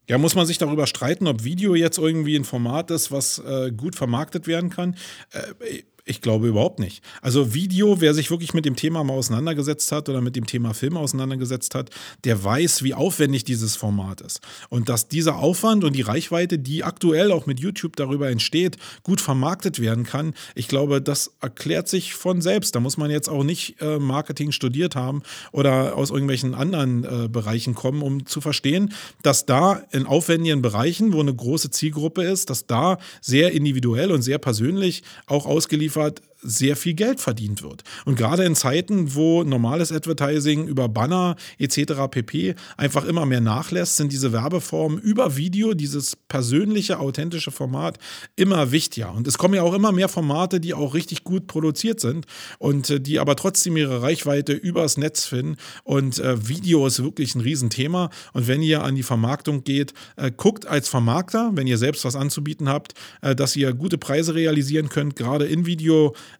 Ja, 0.09 0.17
muss 0.17 0.35
man 0.35 0.45
sich 0.45 0.57
darüber 0.57 0.87
streiten, 0.87 1.27
ob 1.27 1.43
Video 1.43 1.75
jetzt 1.75 1.97
irgendwie 1.97 2.35
ein 2.35 2.43
Format 2.43 2.91
ist, 2.91 3.11
was 3.11 3.39
äh, 3.39 3.71
gut 3.71 3.95
vermarktet 3.95 4.47
werden 4.47 4.69
kann? 4.69 4.95
Äh, 5.31 5.83
ich 6.07 6.21
glaube 6.21 6.47
überhaupt 6.47 6.79
nicht. 6.79 7.03
Also 7.21 7.53
Video, 7.53 7.99
wer 8.01 8.13
sich 8.13 8.31
wirklich 8.31 8.53
mit 8.53 8.65
dem 8.65 8.75
Thema 8.75 9.03
mal 9.03 9.13
auseinandergesetzt 9.13 9.91
hat 9.91 10.09
oder 10.09 10.21
mit 10.21 10.35
dem 10.35 10.45
Thema 10.45 10.73
Film 10.73 10.97
auseinandergesetzt 10.97 11.75
hat, 11.75 11.89
der 12.23 12.43
weiß, 12.43 12.83
wie 12.83 12.93
aufwendig 12.93 13.43
dieses 13.43 13.75
Format 13.75 14.21
ist. 14.21 14.39
Und 14.69 14.89
dass 14.89 15.07
dieser 15.07 15.37
Aufwand 15.37 15.83
und 15.83 15.95
die 15.95 16.01
Reichweite, 16.01 16.57
die 16.57 16.83
aktuell 16.83 17.31
auch 17.31 17.45
mit 17.45 17.59
YouTube 17.59 17.95
darüber 17.95 18.29
entsteht, 18.29 18.77
gut 19.03 19.19
vermarktet 19.21 19.79
werden 19.79 20.05
kann, 20.05 20.33
ich 20.55 20.67
glaube, 20.67 21.01
das 21.01 21.33
erklärt 21.41 21.87
sich 21.87 22.13
von 22.13 22.41
selbst. 22.41 22.75
Da 22.75 22.79
muss 22.79 22.97
man 22.97 23.11
jetzt 23.11 23.29
auch 23.29 23.43
nicht 23.43 23.81
äh, 23.81 23.99
Marketing 23.99 24.51
studiert 24.51 24.95
haben 24.95 25.23
oder 25.51 25.97
aus 25.97 26.09
irgendwelchen 26.09 26.53
anderen 26.53 27.03
äh, 27.03 27.27
Bereichen 27.27 27.75
kommen, 27.75 28.01
um 28.01 28.25
zu 28.25 28.39
verstehen, 28.39 28.93
dass 29.23 29.45
da 29.45 29.83
in 29.91 30.05
aufwendigen 30.05 30.61
Bereichen, 30.61 31.11
wo 31.11 31.19
eine 31.19 31.33
große 31.33 31.69
Zielgruppe 31.69 32.23
ist, 32.23 32.49
dass 32.49 32.65
da 32.65 32.97
sehr 33.21 33.51
individuell 33.51 34.11
und 34.11 34.21
sehr 34.21 34.37
persönlich 34.37 35.03
auch 35.25 35.45
ausgeliefert 35.45 35.96
geliefert 35.97 36.21
sehr 36.47 36.77
viel 36.77 36.93
Geld 36.93 37.19
verdient 37.19 37.61
wird. 37.61 37.83
Und 38.05 38.15
gerade 38.15 38.45
in 38.45 38.55
Zeiten, 38.55 39.13
wo 39.15 39.43
normales 39.43 39.91
Advertising 39.91 40.65
über 40.65 40.87
Banner 40.87 41.35
etc. 41.59 41.93
pp. 42.09 42.55
einfach 42.77 43.05
immer 43.05 43.25
mehr 43.25 43.41
nachlässt, 43.41 43.97
sind 43.97 44.11
diese 44.11 44.31
Werbeformen 44.31 44.99
über 44.99 45.35
Video, 45.35 45.73
dieses 45.73 46.15
persönliche, 46.15 46.99
authentische 46.99 47.51
Format 47.51 47.97
immer 48.37 48.71
wichtiger. 48.71 49.13
Und 49.13 49.27
es 49.27 49.37
kommen 49.37 49.55
ja 49.55 49.61
auch 49.61 49.73
immer 49.73 49.91
mehr 49.91 50.07
Formate, 50.07 50.59
die 50.61 50.73
auch 50.73 50.93
richtig 50.93 51.25
gut 51.25 51.47
produziert 51.47 51.99
sind 51.99 52.25
und 52.59 52.89
äh, 52.89 53.01
die 53.01 53.19
aber 53.19 53.35
trotzdem 53.35 53.75
ihre 53.75 54.01
Reichweite 54.01 54.53
übers 54.53 54.97
Netz 54.97 55.25
finden. 55.25 55.57
Und 55.83 56.19
äh, 56.19 56.47
Video 56.47 56.87
ist 56.87 57.03
wirklich 57.03 57.35
ein 57.35 57.41
Riesenthema. 57.41 58.09
Und 58.31 58.47
wenn 58.47 58.61
ihr 58.61 58.83
an 58.83 58.95
die 58.95 59.03
Vermarktung 59.03 59.65
geht, 59.65 59.93
äh, 60.15 60.31
guckt 60.31 60.65
als 60.65 60.87
Vermarkter, 60.87 61.51
wenn 61.53 61.67
ihr 61.67 61.77
selbst 61.77 62.05
was 62.05 62.15
anzubieten 62.15 62.69
habt, 62.69 62.93
äh, 63.21 63.35
dass 63.35 63.55
ihr 63.57 63.73
gute 63.73 63.97
Preise 63.97 64.33
realisieren 64.33 64.87
könnt, 64.87 65.17
gerade 65.17 65.45
in 65.45 65.65
Videovermarktung, 65.65 66.36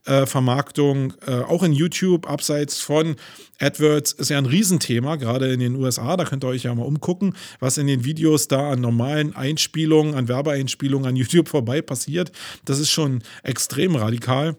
äh, 1.26 1.40
auch 1.42 1.64
in 1.64 1.74
YouTube, 1.74 2.30
abseits 2.30 2.80
von 2.80 3.16
AdWords 3.60 4.14
ist 4.14 4.30
ja 4.30 4.38
ein 4.38 4.46
Riesenthema, 4.46 5.16
gerade 5.16 5.52
in 5.52 5.60
den 5.60 5.76
USA. 5.76 6.16
Da 6.16 6.26
könnt 6.26 6.44
ihr 6.44 6.50
euch 6.50 6.64
ja 6.64 6.76
mal 6.76 6.84
umgucken, 6.84 7.36
was 7.60 7.78
in 7.78 7.88
den 7.88 8.06
Videos 8.06 8.48
da 8.48 8.72
an 8.72 8.82
normalen 8.82 9.36
Einspielungen, 9.36 10.16
an 10.16 10.28
Werbeeinspielungen 10.28 11.08
an 11.08 11.16
YouTube 11.18 11.50
vorbei 11.50 11.82
passiert. 11.82 12.32
Das 12.66 12.80
ist 12.80 12.92
schon 12.92 13.24
extrem 13.44 13.96
radikal. 13.96 14.56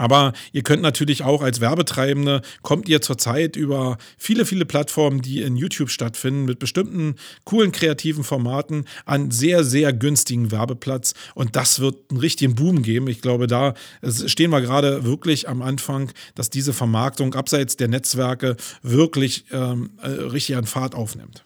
Aber 0.00 0.32
ihr 0.52 0.62
könnt 0.62 0.80
natürlich 0.80 1.24
auch 1.24 1.42
als 1.42 1.60
Werbetreibende, 1.60 2.40
kommt 2.62 2.88
ihr 2.88 3.02
zurzeit 3.02 3.54
über 3.54 3.98
viele, 4.16 4.46
viele 4.46 4.64
Plattformen, 4.64 5.20
die 5.20 5.42
in 5.42 5.56
YouTube 5.56 5.90
stattfinden, 5.90 6.46
mit 6.46 6.58
bestimmten 6.58 7.16
coolen, 7.44 7.70
kreativen 7.70 8.24
Formaten 8.24 8.86
an 9.04 9.30
sehr, 9.30 9.62
sehr 9.62 9.92
günstigen 9.92 10.50
Werbeplatz. 10.50 11.12
Und 11.34 11.54
das 11.54 11.80
wird 11.80 11.96
einen 12.10 12.18
richtigen 12.18 12.54
Boom 12.54 12.80
geben. 12.80 13.08
Ich 13.08 13.20
glaube, 13.20 13.46
da 13.46 13.74
stehen 14.02 14.50
wir 14.50 14.62
gerade 14.62 15.04
wirklich 15.04 15.50
am 15.50 15.60
Anfang, 15.60 16.10
dass 16.34 16.48
diese 16.48 16.72
Vermarktung 16.72 17.34
abseits 17.34 17.76
der 17.76 17.88
Netzwerke 17.88 18.56
wirklich 18.80 19.44
ähm, 19.52 19.90
äh, 20.00 20.08
richtig 20.08 20.56
an 20.56 20.64
Fahrt 20.64 20.94
aufnimmt. 20.94 21.44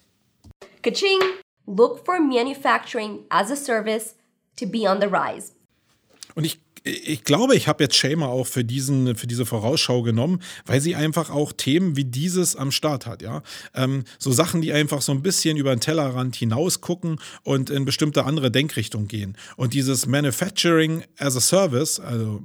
Kaching! 0.83 1.19
Look 1.67 2.05
for 2.05 2.21
manufacturing 2.21 3.25
as 3.31 3.51
a 3.51 3.57
service 3.57 4.15
to 4.61 4.67
be 4.67 4.89
on 4.89 5.01
the 5.01 5.09
rise. 5.09 5.54
Und 6.35 6.45
ich 6.45 6.61
ich 6.87 7.25
glaube, 7.25 7.57
ich 7.57 7.67
habe 7.67 7.83
jetzt 7.83 7.97
Shamer 7.97 8.29
auch 8.29 8.47
für, 8.47 8.63
diesen, 8.63 9.17
für 9.17 9.27
diese 9.27 9.47
Vorausschau 9.47 10.03
genommen, 10.03 10.41
weil 10.67 10.83
sie 10.83 10.95
einfach 10.95 11.31
auch 11.31 11.53
Themen 11.53 11.97
wie 11.97 12.05
dieses 12.05 12.57
am 12.57 12.71
Start 12.71 13.07
hat, 13.07 13.23
ja. 13.23 13.43
Ähm, 13.75 14.05
so 14.19 14.33
Sachen, 14.33 14.61
die 14.61 14.75
einfach 14.75 15.01
so 15.01 15.13
ein 15.13 15.23
bisschen 15.23 15.57
über 15.57 15.75
den 15.75 15.81
Tellerrand 15.81 16.37
hinaus 16.37 16.83
gucken 16.83 17.19
und 17.43 17.71
in 17.71 17.87
bestimmte 17.87 18.27
andere 18.27 18.51
Denkrichtungen 18.51 19.09
gehen. 19.09 19.37
Und 19.57 19.73
dieses 19.73 20.07
Manufacturing 20.07 21.05
as 21.17 21.37
a 21.37 21.41
Service, 21.41 22.01
also 22.01 22.43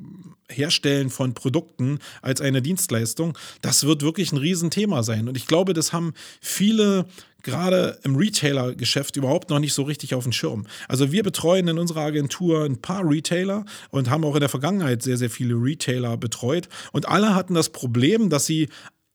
Herstellen 0.49 1.09
von 1.09 1.33
Produkten 1.33 1.99
als 2.21 2.39
eine 2.39 2.61
Dienstleistung, 2.61 3.37
das 3.61 3.83
wird 3.83 4.01
wirklich 4.01 4.31
ein 4.31 4.37
Riesenthema 4.37 5.03
sein. 5.03 5.27
Und 5.27 5.35
ich 5.35 5.47
glaube, 5.47 5.73
das 5.73 5.91
haben 5.91 6.13
viele 6.39 7.05
gerade 7.43 7.99
im 8.03 8.15
Retailer-Geschäft 8.15 9.15
überhaupt 9.15 9.49
noch 9.49 9.59
nicht 9.59 9.73
so 9.73 9.83
richtig 9.83 10.15
auf 10.15 10.23
dem 10.23 10.31
Schirm. 10.31 10.65
Also 10.87 11.11
wir 11.11 11.23
betreuen 11.23 11.67
in 11.67 11.77
unserer 11.77 12.01
Agentur 12.01 12.65
ein 12.65 12.81
paar 12.81 13.07
Retailer 13.07 13.65
und 13.89 14.09
haben 14.09 14.23
auch 14.25 14.35
in 14.35 14.41
der 14.41 14.49
Vergangenheit 14.49 15.01
sehr, 15.03 15.17
sehr 15.17 15.29
viele 15.29 15.55
Retailer 15.55 16.17
betreut. 16.17 16.69
Und 16.91 17.07
alle 17.07 17.35
hatten 17.35 17.53
das 17.53 17.69
Problem, 17.69 18.29
dass 18.29 18.45
sie 18.45 18.69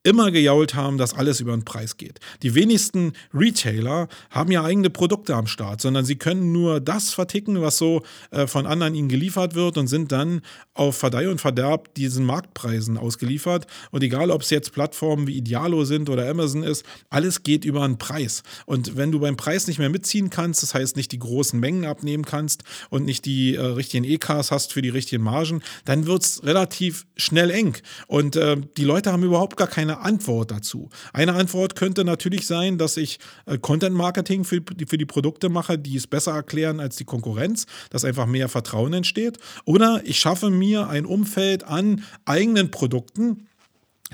immer 0.05 0.31
gejault 0.31 0.75
haben, 0.75 0.99
dass 0.99 1.15
alles 1.15 1.41
über 1.41 1.53
den 1.53 1.65
Preis 1.65 1.97
geht. 1.97 2.21
Die 2.43 2.55
wenigsten 2.55 3.15
Retailer 3.33 4.09
haben 4.31 4.53
ja 4.53 4.63
eigene 4.63 4.91
Produkte 4.91 5.35
am 5.35 5.47
Start, 5.47 5.81
sondern 5.81 6.05
sie 6.05 6.17
können 6.17 6.53
nur 6.53 6.79
das 6.79 7.13
verticken, 7.15 7.61
was 7.63 7.79
so 7.79 8.03
äh, 8.31 8.47
von 8.47 8.67
anderen 8.67 8.95
ihnen 8.95 9.09
geliefert 9.09 9.55
wird 9.55 9.79
und 9.79 9.89
sind 9.89 10.13
dann 10.13 10.43
auf 10.75 10.99
Verdeih 10.99 11.31
und 11.31 11.41
Verderb 11.41 11.95
diesen 11.95 12.27
Marktpreisen 12.27 12.99
ausgeliefert. 12.99 13.67
Und 13.93 14.03
egal, 14.03 14.31
ob 14.31 14.43
es 14.43 14.51
jetzt 14.51 14.73
Plattformen 14.73 15.27
wie 15.27 15.39
Idealo 15.39 15.85
sind 15.85 16.11
oder 16.11 16.29
Amazon 16.29 16.63
ist, 16.63 16.85
alles 17.09 17.43
geht 17.43 17.65
über 17.65 17.83
einen 17.83 17.97
Preis. 17.97 18.43
Und 18.67 18.97
wenn 18.99 19.11
du 19.11 19.21
beim 19.21 19.37
Preis 19.37 19.67
nicht 19.67 19.79
mehr 19.79 19.89
mitziehen 19.89 20.29
kannst, 20.29 20.63
das 20.63 20.75
heißt 20.75 20.97
nicht 20.97 21.13
die 21.13 21.19
großen 21.19 21.59
Mengen 21.59 21.87
abnehmen 21.87 22.27
kannst 22.27 22.63
und 22.91 23.07
nicht 23.07 23.25
die 23.25 23.55
äh, 23.55 23.61
richtigen 23.63 24.05
EKs 24.05 24.51
hast 24.51 24.75
für 24.75 24.83
die 24.83 24.91
richtigen 24.91 25.23
Margen, 25.23 25.63
dann 25.87 26.07
wird 26.07 26.25
es 26.25 26.45
relativ 26.45 27.07
schnell 27.17 27.51
eng. 27.51 27.77
Und 28.07 28.37
äh, 28.37 28.59
die 28.77 28.85
Leute 28.85 29.11
haben 29.11 29.23
überhaupt 29.23 29.57
gar 29.57 29.69
keine 29.69 29.94
Antwort 30.01 30.51
dazu. 30.51 30.89
Eine 31.13 31.35
Antwort 31.35 31.77
könnte 31.77 32.05
natürlich 32.05 32.47
sein, 32.47 32.79
dass 32.79 32.97
ich 32.97 33.19
äh, 33.47 33.59
Content 33.59 33.97
Marketing 33.97 34.45
für, 34.45 34.61
für 34.87 34.99
die 34.99 35.07
Produkte 35.07 35.49
mache, 35.49 35.79
die 35.79 35.97
es 35.97 36.07
besser 36.07 36.33
erklären 36.33 36.81
als 36.81 36.97
die 36.97 37.05
Konkurrenz, 37.05 37.67
dass 37.91 38.05
einfach 38.05 38.27
mehr 38.27 38.49
Vertrauen 38.49 38.93
entsteht. 38.93 39.39
Oder 39.65 40.03
ich 40.05 40.19
schaffe 40.19 40.51
mir 40.51 40.89
ein 40.89 41.07
Umfeld 41.07 41.65
an 41.65 42.05
eigenen 42.25 42.71
Produkten, 42.71 43.49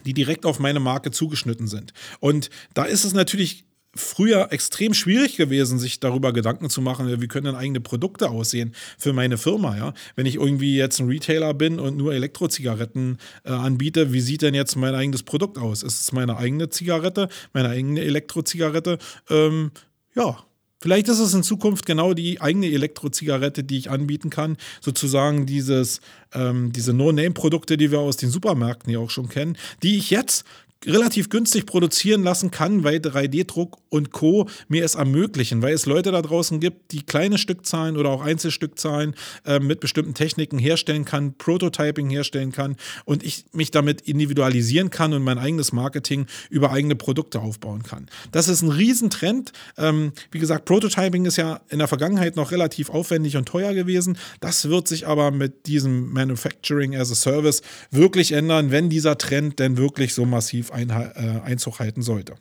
die 0.04 0.14
direkt 0.14 0.46
auf 0.46 0.58
meine 0.58 0.80
Marke 0.80 1.10
zugeschnitten 1.10 1.66
sind. 1.66 1.92
Und 2.20 2.50
da 2.74 2.84
ist 2.84 3.04
es 3.04 3.12
natürlich 3.12 3.64
früher 3.94 4.52
extrem 4.52 4.94
schwierig 4.94 5.36
gewesen, 5.36 5.78
sich 5.78 6.00
darüber 6.00 6.32
Gedanken 6.32 6.70
zu 6.70 6.80
machen, 6.80 7.20
wie 7.20 7.28
können 7.28 7.46
denn 7.46 7.54
eigene 7.56 7.80
Produkte 7.80 8.30
aussehen 8.30 8.74
für 8.98 9.12
meine 9.12 9.36
Firma, 9.36 9.76
ja? 9.76 9.94
Wenn 10.14 10.26
ich 10.26 10.36
irgendwie 10.36 10.76
jetzt 10.76 11.00
ein 11.00 11.08
Retailer 11.08 11.54
bin 11.54 11.78
und 11.80 11.96
nur 11.96 12.14
Elektrozigaretten 12.14 13.18
äh, 13.44 13.50
anbiete, 13.50 14.12
wie 14.12 14.20
sieht 14.20 14.42
denn 14.42 14.54
jetzt 14.54 14.76
mein 14.76 14.94
eigenes 14.94 15.22
Produkt 15.22 15.58
aus? 15.58 15.82
Ist 15.82 16.00
es 16.00 16.12
meine 16.12 16.36
eigene 16.36 16.68
Zigarette, 16.68 17.28
meine 17.52 17.70
eigene 17.70 18.02
Elektrozigarette? 18.02 18.98
Ähm, 19.28 19.72
ja, 20.14 20.38
Vielleicht 20.82 21.08
ist 21.08 21.18
es 21.18 21.34
in 21.34 21.42
Zukunft 21.42 21.84
genau 21.84 22.14
die 22.14 22.40
eigene 22.40 22.72
Elektrozigarette, 22.72 23.64
die 23.64 23.76
ich 23.76 23.90
anbieten 23.90 24.30
kann. 24.30 24.56
Sozusagen 24.80 25.44
dieses, 25.44 26.00
ähm, 26.32 26.72
diese 26.72 26.94
No-Name-Produkte, 26.94 27.76
die 27.76 27.90
wir 27.90 27.98
aus 27.98 28.16
den 28.16 28.30
Supermärkten 28.30 28.90
ja 28.90 28.98
auch 28.98 29.10
schon 29.10 29.28
kennen, 29.28 29.58
die 29.82 29.98
ich 29.98 30.08
jetzt 30.08 30.46
relativ 30.86 31.28
günstig 31.28 31.66
produzieren 31.66 32.22
lassen 32.22 32.50
kann, 32.50 32.84
weil 32.84 32.96
3D-Druck 32.96 33.78
und 33.90 34.12
Co. 34.12 34.48
mir 34.68 34.84
es 34.84 34.94
ermöglichen, 34.94 35.60
weil 35.62 35.74
es 35.74 35.84
Leute 35.84 36.10
da 36.10 36.22
draußen 36.22 36.58
gibt, 36.60 36.92
die 36.92 37.02
kleine 37.02 37.36
Stückzahlen 37.36 37.96
oder 37.96 38.08
auch 38.08 38.22
Einzelstückzahlen 38.22 39.14
äh, 39.44 39.58
mit 39.58 39.80
bestimmten 39.80 40.14
Techniken 40.14 40.58
herstellen 40.58 41.04
kann, 41.04 41.34
Prototyping 41.34 42.08
herstellen 42.08 42.52
kann 42.52 42.76
und 43.04 43.22
ich 43.22 43.44
mich 43.52 43.70
damit 43.70 44.02
individualisieren 44.02 44.90
kann 44.90 45.12
und 45.12 45.22
mein 45.22 45.38
eigenes 45.38 45.72
Marketing 45.72 46.26
über 46.48 46.70
eigene 46.70 46.96
Produkte 46.96 47.40
aufbauen 47.40 47.82
kann. 47.82 48.06
Das 48.32 48.48
ist 48.48 48.62
ein 48.62 48.70
Riesentrend. 48.70 49.52
Ähm, 49.76 50.12
wie 50.30 50.38
gesagt, 50.38 50.64
Prototyping 50.64 51.26
ist 51.26 51.36
ja 51.36 51.60
in 51.68 51.78
der 51.78 51.88
Vergangenheit 51.88 52.36
noch 52.36 52.52
relativ 52.52 52.90
aufwendig 52.90 53.36
und 53.36 53.46
teuer 53.46 53.74
gewesen. 53.74 54.16
Das 54.40 54.68
wird 54.68 54.88
sich 54.88 55.06
aber 55.06 55.30
mit 55.30 55.66
diesem 55.66 56.12
Manufacturing 56.12 56.96
as 56.96 57.10
a 57.10 57.14
Service 57.14 57.60
wirklich 57.90 58.32
ändern, 58.32 58.70
wenn 58.70 58.88
dieser 58.88 59.18
Trend 59.18 59.58
denn 59.58 59.76
wirklich 59.76 60.14
so 60.14 60.24
massiv 60.24 60.69
äh, 60.70 61.40
Einzug 61.44 61.78
halten 61.78 62.02
sollte. 62.02 62.34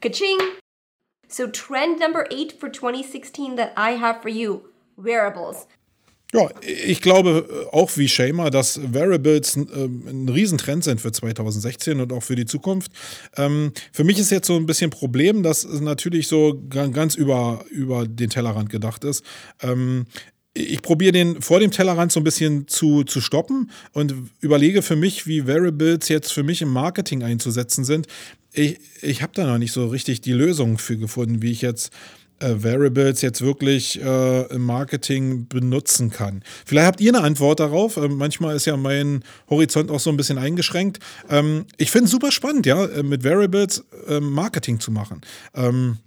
Kaching! 0.00 0.38
So 1.28 1.48
trend 1.48 1.98
number 1.98 2.24
eight 2.30 2.52
for 2.52 2.70
2016 2.70 3.56
that 3.56 3.72
I 3.76 3.98
have 3.98 4.22
for 4.22 4.30
you, 4.30 4.60
wearables. 4.96 5.66
Ja, 6.32 6.50
ich 6.60 7.00
glaube 7.00 7.48
äh, 7.48 7.74
auch 7.74 7.90
wie 7.96 8.08
Shamer, 8.08 8.50
dass 8.50 8.80
Variables 8.82 9.56
ein, 9.56 9.68
äh, 9.68 10.10
ein 10.10 10.28
Riesentrend 10.28 10.82
sind 10.82 11.00
für 11.00 11.12
2016 11.12 12.00
und 12.00 12.12
auch 12.12 12.22
für 12.22 12.34
die 12.34 12.46
Zukunft. 12.46 12.90
Ähm, 13.36 13.72
für 13.92 14.02
mich 14.02 14.18
ist 14.18 14.30
jetzt 14.30 14.48
so 14.48 14.56
ein 14.56 14.66
bisschen 14.66 14.90
Problem, 14.90 15.42
dass 15.42 15.64
es 15.64 15.80
natürlich 15.80 16.26
so 16.26 16.60
ganz 16.68 17.14
über, 17.14 17.64
über 17.70 18.06
den 18.06 18.28
Tellerrand 18.28 18.70
gedacht 18.70 19.04
ist. 19.04 19.24
Ich 20.58 20.80
probiere 20.80 21.12
den 21.12 21.42
vor 21.42 21.60
dem 21.60 21.70
Tellerrand 21.70 22.10
so 22.12 22.20
ein 22.20 22.24
bisschen 22.24 22.66
zu, 22.66 23.04
zu 23.04 23.20
stoppen 23.20 23.70
und 23.92 24.14
überlege 24.40 24.80
für 24.80 24.96
mich, 24.96 25.26
wie 25.26 25.46
Variables 25.46 26.08
jetzt 26.08 26.32
für 26.32 26.42
mich 26.42 26.62
im 26.62 26.70
Marketing 26.70 27.22
einzusetzen 27.22 27.84
sind. 27.84 28.06
Ich, 28.52 28.78
ich 29.02 29.20
habe 29.20 29.32
da 29.34 29.46
noch 29.46 29.58
nicht 29.58 29.72
so 29.72 29.86
richtig 29.88 30.22
die 30.22 30.32
Lösung 30.32 30.78
für 30.78 30.96
gefunden, 30.96 31.42
wie 31.42 31.50
ich 31.50 31.60
jetzt 31.60 31.92
äh, 32.38 32.54
Variables 32.62 33.20
jetzt 33.20 33.42
wirklich 33.42 34.00
äh, 34.02 34.42
im 34.54 34.62
Marketing 34.62 35.46
benutzen 35.46 36.10
kann. 36.10 36.42
Vielleicht 36.64 36.86
habt 36.86 37.00
ihr 37.00 37.14
eine 37.14 37.22
Antwort 37.22 37.60
darauf. 37.60 37.96
Ähm, 37.96 38.16
manchmal 38.16 38.56
ist 38.56 38.66
ja 38.66 38.76
mein 38.76 39.24
Horizont 39.50 39.90
auch 39.90 40.00
so 40.00 40.10
ein 40.10 40.16
bisschen 40.16 40.38
eingeschränkt. 40.38 41.00
Ähm, 41.28 41.66
ich 41.76 41.90
finde 41.90 42.06
es 42.06 42.10
super 42.10 42.32
spannend, 42.32 42.66
ja, 42.66 42.84
äh, 42.84 43.02
mit 43.02 43.24
Variables 43.24 43.84
äh, 44.08 44.20
Marketing 44.20 44.80
zu 44.80 44.90
machen. 44.90 45.20
Ähm, 45.54 45.98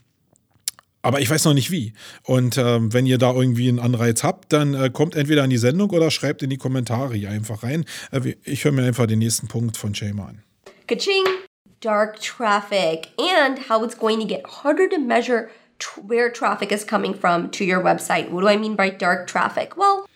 aber 1.02 1.22
ich 1.22 1.30
weiß 1.30 1.46
noch 1.46 1.54
nicht 1.54 1.72
wie. 1.72 1.94
Und 2.24 2.58
ähm, 2.58 2.94
wenn 2.94 3.06
ihr 3.06 3.18
da 3.18 3.34
irgendwie 3.34 3.70
einen 3.70 3.80
Anreiz 3.80 4.24
habt, 4.24 4.52
dann 4.54 4.74
äh, 4.74 4.90
kommt 4.90 5.16
entweder 5.16 5.44
an 5.44 5.50
die 5.50 5.58
Sendung 5.58 5.90
oder 5.92 6.12
schreibt 6.12 6.44
in 6.44 6.50
die 6.50 6.58
Kommentare 6.58 7.16
hier 7.16 7.30
einfach 7.30 7.64
rein. 7.64 7.86
Äh, 8.12 8.36
ich 8.44 8.66
höre 8.66 8.72
mir 8.72 8.84
einfach 8.84 9.08
den 9.08 9.20
nächsten 9.20 9.48
Punkt 9.48 9.78
von 9.78 9.96
Shema 9.96 10.28
an. 10.28 10.44
Kaching! 10.88 11.24
Dark 11.82 12.20
traffic 12.20 13.08
and 13.18 13.70
how 13.70 13.82
it's 13.82 13.98
going 13.98 14.20
to 14.20 14.28
get 14.28 14.46
harder 14.46 14.90
to 14.90 15.00
measure 15.00 15.50
where 16.06 16.30
traffic 16.30 16.74
is 16.74 16.86
coming 16.86 17.14
from 17.14 17.50
to 17.52 17.64
your 17.64 17.82
website. 17.82 18.30
What 18.32 18.42
do 18.42 18.50
I 18.50 18.58
mean 18.58 18.76
by 18.76 18.90
dark 18.90 19.28
traffic? 19.28 19.78
Well, 19.78 20.09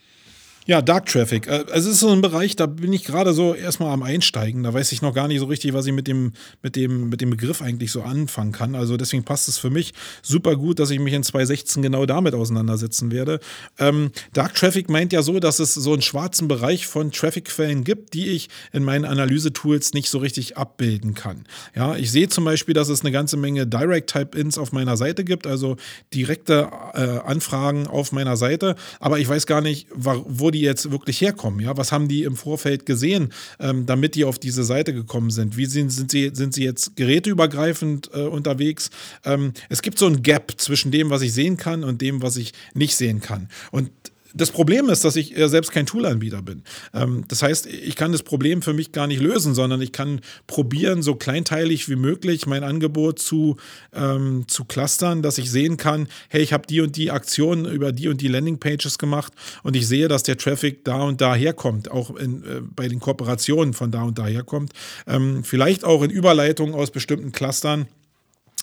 Ja, 0.65 0.81
Dark 0.81 1.07
Traffic. 1.07 1.47
Äh, 1.47 1.65
Es 1.73 1.85
ist 1.85 1.99
so 1.99 2.09
ein 2.09 2.21
Bereich, 2.21 2.55
da 2.55 2.67
bin 2.67 2.93
ich 2.93 3.03
gerade 3.03 3.33
so 3.33 3.53
erstmal 3.53 3.91
am 3.91 4.01
Einsteigen. 4.01 4.63
Da 4.63 4.73
weiß 4.73 4.93
ich 4.93 5.01
noch 5.01 5.13
gar 5.13 5.27
nicht 5.27 5.39
so 5.39 5.45
richtig, 5.45 5.73
was 5.73 5.85
ich 5.85 5.91
mit 5.91 6.07
dem, 6.07 6.31
mit 6.61 6.77
dem, 6.77 7.09
mit 7.09 7.19
dem 7.19 7.31
Begriff 7.31 7.61
eigentlich 7.61 7.91
so 7.91 8.01
anfangen 8.01 8.53
kann. 8.53 8.73
Also 8.75 8.95
deswegen 8.95 9.23
passt 9.25 9.49
es 9.49 9.57
für 9.57 9.69
mich 9.69 9.93
super 10.21 10.55
gut, 10.55 10.79
dass 10.79 10.89
ich 10.89 10.99
mich 10.99 11.13
in 11.13 11.23
2016 11.23 11.81
genau 11.83 12.05
damit 12.05 12.33
auseinandersetzen 12.33 13.11
werde. 13.11 13.41
Ähm, 13.77 14.11
Dark 14.31 14.55
Traffic 14.55 14.89
meint 14.89 15.11
ja 15.11 15.21
so, 15.21 15.39
dass 15.41 15.59
es 15.59 15.73
so 15.73 15.91
einen 15.91 16.01
schwarzen 16.01 16.47
Bereich 16.47 16.87
von 16.87 17.11
Traffic-Quellen 17.11 17.83
gibt, 17.83 18.13
die 18.13 18.27
ich 18.27 18.47
in 18.71 18.85
meinen 18.85 19.03
Analyse-Tools 19.03 19.93
nicht 19.93 20.09
so 20.09 20.19
richtig 20.19 20.55
abbilden 20.55 21.13
kann. 21.13 21.43
Ja, 21.75 21.97
ich 21.97 22.09
sehe 22.09 22.29
zum 22.29 22.45
Beispiel, 22.45 22.73
dass 22.73 22.87
es 22.87 23.01
eine 23.01 23.11
ganze 23.11 23.35
Menge 23.35 23.67
Direct-Type-Ins 23.67 24.57
auf 24.57 24.71
meiner 24.71 24.95
Seite 24.95 25.25
gibt, 25.25 25.45
also 25.45 25.75
direkte 26.13 26.69
äh, 26.93 27.19
Anfragen 27.25 27.85
auf 27.87 28.13
meiner 28.13 28.37
Seite, 28.37 28.75
aber 29.01 29.19
ich 29.19 29.27
weiß 29.27 29.45
gar 29.45 29.59
nicht, 29.59 29.87
wo 29.93 30.52
die 30.53 30.61
jetzt 30.61 30.91
wirklich 30.91 31.19
herkommen. 31.19 31.59
Ja, 31.59 31.75
was 31.75 31.91
haben 31.91 32.07
die 32.07 32.23
im 32.23 32.37
Vorfeld 32.37 32.85
gesehen, 32.85 33.33
ähm, 33.59 33.85
damit 33.85 34.15
die 34.15 34.23
auf 34.23 34.39
diese 34.39 34.63
Seite 34.63 34.93
gekommen 34.93 35.29
sind? 35.29 35.57
Wie 35.57 35.65
sind, 35.65 35.89
sind 35.89 36.11
sie 36.11 36.31
sind 36.33 36.53
sie 36.53 36.63
jetzt 36.63 36.95
geräteübergreifend 36.95 38.09
äh, 38.13 38.21
unterwegs? 38.21 38.89
Ähm, 39.25 39.53
es 39.69 39.81
gibt 39.81 39.99
so 39.99 40.05
ein 40.07 40.23
Gap 40.23 40.53
zwischen 40.57 40.91
dem, 40.91 41.09
was 41.09 41.21
ich 41.21 41.33
sehen 41.33 41.57
kann 41.57 41.83
und 41.83 42.01
dem, 42.01 42.21
was 42.21 42.37
ich 42.37 42.53
nicht 42.73 42.95
sehen 42.95 43.19
kann. 43.19 43.49
Und 43.71 43.89
das 44.33 44.51
Problem 44.51 44.89
ist, 44.89 45.05
dass 45.05 45.15
ich 45.15 45.37
äh, 45.37 45.47
selbst 45.47 45.71
kein 45.71 45.85
Toolanbieter 45.85 46.41
bin. 46.41 46.63
Ähm, 46.93 47.25
das 47.27 47.43
heißt, 47.43 47.67
ich 47.67 47.95
kann 47.95 48.11
das 48.11 48.23
Problem 48.23 48.61
für 48.61 48.73
mich 48.73 48.91
gar 48.91 49.07
nicht 49.07 49.21
lösen, 49.21 49.53
sondern 49.53 49.81
ich 49.81 49.91
kann 49.91 50.21
probieren, 50.47 51.03
so 51.03 51.15
kleinteilig 51.15 51.87
wie 51.89 51.95
möglich 51.95 52.45
mein 52.47 52.63
Angebot 52.63 53.19
zu, 53.19 53.57
ähm, 53.93 54.45
zu 54.47 54.65
clustern, 54.65 55.21
dass 55.21 55.37
ich 55.37 55.51
sehen 55.51 55.77
kann, 55.77 56.07
hey, 56.29 56.41
ich 56.41 56.53
habe 56.53 56.65
die 56.67 56.81
und 56.81 56.95
die 56.97 57.11
Aktionen 57.11 57.65
über 57.65 57.91
die 57.91 58.07
und 58.07 58.21
die 58.21 58.27
Landingpages 58.27 58.97
gemacht 58.97 59.33
und 59.61 59.75
ich 59.75 59.87
sehe, 59.87 60.07
dass 60.07 60.23
der 60.23 60.37
Traffic 60.37 60.83
da 60.83 61.03
und 61.03 61.21
da 61.21 61.35
herkommt, 61.35 61.91
auch 61.91 62.15
in, 62.15 62.43
äh, 62.43 62.61
bei 62.75 62.87
den 62.87 62.99
Kooperationen 62.99 63.73
von 63.73 63.91
da 63.91 64.03
und 64.03 64.17
da 64.17 64.25
herkommt. 64.25 64.71
Ähm, 65.07 65.43
vielleicht 65.43 65.83
auch 65.85 66.01
in 66.01 66.09
Überleitungen 66.09 66.73
aus 66.73 66.91
bestimmten 66.91 67.31
Clustern. 67.31 67.87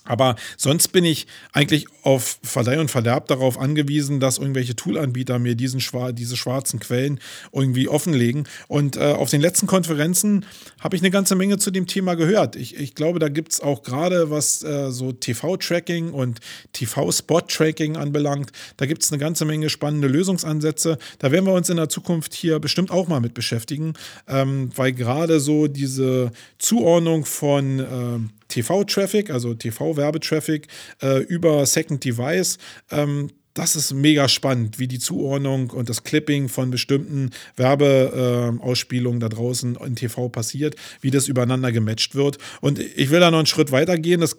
Aber 0.03 0.35
sonst 0.57 0.87
bin 0.89 1.05
ich 1.05 1.27
eigentlich 1.53 1.85
auf 2.01 2.39
Verleih 2.41 2.79
und 2.79 2.89
Verderb 2.89 3.27
darauf 3.27 3.59
angewiesen, 3.59 4.19
dass 4.19 4.39
irgendwelche 4.39 4.75
Toolanbieter 4.75 5.37
mir 5.37 5.53
diesen 5.53 5.79
diese 6.13 6.37
schwarzen 6.37 6.79
Quellen 6.79 7.19
irgendwie 7.51 7.87
offenlegen. 7.87 8.47
Und 8.67 8.97
äh, 8.97 9.13
auf 9.13 9.29
den 9.29 9.41
letzten 9.41 9.67
Konferenzen 9.67 10.45
habe 10.79 10.95
ich 10.95 11.03
eine 11.03 11.11
ganze 11.11 11.35
Menge 11.35 11.59
zu 11.59 11.69
dem 11.69 11.85
Thema 11.85 12.15
gehört. 12.15 12.55
Ich, 12.55 12.77
ich 12.77 12.95
glaube, 12.95 13.19
da 13.19 13.29
gibt 13.29 13.53
es 13.53 13.61
auch 13.61 13.83
gerade, 13.83 14.31
was 14.31 14.63
äh, 14.63 14.91
so 14.91 15.11
TV-Tracking 15.11 16.11
und 16.11 16.39
TV-Spot-Tracking 16.73 17.95
anbelangt, 17.95 18.51
da 18.77 18.87
gibt 18.87 19.03
es 19.03 19.11
eine 19.11 19.19
ganze 19.19 19.45
Menge 19.45 19.69
spannende 19.69 20.07
Lösungsansätze. 20.07 20.97
Da 21.19 21.31
werden 21.31 21.45
wir 21.45 21.53
uns 21.53 21.69
in 21.69 21.77
der 21.77 21.89
Zukunft 21.89 22.33
hier 22.33 22.59
bestimmt 22.59 22.89
auch 22.89 23.07
mal 23.07 23.21
mit 23.21 23.35
beschäftigen, 23.35 23.93
ähm, 24.27 24.71
weil 24.75 24.93
gerade 24.93 25.39
so 25.39 25.67
diese 25.67 26.31
Zuordnung 26.57 27.25
von 27.25 27.79
ähm, 27.79 28.29
TV-Traffic, 28.51 29.29
also 29.29 29.53
TV-Werbetraffic 29.53 30.67
äh, 31.01 31.23
über 31.23 31.65
Second 31.65 32.03
Device. 32.03 32.57
Ähm, 32.91 33.29
das 33.53 33.75
ist 33.75 33.93
mega 33.93 34.29
spannend, 34.29 34.79
wie 34.79 34.87
die 34.87 34.99
Zuordnung 34.99 35.71
und 35.71 35.89
das 35.89 36.03
Clipping 36.03 36.47
von 36.47 36.71
bestimmten 36.71 37.31
Werbeausspielungen 37.57 39.19
da 39.19 39.27
draußen 39.27 39.75
in 39.75 39.95
TV 39.95 40.29
passiert, 40.29 40.75
wie 41.01 41.11
das 41.11 41.27
übereinander 41.27 41.71
gematcht 41.73 42.15
wird. 42.15 42.37
Und 42.61 42.79
ich 42.79 43.09
will 43.09 43.19
da 43.19 43.29
noch 43.29 43.39
einen 43.39 43.47
Schritt 43.47 43.73
weiter 43.73 43.97
gehen. 43.97 44.21
Das 44.21 44.37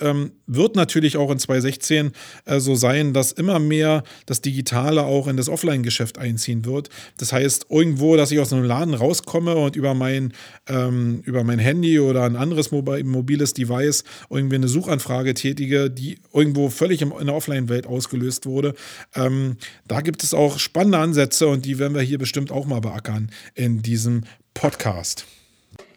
ähm, 0.00 0.32
wird 0.46 0.76
natürlich 0.76 1.16
auch 1.16 1.30
in 1.30 1.38
2016 1.38 2.12
äh, 2.44 2.60
so 2.60 2.74
sein, 2.74 3.12
dass 3.12 3.32
immer 3.32 3.58
mehr 3.58 4.04
das 4.26 4.40
Digitale 4.40 5.04
auch 5.04 5.26
in 5.28 5.36
das 5.36 5.48
Offline-Geschäft 5.48 6.18
einziehen 6.18 6.64
wird. 6.64 6.90
Das 7.18 7.32
heißt, 7.32 7.66
irgendwo, 7.70 8.16
dass 8.16 8.30
ich 8.30 8.38
aus 8.38 8.52
einem 8.52 8.64
Laden 8.64 8.94
rauskomme 8.94 9.54
und 9.54 9.76
über 9.76 9.94
mein, 9.94 10.32
ähm, 10.68 11.22
über 11.24 11.44
mein 11.44 11.58
Handy 11.58 11.98
oder 12.00 12.24
ein 12.24 12.36
anderes 12.36 12.70
mobi- 12.70 13.04
mobiles 13.04 13.54
Device 13.54 14.04
irgendwie 14.30 14.56
eine 14.56 14.68
Suchanfrage 14.68 15.34
tätige, 15.34 15.90
die 15.90 16.18
irgendwo 16.32 16.70
völlig 16.70 17.02
in 17.02 17.10
der 17.10 17.34
Offline-Welt 17.34 17.86
ausgelöst 17.86 18.46
wurde. 18.46 18.74
Ähm, 19.14 19.56
da 19.86 20.00
gibt 20.00 20.22
es 20.22 20.34
auch 20.34 20.58
spannende 20.58 20.98
Ansätze 20.98 21.46
und 21.48 21.64
die 21.64 21.78
werden 21.78 21.94
wir 21.94 22.02
hier 22.02 22.18
bestimmt 22.18 22.50
auch 22.50 22.66
mal 22.66 22.80
beackern 22.80 23.30
in 23.54 23.82
diesem 23.82 24.24
Podcast. 24.54 25.26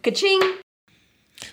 Ka-ching! 0.04 0.67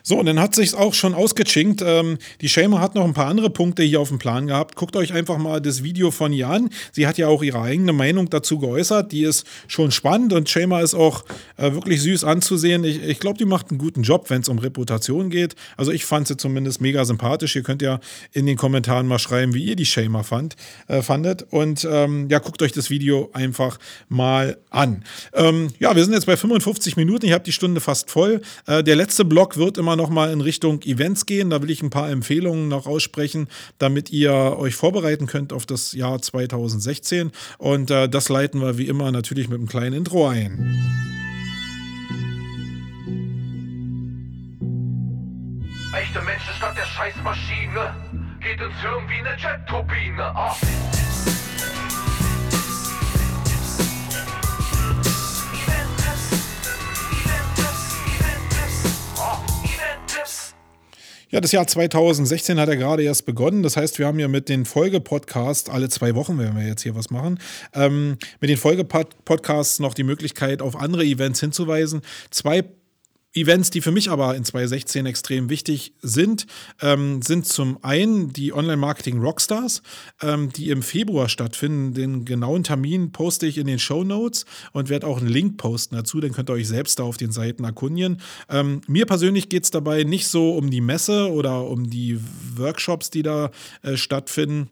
So, 0.06 0.18
und 0.18 0.26
dann 0.26 0.38
hat 0.38 0.54
sich's 0.54 0.74
auch 0.74 0.92
schon 0.92 1.14
ausgechinkt. 1.14 1.80
Ähm, 1.82 2.18
die 2.42 2.50
Shamer 2.50 2.78
hat 2.78 2.94
noch 2.94 3.06
ein 3.06 3.14
paar 3.14 3.28
andere 3.28 3.48
Punkte 3.48 3.82
hier 3.82 4.02
auf 4.02 4.10
dem 4.10 4.18
Plan 4.18 4.46
gehabt. 4.46 4.76
Guckt 4.76 4.96
euch 4.96 5.14
einfach 5.14 5.38
mal 5.38 5.62
das 5.62 5.82
Video 5.82 6.10
von 6.10 6.30
ihr 6.34 6.46
an. 6.46 6.68
Sie 6.92 7.06
hat 7.06 7.16
ja 7.16 7.28
auch 7.28 7.42
ihre 7.42 7.62
eigene 7.62 7.94
Meinung 7.94 8.28
dazu 8.28 8.58
geäußert. 8.58 9.12
Die 9.12 9.22
ist 9.22 9.46
schon 9.66 9.92
spannend 9.92 10.34
und 10.34 10.50
Shamer 10.50 10.82
ist 10.82 10.92
auch 10.92 11.24
äh, 11.56 11.72
wirklich 11.72 12.02
süß 12.02 12.24
anzusehen. 12.24 12.84
Ich, 12.84 13.02
ich 13.02 13.18
glaube, 13.18 13.38
die 13.38 13.46
macht 13.46 13.70
einen 13.70 13.78
guten 13.78 14.02
Job, 14.02 14.28
wenn 14.28 14.42
es 14.42 14.50
um 14.50 14.58
Reputation 14.58 15.30
geht. 15.30 15.54
Also 15.78 15.90
ich 15.90 16.04
fand 16.04 16.28
sie 16.28 16.36
zumindest 16.36 16.82
mega 16.82 17.06
sympathisch. 17.06 17.56
Ihr 17.56 17.62
könnt 17.62 17.80
ja 17.80 17.98
in 18.32 18.44
den 18.44 18.58
Kommentaren 18.58 19.06
mal 19.06 19.18
schreiben, 19.18 19.54
wie 19.54 19.64
ihr 19.64 19.76
die 19.76 19.86
Shamer 19.86 20.22
fand, 20.22 20.54
äh, 20.86 21.00
fandet. 21.00 21.46
Und 21.48 21.88
ähm, 21.90 22.28
ja, 22.28 22.40
guckt 22.40 22.60
euch 22.60 22.72
das 22.72 22.90
Video 22.90 23.30
einfach 23.32 23.78
mal 24.10 24.58
an. 24.68 25.02
Ähm, 25.32 25.68
ja, 25.78 25.96
wir 25.96 26.04
sind 26.04 26.12
jetzt 26.12 26.26
bei 26.26 26.36
55 26.36 26.98
Minuten. 26.98 27.24
Ich 27.24 27.32
habe 27.32 27.44
die 27.44 27.52
Stunde 27.52 27.80
fast 27.80 28.10
voll. 28.10 28.42
Äh, 28.66 28.84
der 28.84 28.96
letzte 28.96 29.24
Block 29.24 29.56
wird 29.56 29.78
immer 29.78 29.93
noch 29.96 30.10
mal 30.10 30.32
in 30.32 30.40
Richtung 30.40 30.82
Events 30.82 31.26
gehen. 31.26 31.50
Da 31.50 31.62
will 31.62 31.70
ich 31.70 31.82
ein 31.82 31.90
paar 31.90 32.10
Empfehlungen 32.10 32.68
noch 32.68 32.86
aussprechen, 32.86 33.48
damit 33.78 34.10
ihr 34.10 34.32
euch 34.32 34.74
vorbereiten 34.74 35.26
könnt 35.26 35.52
auf 35.52 35.66
das 35.66 35.92
Jahr 35.92 36.20
2016. 36.20 37.32
Und 37.58 37.90
äh, 37.90 38.08
das 38.08 38.28
leiten 38.28 38.60
wir 38.60 38.78
wie 38.78 38.88
immer 38.88 39.10
natürlich 39.12 39.48
mit 39.48 39.58
einem 39.58 39.68
kleinen 39.68 39.94
Intro 39.94 40.28
ein. 40.28 41.02
Echte 45.94 46.20
Menschen 46.22 46.54
statt 46.56 46.76
der 46.76 46.86
Scheißmaschine. 46.86 47.94
Geht 48.40 48.60
ins 48.60 48.80
Hirn 48.80 49.04
wie 49.08 49.26
eine 49.26 49.36
Jet-Turbine. 49.38 50.22
Ah. 50.22 50.54
Ja, 61.34 61.40
das 61.40 61.50
Jahr 61.50 61.66
2016 61.66 62.60
hat 62.60 62.68
ja 62.68 62.76
gerade 62.76 63.02
erst 63.02 63.26
begonnen. 63.26 63.64
Das 63.64 63.76
heißt, 63.76 63.98
wir 63.98 64.06
haben 64.06 64.20
ja 64.20 64.28
mit 64.28 64.48
den 64.48 64.64
Folgepodcasts, 64.64 65.68
alle 65.68 65.88
zwei 65.88 66.14
Wochen 66.14 66.38
werden 66.38 66.56
wir 66.56 66.64
jetzt 66.64 66.82
hier 66.84 66.94
was 66.94 67.10
machen, 67.10 67.40
ähm, 67.72 68.18
mit 68.38 68.50
den 68.50 68.56
Folgepodcasts 68.56 69.80
noch 69.80 69.94
die 69.94 70.04
Möglichkeit, 70.04 70.62
auf 70.62 70.76
andere 70.76 71.02
Events 71.04 71.40
hinzuweisen. 71.40 72.02
Zwei 72.30 72.62
Events, 73.34 73.70
die 73.70 73.80
für 73.80 73.90
mich 73.90 74.10
aber 74.10 74.36
in 74.36 74.44
2016 74.44 75.06
extrem 75.06 75.50
wichtig 75.50 75.92
sind, 76.00 76.46
ähm, 76.80 77.20
sind 77.20 77.46
zum 77.46 77.82
einen 77.82 78.32
die 78.32 78.52
Online-Marketing 78.52 79.18
Rockstars, 79.18 79.82
ähm, 80.22 80.50
die 80.50 80.70
im 80.70 80.82
Februar 80.82 81.28
stattfinden. 81.28 81.94
Den 81.94 82.24
genauen 82.24 82.62
Termin 82.62 83.12
poste 83.12 83.46
ich 83.46 83.58
in 83.58 83.66
den 83.66 83.78
Show 83.78 84.04
Notes 84.04 84.44
und 84.72 84.88
werde 84.88 85.06
auch 85.06 85.18
einen 85.18 85.28
Link 85.28 85.56
posten 85.56 85.96
dazu. 85.96 86.20
Den 86.20 86.32
könnt 86.32 86.48
ihr 86.48 86.54
euch 86.54 86.68
selbst 86.68 86.98
da 86.98 87.02
auf 87.02 87.16
den 87.16 87.32
Seiten 87.32 87.64
erkundigen. 87.64 88.20
Ähm, 88.48 88.80
mir 88.86 89.06
persönlich 89.06 89.48
geht 89.48 89.64
es 89.64 89.70
dabei 89.70 90.04
nicht 90.04 90.28
so 90.28 90.56
um 90.56 90.70
die 90.70 90.80
Messe 90.80 91.30
oder 91.30 91.66
um 91.66 91.90
die 91.90 92.20
Workshops, 92.56 93.10
die 93.10 93.22
da 93.22 93.50
äh, 93.82 93.96
stattfinden 93.96 94.70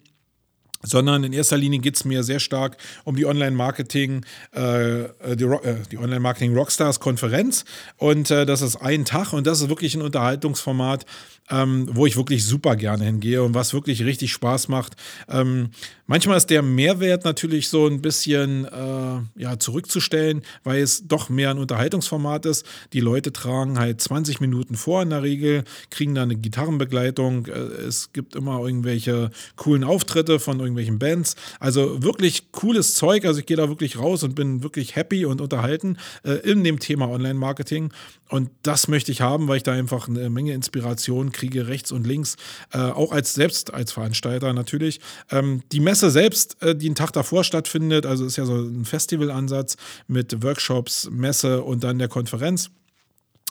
sondern 0.83 1.25
in 1.25 1.33
erster 1.33 1.57
Linie 1.57 1.79
geht 1.79 1.97
es 1.97 2.05
mir 2.05 2.23
sehr 2.23 2.41
stark 2.41 2.77
um 3.05 3.17
die 3.17 3.27
Online-Marketing, 3.27 4.25
äh, 4.53 5.05
die, 5.35 5.45
äh, 5.45 5.77
die 5.91 5.99
Online-Marketing 5.99 6.55
Rockstars 6.55 7.01
Konferenz. 7.01 7.65
Und 7.97 8.31
äh, 8.31 8.47
das 8.47 8.63
ist 8.63 8.77
ein 8.77 9.05
Tag 9.05 9.33
und 9.33 9.47
das 9.47 9.61
ist 9.61 9.69
wirklich 9.69 9.95
ein 9.95 10.03
Unterhaltungsformat, 10.03 11.07
ähm, 11.53 11.87
wo 11.93 12.07
ich 12.07 12.17
wirklich 12.17 12.45
super 12.45 12.75
gerne 12.77 13.05
hingehe 13.05 13.43
und 13.43 13.55
was 13.55 13.75
wirklich 13.75 14.05
richtig 14.05 14.33
Spaß 14.33 14.69
macht. 14.69 14.97
Ähm, 15.29 15.69
manchmal 16.07 16.39
ist 16.39 16.51
der 16.51 16.63
Mehrwert 16.63 17.25
natürlich 17.25 17.69
so 17.69 17.87
ein 17.87 18.01
bisschen 18.01 18.65
äh, 18.65 19.41
ja, 19.41 19.59
zurückzustellen, 19.59 20.43
weil 20.65 20.81
es 20.81 21.07
doch 21.07 21.29
mehr 21.29 21.51
ein 21.51 21.59
Unterhaltungsformat 21.59 22.47
ist. 22.47 22.67
Die 22.95 23.01
Leute 23.01 23.33
tragen 23.33 23.79
halt 23.79 24.01
20 24.01 24.41
Minuten 24.41 24.77
vor 24.77 25.03
in 25.03 25.11
der 25.11 25.23
Regel, 25.23 25.65
kriegen 25.91 26.15
dann 26.15 26.31
eine 26.31 26.37
Gitarrenbegleitung. 26.37 27.47
Äh, 27.47 27.53
Es 27.87 28.13
gibt 28.13 28.35
immer 28.35 28.61
irgendwelche 28.61 29.31
coolen 29.57 29.85
Auftritte 29.85 30.41
von 30.41 30.59
irgendwelchen 30.59 30.99
Bands. 30.99 31.37
Also 31.61 32.03
wirklich 32.03 32.51
cooles 32.53 32.95
Zeug. 32.95 33.27
Also 33.27 33.41
ich 33.41 33.47
gehe 33.47 33.59
da 33.59 33.69
wirklich 33.69 33.99
raus 33.99 34.23
und 34.23 34.35
bin 34.35 34.63
wirklich 34.63 34.97
happy 34.97 35.27
und 35.27 35.41
unterhalten 35.43 35.99
äh, 36.25 36.33
in 36.51 36.65
dem 36.65 36.79
Thema 36.79 37.09
Online-Marketing. 37.11 37.93
Und 38.33 38.49
das 38.63 38.89
möchte 38.89 39.13
ich 39.13 39.21
haben, 39.21 39.47
weil 39.49 39.59
ich 39.59 39.63
da 39.63 39.73
einfach 39.73 40.09
eine 40.09 40.31
Menge 40.31 40.55
Inspiration 40.55 41.33
kriege, 41.33 41.42
rechts 41.49 41.93
und 41.93 42.07
links, 42.07 42.37
äh, 42.73 42.79
auch 42.79 43.13
als 43.13 43.35
selbst 43.35 43.73
als 43.73 43.93
Veranstalter 43.93 44.53
natürlich. 44.53 45.01
Ähm, 45.31 45.63
die 45.73 45.81
Messe 45.81 46.11
selbst, 46.11 46.61
äh, 46.63 46.75
die 46.75 46.87
einen 46.87 46.95
Tag 46.95 47.13
davor 47.13 47.45
stattfindet, 47.45 48.07
also 48.07 48.25
ist 48.25 48.37
ja 48.37 48.45
so 48.45 48.55
ein 48.55 48.85
Festivalansatz 48.85 49.77
mit 50.07 50.43
Workshops, 50.43 51.09
Messe 51.11 51.63
und 51.63 51.85
dann 51.85 51.99
der 51.99 52.09
Konferenz. 52.09 52.71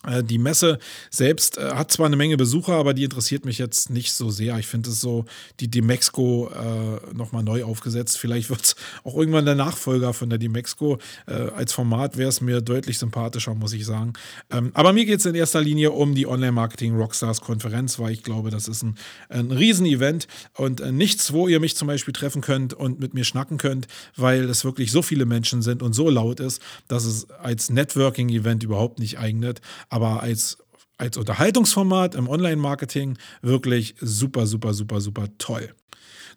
Äh, 0.08 0.24
Die 0.24 0.38
Messe 0.38 0.80
selbst 1.10 1.58
äh, 1.58 1.72
hat 1.74 1.91
zwar 1.91 2.08
eine 2.08 2.16
Menge 2.16 2.38
Besucher, 2.38 2.74
aber 2.74 2.93
die 2.93 3.04
interessiert 3.04 3.45
mich 3.45 3.58
jetzt 3.58 3.89
nicht 3.89 4.14
so 4.14 4.30
sehr. 4.30 4.58
Ich 4.58 4.68
finde 4.68 4.89
es 4.89 5.02
so, 5.02 5.26
die 5.60 5.70
Demexco 5.70 6.49
äh, 6.49 7.14
nochmal 7.16 7.43
neu 7.43 7.64
aufgesetzt. 7.64 8.18
Vielleicht 8.18 8.49
wird 8.49 8.64
es 8.64 8.76
auch 9.04 9.16
irgendwann 9.16 9.45
der 9.45 9.56
Nachfolger 9.56 10.14
von 10.14 10.30
der 10.30 10.39
Demexco. 10.39 10.97
Äh, 11.28 11.34
als 11.34 11.74
Format 11.74 12.18
wäre 12.18 12.30
es 12.30 12.41
mir 12.41 12.62
deutlich 12.62 12.97
sympathischer, 12.97 13.54
muss 13.54 13.74
ich 13.74 13.86
sagen. 13.86 14.14
Ähm, 14.49 14.72
aber 14.74 14.93
mir 14.93 15.06
geht 15.06 15.20
es 15.20 15.26
in 15.26 15.36
erster 15.36 15.62
Linie 15.62 15.91
um 15.91 16.16
die 16.16 16.28
Online-Marketing 16.28 16.95
Rockstars 16.95 17.41
Konferenz, 17.41 17.99
weil 17.99 18.12
ich 18.12 18.24
glaube, 18.24 18.49
das 18.49 18.68
ist 18.68 18.84
ein, 18.84 18.95
ein 19.30 19.52
Riesenevent 19.52 20.28
und 20.56 20.82
äh, 20.82 20.91
nichts, 20.91 21.34
wo 21.34 21.47
ihr 21.47 21.60
mich 21.60 21.76
zum 21.76 21.88
Beispiel 21.88 22.14
treffen 22.14 22.41
könnt 22.41 22.74
und 22.74 22.99
mit 22.99 23.14
mir 23.14 23.24
schnacken 23.24 23.58
könnt, 23.58 23.88
weil 24.16 24.49
es 24.49 24.66
wirklich 24.66 24.91
so 24.91 25.02
viele 25.02 25.26
Menschen 25.26 25.62
sind 25.62 25.84
und 25.84 25.93
so 25.93 26.10
laut 26.10 26.39
ist, 26.39 26.62
dass 26.88 27.06
es 27.06 27.30
als 27.30 27.70
Networking-Event 27.70 28.64
überhaupt 28.64 28.99
nicht 28.99 29.20
eignet 29.20 29.62
aber 29.92 30.24
als, 30.24 30.58
als 30.98 31.18
Unterhaltungsformat 31.18 32.16
im 32.16 32.28
Online-Marketing 32.28 33.18
wirklich 33.42 33.94
super, 34.00 34.48
super, 34.48 34.74
super, 34.74 35.02
super 35.02 35.28
toll. 35.38 35.76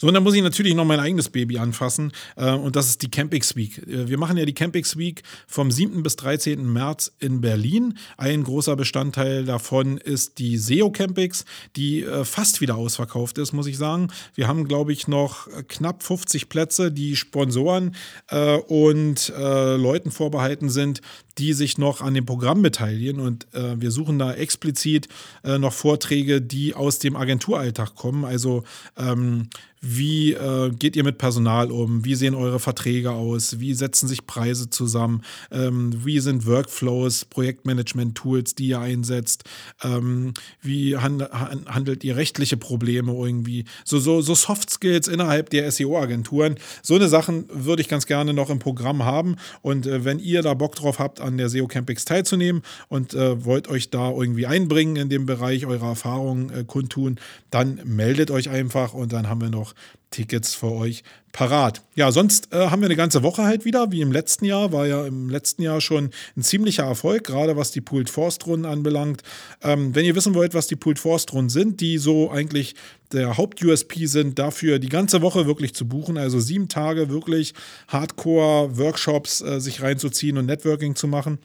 So, 0.05 0.09
und 0.09 0.13
dann 0.13 0.23
muss 0.23 0.35
ich 0.35 0.43
natürlich 0.43 0.75
noch 0.75 0.85
mein 0.85 1.01
eigenes 1.01 1.31
Baby 1.31 1.57
anfassen 1.57 2.13
äh, 2.37 2.51
und 2.51 2.77
das 2.77 2.89
ist 2.89 3.01
die 3.01 3.11
Campix 3.11 3.57
Week. 3.57 3.79
Äh, 3.79 4.07
wir 4.07 4.19
machen 4.19 4.37
ja 4.37 4.45
die 4.45 4.53
Campix 4.53 4.99
Week 4.99 5.23
vom 5.47 5.71
7. 5.71 6.03
bis 6.03 6.17
13. 6.17 6.71
März 6.71 7.11
in 7.21 7.41
Berlin. 7.41 7.97
Ein 8.19 8.45
großer 8.45 8.77
Bestandteil 8.77 9.47
davon 9.47 9.97
ist 9.97 10.37
die 10.37 10.59
SEO 10.59 10.91
Campix, 10.91 11.47
die 11.77 12.03
äh, 12.03 12.27
fast 12.27 12.61
wieder 12.61 12.77
ausverkauft 12.77 13.39
ist, 13.39 13.55
muss 13.55 13.67
ich 13.67 13.79
sagen. 13.79 14.09
Wir 14.35 14.47
haben, 14.47 14.69
glaube 14.69 14.93
ich, 14.93 15.09
noch 15.09 15.49
knapp 15.69 16.03
50 16.03 16.51
Plätze, 16.51 16.93
die 16.93 17.17
Sponsoren 17.17 17.97
äh, 18.29 18.59
und 18.59 19.33
äh, 19.35 19.77
Leuten 19.77 20.11
vorbehalten 20.11 20.69
sind, 20.69 21.01
die 21.39 21.55
sich 21.55 21.79
noch 21.79 22.03
an 22.03 22.13
dem 22.13 22.27
Programm 22.27 22.61
beteiligen. 22.61 23.21
Und 23.21 23.47
äh, 23.55 23.81
wir 23.81 23.91
suchen 23.91 24.19
da 24.19 24.35
explizit 24.35 25.09
äh, 25.45 25.59
noch 25.59 25.73
Vorträge, 25.73 26.43
die 26.43 26.75
aus 26.75 26.99
dem 26.99 27.17
Agenturalltag 27.17 27.95
kommen. 27.95 28.27
Also 28.27 28.65
ähm, 28.99 29.49
wie 29.85 30.33
äh, 30.33 30.71
geht 30.71 30.97
ihr 30.97 31.05
mit 31.05 31.19
Personal 31.19 31.71
um? 31.71 32.05
Wie 32.05 32.15
sehen 32.15 32.35
eure 32.35 32.59
Verträge 32.59 33.13
aus? 33.13 33.61
Wie 33.61 33.75
setzen 33.75 34.09
sich 34.09 34.27
Preise 34.27 34.71
zusammen? 34.71 35.23
Ähm, 35.51 35.93
wie 36.05 36.21
sind 36.21 36.47
Workflows, 36.47 37.27
Projektmanagement-Tools, 37.27 38.55
die 38.55 38.69
ihr 38.69 38.81
einsetzt? 38.81 39.45
Ähm, 39.83 40.33
wie 40.63 40.97
hand 40.97 41.23
handelt 41.23 42.03
ihr 42.03 42.17
rechtliche 42.17 42.57
Probleme 42.57 43.13
irgendwie? 43.13 43.67
So, 43.85 43.99
so, 43.99 44.23
so 44.23 44.35
Soft 44.35 44.71
Skills 44.71 45.07
innerhalb 45.07 45.51
der 45.51 45.71
SEO-Agenturen. 45.71 46.57
So 46.83 46.95
eine 46.95 47.09
Sachen 47.09 47.47
würde 47.53 47.83
ich 47.83 47.89
ganz 47.89 48.07
gerne 48.07 48.33
noch 48.33 48.49
im 48.49 48.59
Programm 48.59 49.05
haben. 49.05 49.37
Und 49.61 49.87
äh, 49.87 50.05
wenn 50.05 50.19
ihr 50.19 50.41
da 50.41 50.55
Bock 50.55 50.77
drauf 50.77 50.99
habt, 50.99 51.21
an 51.21 51.37
der 51.37 51.51
SEO 51.51 51.67
Campix 51.67 52.07
teilzunehmen 52.07 52.63
und 52.89 53.13
äh, 53.13 53.45
wollt 53.45 53.69
euch 53.69 53.91
da 53.91 54.11
irgendwie 54.11 54.47
einbringen 54.47 54.97
in 54.97 55.09
dem 55.11 55.27
Bereich, 55.27 55.67
eure 55.67 55.87
Erfahrungen 55.87 56.51
äh, 56.51 56.65
kundtun, 56.65 57.19
dann 57.51 57.81
meldet 57.85 58.31
euch 58.31 58.49
einfach 58.49 58.95
und 58.95 59.13
dann 59.13 59.29
haben 59.29 59.43
wir 59.43 59.51
noch 59.51 59.74
Tickets 60.11 60.55
für 60.55 60.71
euch 60.71 61.03
parat. 61.33 61.83
Ja, 61.97 62.13
sonst 62.13 62.53
äh, 62.53 62.69
haben 62.71 62.81
wir 62.81 62.87
eine 62.87 62.97
ganze 62.97 63.25
Woche 63.25 63.43
halt 63.43 63.65
wieder, 63.65 63.91
wie 63.91 64.01
im 64.01 64.13
letzten 64.13 64.45
Jahr. 64.45 64.73
War 64.73 64.87
ja 64.87 65.05
im 65.05 65.29
letzten 65.29 65.63
Jahr 65.63 65.81
schon 65.81 66.11
ein 66.37 66.43
ziemlicher 66.43 66.85
Erfolg, 66.85 67.25
gerade 67.25 67.57
was 67.57 67.73
die 67.73 67.81
Pooled 67.81 68.09
Forst 68.09 68.47
Runden 68.47 68.65
anbelangt. 68.65 69.23
Ähm, 69.61 69.95
wenn 69.95 70.05
ihr 70.05 70.15
wissen 70.15 70.35
wollt, 70.35 70.55
was 70.55 70.69
die 70.69 70.77
Pooled 70.77 71.01
Forst 71.01 71.33
Runden 71.33 71.51
sind, 71.51 71.81
die 71.81 71.99
so 71.99 72.31
eigentlich 72.31 72.77
der 73.13 73.37
Haupt-USP 73.37 74.07
sind, 74.07 74.39
dafür 74.39 74.79
die 74.79 74.89
ganze 74.89 75.21
Woche 75.23 75.47
wirklich 75.47 75.75
zu 75.75 75.89
buchen, 75.89 76.17
also 76.17 76.39
sieben 76.39 76.69
Tage 76.69 77.11
wirklich 77.11 77.53
Hardcore-Workshops 77.89 79.41
äh, 79.41 79.61
sich 79.61 79.83
reinzuziehen 79.83 80.39
und 80.39 80.47
Networking 80.47 80.95
zu 80.95 81.09
machen. 81.09 81.39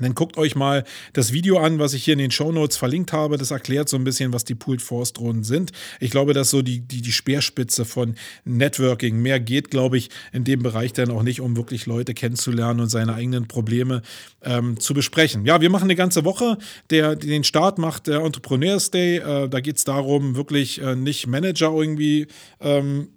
Dann 0.00 0.14
guckt 0.14 0.36
euch 0.36 0.54
mal 0.54 0.84
das 1.12 1.32
Video 1.32 1.58
an, 1.58 1.78
was 1.78 1.94
ich 1.94 2.04
hier 2.04 2.12
in 2.12 2.18
den 2.18 2.30
Show 2.30 2.52
Notes 2.52 2.76
verlinkt 2.76 3.12
habe. 3.12 3.36
Das 3.38 3.50
erklärt 3.50 3.88
so 3.88 3.96
ein 3.96 4.04
bisschen, 4.04 4.32
was 4.32 4.44
die 4.44 4.54
Pooled 4.54 4.82
Force 4.82 5.12
Drohnen 5.12 5.44
sind. 5.44 5.72
Ich 6.00 6.10
glaube, 6.10 6.34
das 6.34 6.48
ist 6.48 6.50
so 6.50 6.62
die, 6.62 6.80
die, 6.80 7.02
die 7.02 7.12
Speerspitze 7.12 7.84
von 7.84 8.14
Networking. 8.44 9.20
Mehr 9.20 9.40
geht, 9.40 9.70
glaube 9.70 9.98
ich, 9.98 10.10
in 10.32 10.44
dem 10.44 10.62
Bereich 10.62 10.92
dann 10.92 11.10
auch 11.10 11.22
nicht, 11.22 11.40
um 11.40 11.56
wirklich 11.56 11.86
Leute 11.86 12.14
kennenzulernen 12.14 12.80
und 12.80 12.88
seine 12.88 13.14
eigenen 13.14 13.48
Probleme 13.48 14.02
ähm, 14.42 14.78
zu 14.78 14.94
besprechen. 14.94 15.44
Ja, 15.44 15.60
wir 15.60 15.70
machen 15.70 15.84
eine 15.84 15.96
ganze 15.96 16.24
Woche. 16.24 16.58
Der, 16.90 17.16
den 17.16 17.44
Start 17.44 17.78
macht 17.78 18.06
der 18.06 18.20
Entrepreneurs 18.20 18.90
Day. 18.90 19.18
Äh, 19.18 19.48
da 19.48 19.60
geht 19.60 19.76
es 19.76 19.84
darum, 19.84 20.36
wirklich 20.36 20.80
äh, 20.80 20.96
nicht 20.96 21.26
Manager 21.26 21.72
irgendwie 21.72 22.26
ähm, 22.60 23.08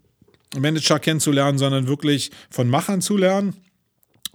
Manager 0.57 0.99
kennenzulernen, 0.99 1.57
sondern 1.57 1.87
wirklich 1.87 2.31
von 2.49 2.69
Machern 2.69 3.01
zu 3.01 3.17
lernen 3.17 3.55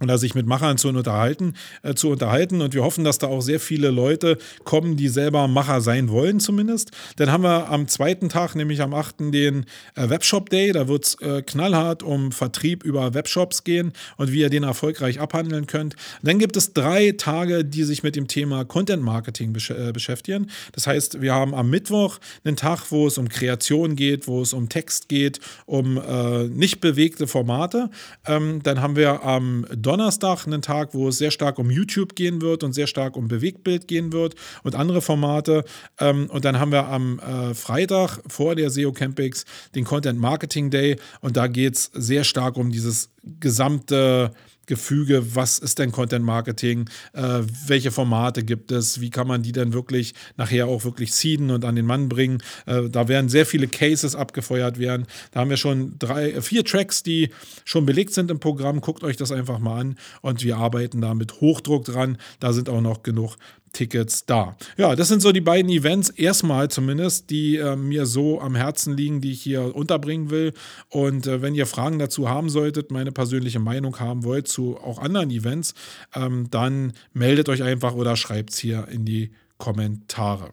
oder 0.04 0.18
sich 0.18 0.34
mit 0.34 0.46
Machern 0.46 0.78
zu 0.78 0.88
unterhalten, 0.88 1.54
äh, 1.82 1.94
zu 1.94 2.10
unterhalten. 2.10 2.60
Und 2.62 2.74
wir 2.74 2.84
hoffen, 2.84 3.04
dass 3.04 3.18
da 3.18 3.26
auch 3.26 3.40
sehr 3.40 3.60
viele 3.60 3.90
Leute 3.90 4.38
kommen, 4.64 4.96
die 4.96 5.08
selber 5.08 5.48
Macher 5.48 5.80
sein 5.80 6.08
wollen, 6.08 6.40
zumindest. 6.40 6.90
Dann 7.16 7.32
haben 7.32 7.42
wir 7.42 7.70
am 7.70 7.88
zweiten 7.88 8.28
Tag, 8.28 8.54
nämlich 8.54 8.80
am 8.80 8.94
8. 8.94 9.32
den 9.32 9.64
äh, 9.96 10.08
Webshop 10.08 10.50
Day. 10.50 10.72
Da 10.72 10.88
wird 10.88 11.04
es 11.04 11.14
äh, 11.20 11.42
knallhart 11.42 12.02
um 12.02 12.32
Vertrieb 12.32 12.84
über 12.84 13.14
Webshops 13.14 13.64
gehen 13.64 13.92
und 14.16 14.30
wie 14.32 14.40
ihr 14.40 14.50
den 14.50 14.62
erfolgreich 14.62 15.20
abhandeln 15.20 15.66
könnt. 15.66 15.96
Dann 16.22 16.38
gibt 16.38 16.56
es 16.56 16.72
drei 16.72 17.12
Tage, 17.16 17.64
die 17.64 17.84
sich 17.84 18.02
mit 18.02 18.16
dem 18.16 18.28
Thema 18.28 18.64
Content 18.64 19.02
Marketing 19.02 19.52
besch 19.52 19.70
äh, 19.70 19.92
beschäftigen. 19.92 20.50
Das 20.72 20.86
heißt, 20.86 21.20
wir 21.22 21.34
haben 21.34 21.54
am 21.54 21.70
Mittwoch 21.70 22.18
einen 22.44 22.56
Tag, 22.56 22.90
wo 22.90 23.06
es 23.06 23.18
um 23.18 23.28
Kreation 23.28 23.96
geht, 23.96 24.28
wo 24.28 24.42
es 24.42 24.52
um 24.52 24.68
Text 24.68 25.08
geht, 25.08 25.40
um 25.66 25.96
äh, 25.96 26.44
nicht 26.44 26.80
bewegte 26.80 27.26
Formate. 27.26 27.90
Ähm, 28.26 28.62
dann 28.62 28.80
haben 28.82 28.96
wir 28.96 29.22
am 29.22 29.66
Donnerstag 29.74 29.93
einen 30.00 30.62
Tag, 30.62 30.94
wo 30.94 31.08
es 31.08 31.18
sehr 31.18 31.30
stark 31.30 31.58
um 31.58 31.70
YouTube 31.70 32.14
gehen 32.14 32.42
wird 32.42 32.62
und 32.62 32.72
sehr 32.72 32.86
stark 32.86 33.16
um 33.16 33.28
Bewegtbild 33.28 33.88
gehen 33.88 34.12
wird 34.12 34.34
und 34.62 34.74
andere 34.74 35.02
Formate. 35.02 35.64
Ähm, 35.98 36.28
und 36.30 36.44
dann 36.44 36.58
haben 36.58 36.72
wir 36.72 36.88
am 36.88 37.18
äh, 37.18 37.54
Freitag 37.54 38.20
vor 38.26 38.54
der 38.54 38.70
SEO 38.70 38.92
Campix 38.92 39.44
den 39.74 39.84
Content 39.84 40.18
Marketing 40.18 40.70
Day 40.70 40.96
und 41.20 41.36
da 41.36 41.46
geht 41.46 41.74
es 41.74 41.90
sehr 41.94 42.24
stark 42.24 42.56
um 42.56 42.70
dieses 42.70 43.10
gesamte 43.40 44.32
Gefüge, 44.66 45.34
was 45.34 45.58
ist 45.58 45.78
denn 45.78 45.92
Content 45.92 46.24
Marketing, 46.24 46.88
äh, 47.12 47.40
welche 47.66 47.90
Formate 47.90 48.44
gibt 48.44 48.72
es, 48.72 49.00
wie 49.00 49.10
kann 49.10 49.26
man 49.26 49.42
die 49.42 49.52
denn 49.52 49.72
wirklich 49.72 50.14
nachher 50.36 50.66
auch 50.66 50.84
wirklich 50.84 51.12
seeden 51.14 51.50
und 51.50 51.64
an 51.64 51.76
den 51.76 51.86
Mann 51.86 52.08
bringen. 52.08 52.42
Äh, 52.66 52.88
da 52.88 53.08
werden 53.08 53.28
sehr 53.28 53.46
viele 53.46 53.68
Cases 53.68 54.14
abgefeuert 54.14 54.78
werden. 54.78 55.06
Da 55.30 55.40
haben 55.40 55.50
wir 55.50 55.56
schon 55.56 55.98
drei, 55.98 56.40
vier 56.40 56.64
Tracks, 56.64 57.02
die 57.02 57.30
schon 57.64 57.86
belegt 57.86 58.14
sind 58.14 58.30
im 58.30 58.40
Programm. 58.40 58.80
Guckt 58.80 59.04
euch 59.04 59.16
das 59.16 59.32
einfach 59.32 59.58
mal 59.58 59.80
an 59.80 59.98
und 60.22 60.42
wir 60.42 60.56
arbeiten 60.56 61.00
da 61.00 61.14
mit 61.14 61.40
Hochdruck 61.40 61.84
dran. 61.84 62.18
Da 62.40 62.52
sind 62.52 62.68
auch 62.68 62.80
noch 62.80 63.02
genug 63.02 63.36
Tickets 63.74 64.24
da. 64.24 64.56
Ja, 64.78 64.96
das 64.96 65.08
sind 65.08 65.20
so 65.20 65.32
die 65.32 65.42
beiden 65.42 65.70
Events, 65.70 66.08
erstmal 66.08 66.70
zumindest, 66.70 67.28
die 67.28 67.56
äh, 67.56 67.76
mir 67.76 68.06
so 68.06 68.40
am 68.40 68.54
Herzen 68.54 68.96
liegen, 68.96 69.20
die 69.20 69.32
ich 69.32 69.42
hier 69.42 69.76
unterbringen 69.76 70.30
will. 70.30 70.54
Und 70.88 71.26
äh, 71.26 71.42
wenn 71.42 71.54
ihr 71.54 71.66
Fragen 71.66 71.98
dazu 71.98 72.28
haben 72.28 72.48
solltet, 72.48 72.90
meine 72.90 73.12
persönliche 73.12 73.58
Meinung 73.60 74.00
haben 74.00 74.24
wollt 74.24 74.48
zu 74.48 74.78
auch 74.78 74.98
anderen 74.98 75.30
Events, 75.30 75.74
ähm, 76.14 76.48
dann 76.50 76.94
meldet 77.12 77.48
euch 77.50 77.62
einfach 77.62 77.94
oder 77.94 78.16
schreibt 78.16 78.50
es 78.50 78.58
hier 78.58 78.88
in 78.88 79.04
die 79.04 79.32
Kommentare. 79.58 80.50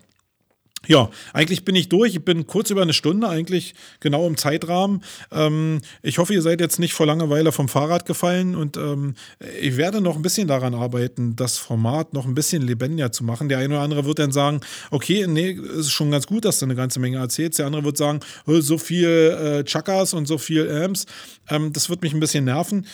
Ja, 0.88 1.12
eigentlich 1.32 1.64
bin 1.64 1.76
ich 1.76 1.90
durch. 1.90 2.16
Ich 2.16 2.26
bin 2.26 2.48
kurz 2.48 2.72
über 2.72 2.82
eine 2.82 2.94
Stunde, 2.94 3.30
eigentlich 3.30 3.76
genau 4.00 4.26
im 4.26 4.36
Zeitrahmen. 4.36 5.04
Ähm, 5.32 5.82
ich 6.02 6.18
hoffe, 6.18 6.34
ihr 6.34 6.42
seid 6.42 6.60
jetzt 6.60 6.80
nicht 6.80 6.94
vor 6.94 7.06
Langeweile 7.06 7.52
vom 7.52 7.70
Fahrrad 7.70 8.08
gefallen 8.08 8.56
und 8.56 8.78
ähm, 8.78 9.14
ich 9.62 9.78
werde 9.78 10.02
noch 10.02 10.16
ein 10.16 10.24
bisschen 10.24 10.48
daran 10.48 10.74
arbeiten, 10.74 11.36
das 11.36 11.60
Format 11.60 12.14
noch 12.14 12.26
ein 12.26 12.34
bisschen 12.34 12.64
lebendiger 12.64 13.12
zu 13.12 13.24
machen. 13.24 13.48
Der 13.48 13.60
eine 13.60 13.76
oder 13.76 13.84
andere 13.84 14.06
wird 14.06 14.18
dann 14.18 14.32
sagen, 14.32 14.62
okay, 14.90 15.28
nee, 15.28 15.52
ist 15.52 15.92
schon 15.92 16.10
ganz 16.10 16.26
gut, 16.26 16.46
dass 16.46 16.58
du 16.58 16.66
eine 16.66 16.76
ganze 16.76 17.00
Menge 17.00 17.18
erzählst. 17.18 17.60
Der 17.60 17.68
andere 17.68 17.84
wird 17.84 17.98
sagen, 17.98 18.22
so 18.48 18.80
viel 18.80 19.08
äh, 19.08 19.64
Chakas 19.64 20.16
und 20.16 20.28
so 20.28 20.40
viel 20.40 20.68
Amps, 20.70 21.06
ähm, 21.50 21.74
das 21.74 21.92
wird 21.92 22.02
mich 22.02 22.14
ein 22.14 22.20
bisschen 22.20 22.46
nerven. 22.46 22.88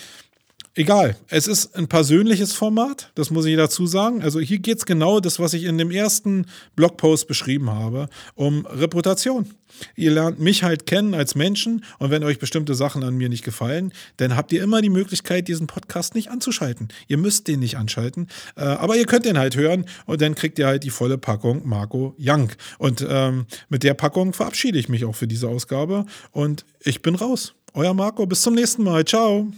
Egal, 0.78 1.16
es 1.26 1.48
ist 1.48 1.74
ein 1.74 1.88
persönliches 1.88 2.52
Format, 2.52 3.10
das 3.16 3.32
muss 3.32 3.46
ich 3.46 3.56
dazu 3.56 3.88
sagen. 3.88 4.22
Also 4.22 4.38
hier 4.38 4.60
geht 4.60 4.78
es 4.78 4.86
genau 4.86 5.18
das, 5.18 5.40
was 5.40 5.52
ich 5.52 5.64
in 5.64 5.76
dem 5.76 5.90
ersten 5.90 6.46
Blogpost 6.76 7.26
beschrieben 7.26 7.68
habe, 7.68 8.08
um 8.36 8.64
Reputation. 8.64 9.50
Ihr 9.96 10.12
lernt 10.12 10.38
mich 10.38 10.62
halt 10.62 10.86
kennen 10.86 11.14
als 11.14 11.34
Menschen 11.34 11.84
und 11.98 12.12
wenn 12.12 12.22
euch 12.22 12.38
bestimmte 12.38 12.76
Sachen 12.76 13.02
an 13.02 13.16
mir 13.16 13.28
nicht 13.28 13.44
gefallen, 13.44 13.92
dann 14.18 14.36
habt 14.36 14.52
ihr 14.52 14.62
immer 14.62 14.80
die 14.80 14.88
Möglichkeit, 14.88 15.48
diesen 15.48 15.66
Podcast 15.66 16.14
nicht 16.14 16.30
anzuschalten. 16.30 16.86
Ihr 17.08 17.18
müsst 17.18 17.48
den 17.48 17.58
nicht 17.58 17.76
anschalten, 17.76 18.28
äh, 18.54 18.62
aber 18.62 18.94
ihr 18.94 19.06
könnt 19.06 19.24
den 19.24 19.36
halt 19.36 19.56
hören 19.56 19.84
und 20.06 20.20
dann 20.20 20.36
kriegt 20.36 20.60
ihr 20.60 20.68
halt 20.68 20.84
die 20.84 20.90
volle 20.90 21.18
Packung 21.18 21.66
Marco 21.66 22.14
Young. 22.20 22.50
Und 22.78 23.04
ähm, 23.08 23.46
mit 23.68 23.82
der 23.82 23.94
Packung 23.94 24.32
verabschiede 24.32 24.78
ich 24.78 24.88
mich 24.88 25.04
auch 25.04 25.16
für 25.16 25.26
diese 25.26 25.48
Ausgabe 25.48 26.06
und 26.30 26.64
ich 26.78 27.02
bin 27.02 27.16
raus. 27.16 27.54
Euer 27.74 27.94
Marco, 27.94 28.26
bis 28.26 28.42
zum 28.42 28.54
nächsten 28.54 28.84
Mal. 28.84 29.04
Ciao. 29.04 29.52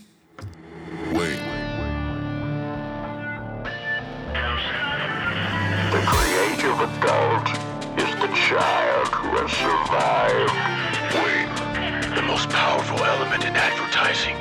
Wait. 1.13 1.41
The 5.91 6.03
creative 6.07 6.79
adult 6.79 7.49
is 7.99 8.11
the 8.23 8.31
child 8.47 9.09
who 9.09 9.29
has 9.43 9.51
survived. 9.51 10.55
Wait. 11.19 12.15
The 12.15 12.23
most 12.23 12.49
powerful 12.51 13.03
element 13.03 13.45
in 13.45 13.57
advertising 13.57 14.37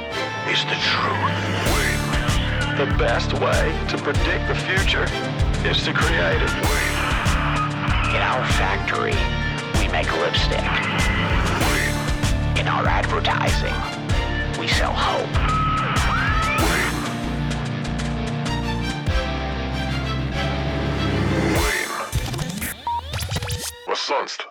is 0.45 0.61
the 0.69 0.77
truth. 0.77 1.33
Wait. 1.73 1.99
The 2.77 2.85
best 2.97 3.33
way 3.33 3.73
to 3.89 3.97
predict 3.97 4.47
the 4.47 4.53
future 4.53 5.09
is 5.67 5.83
the 5.83 5.93
creative 5.93 6.53
Wayne. 6.69 6.99
In 8.13 8.21
our 8.21 8.45
factory, 8.61 9.17
we 9.81 9.91
make 9.91 10.11
lipstick. 10.21 10.61
Wayne. 11.65 12.59
In 12.59 12.67
our 12.67 12.85
advertising, 12.85 13.73
we 14.61 14.67
sell 14.67 14.93
hope. 14.93 15.68
Was 23.89 24.05
sonst? 24.05 24.47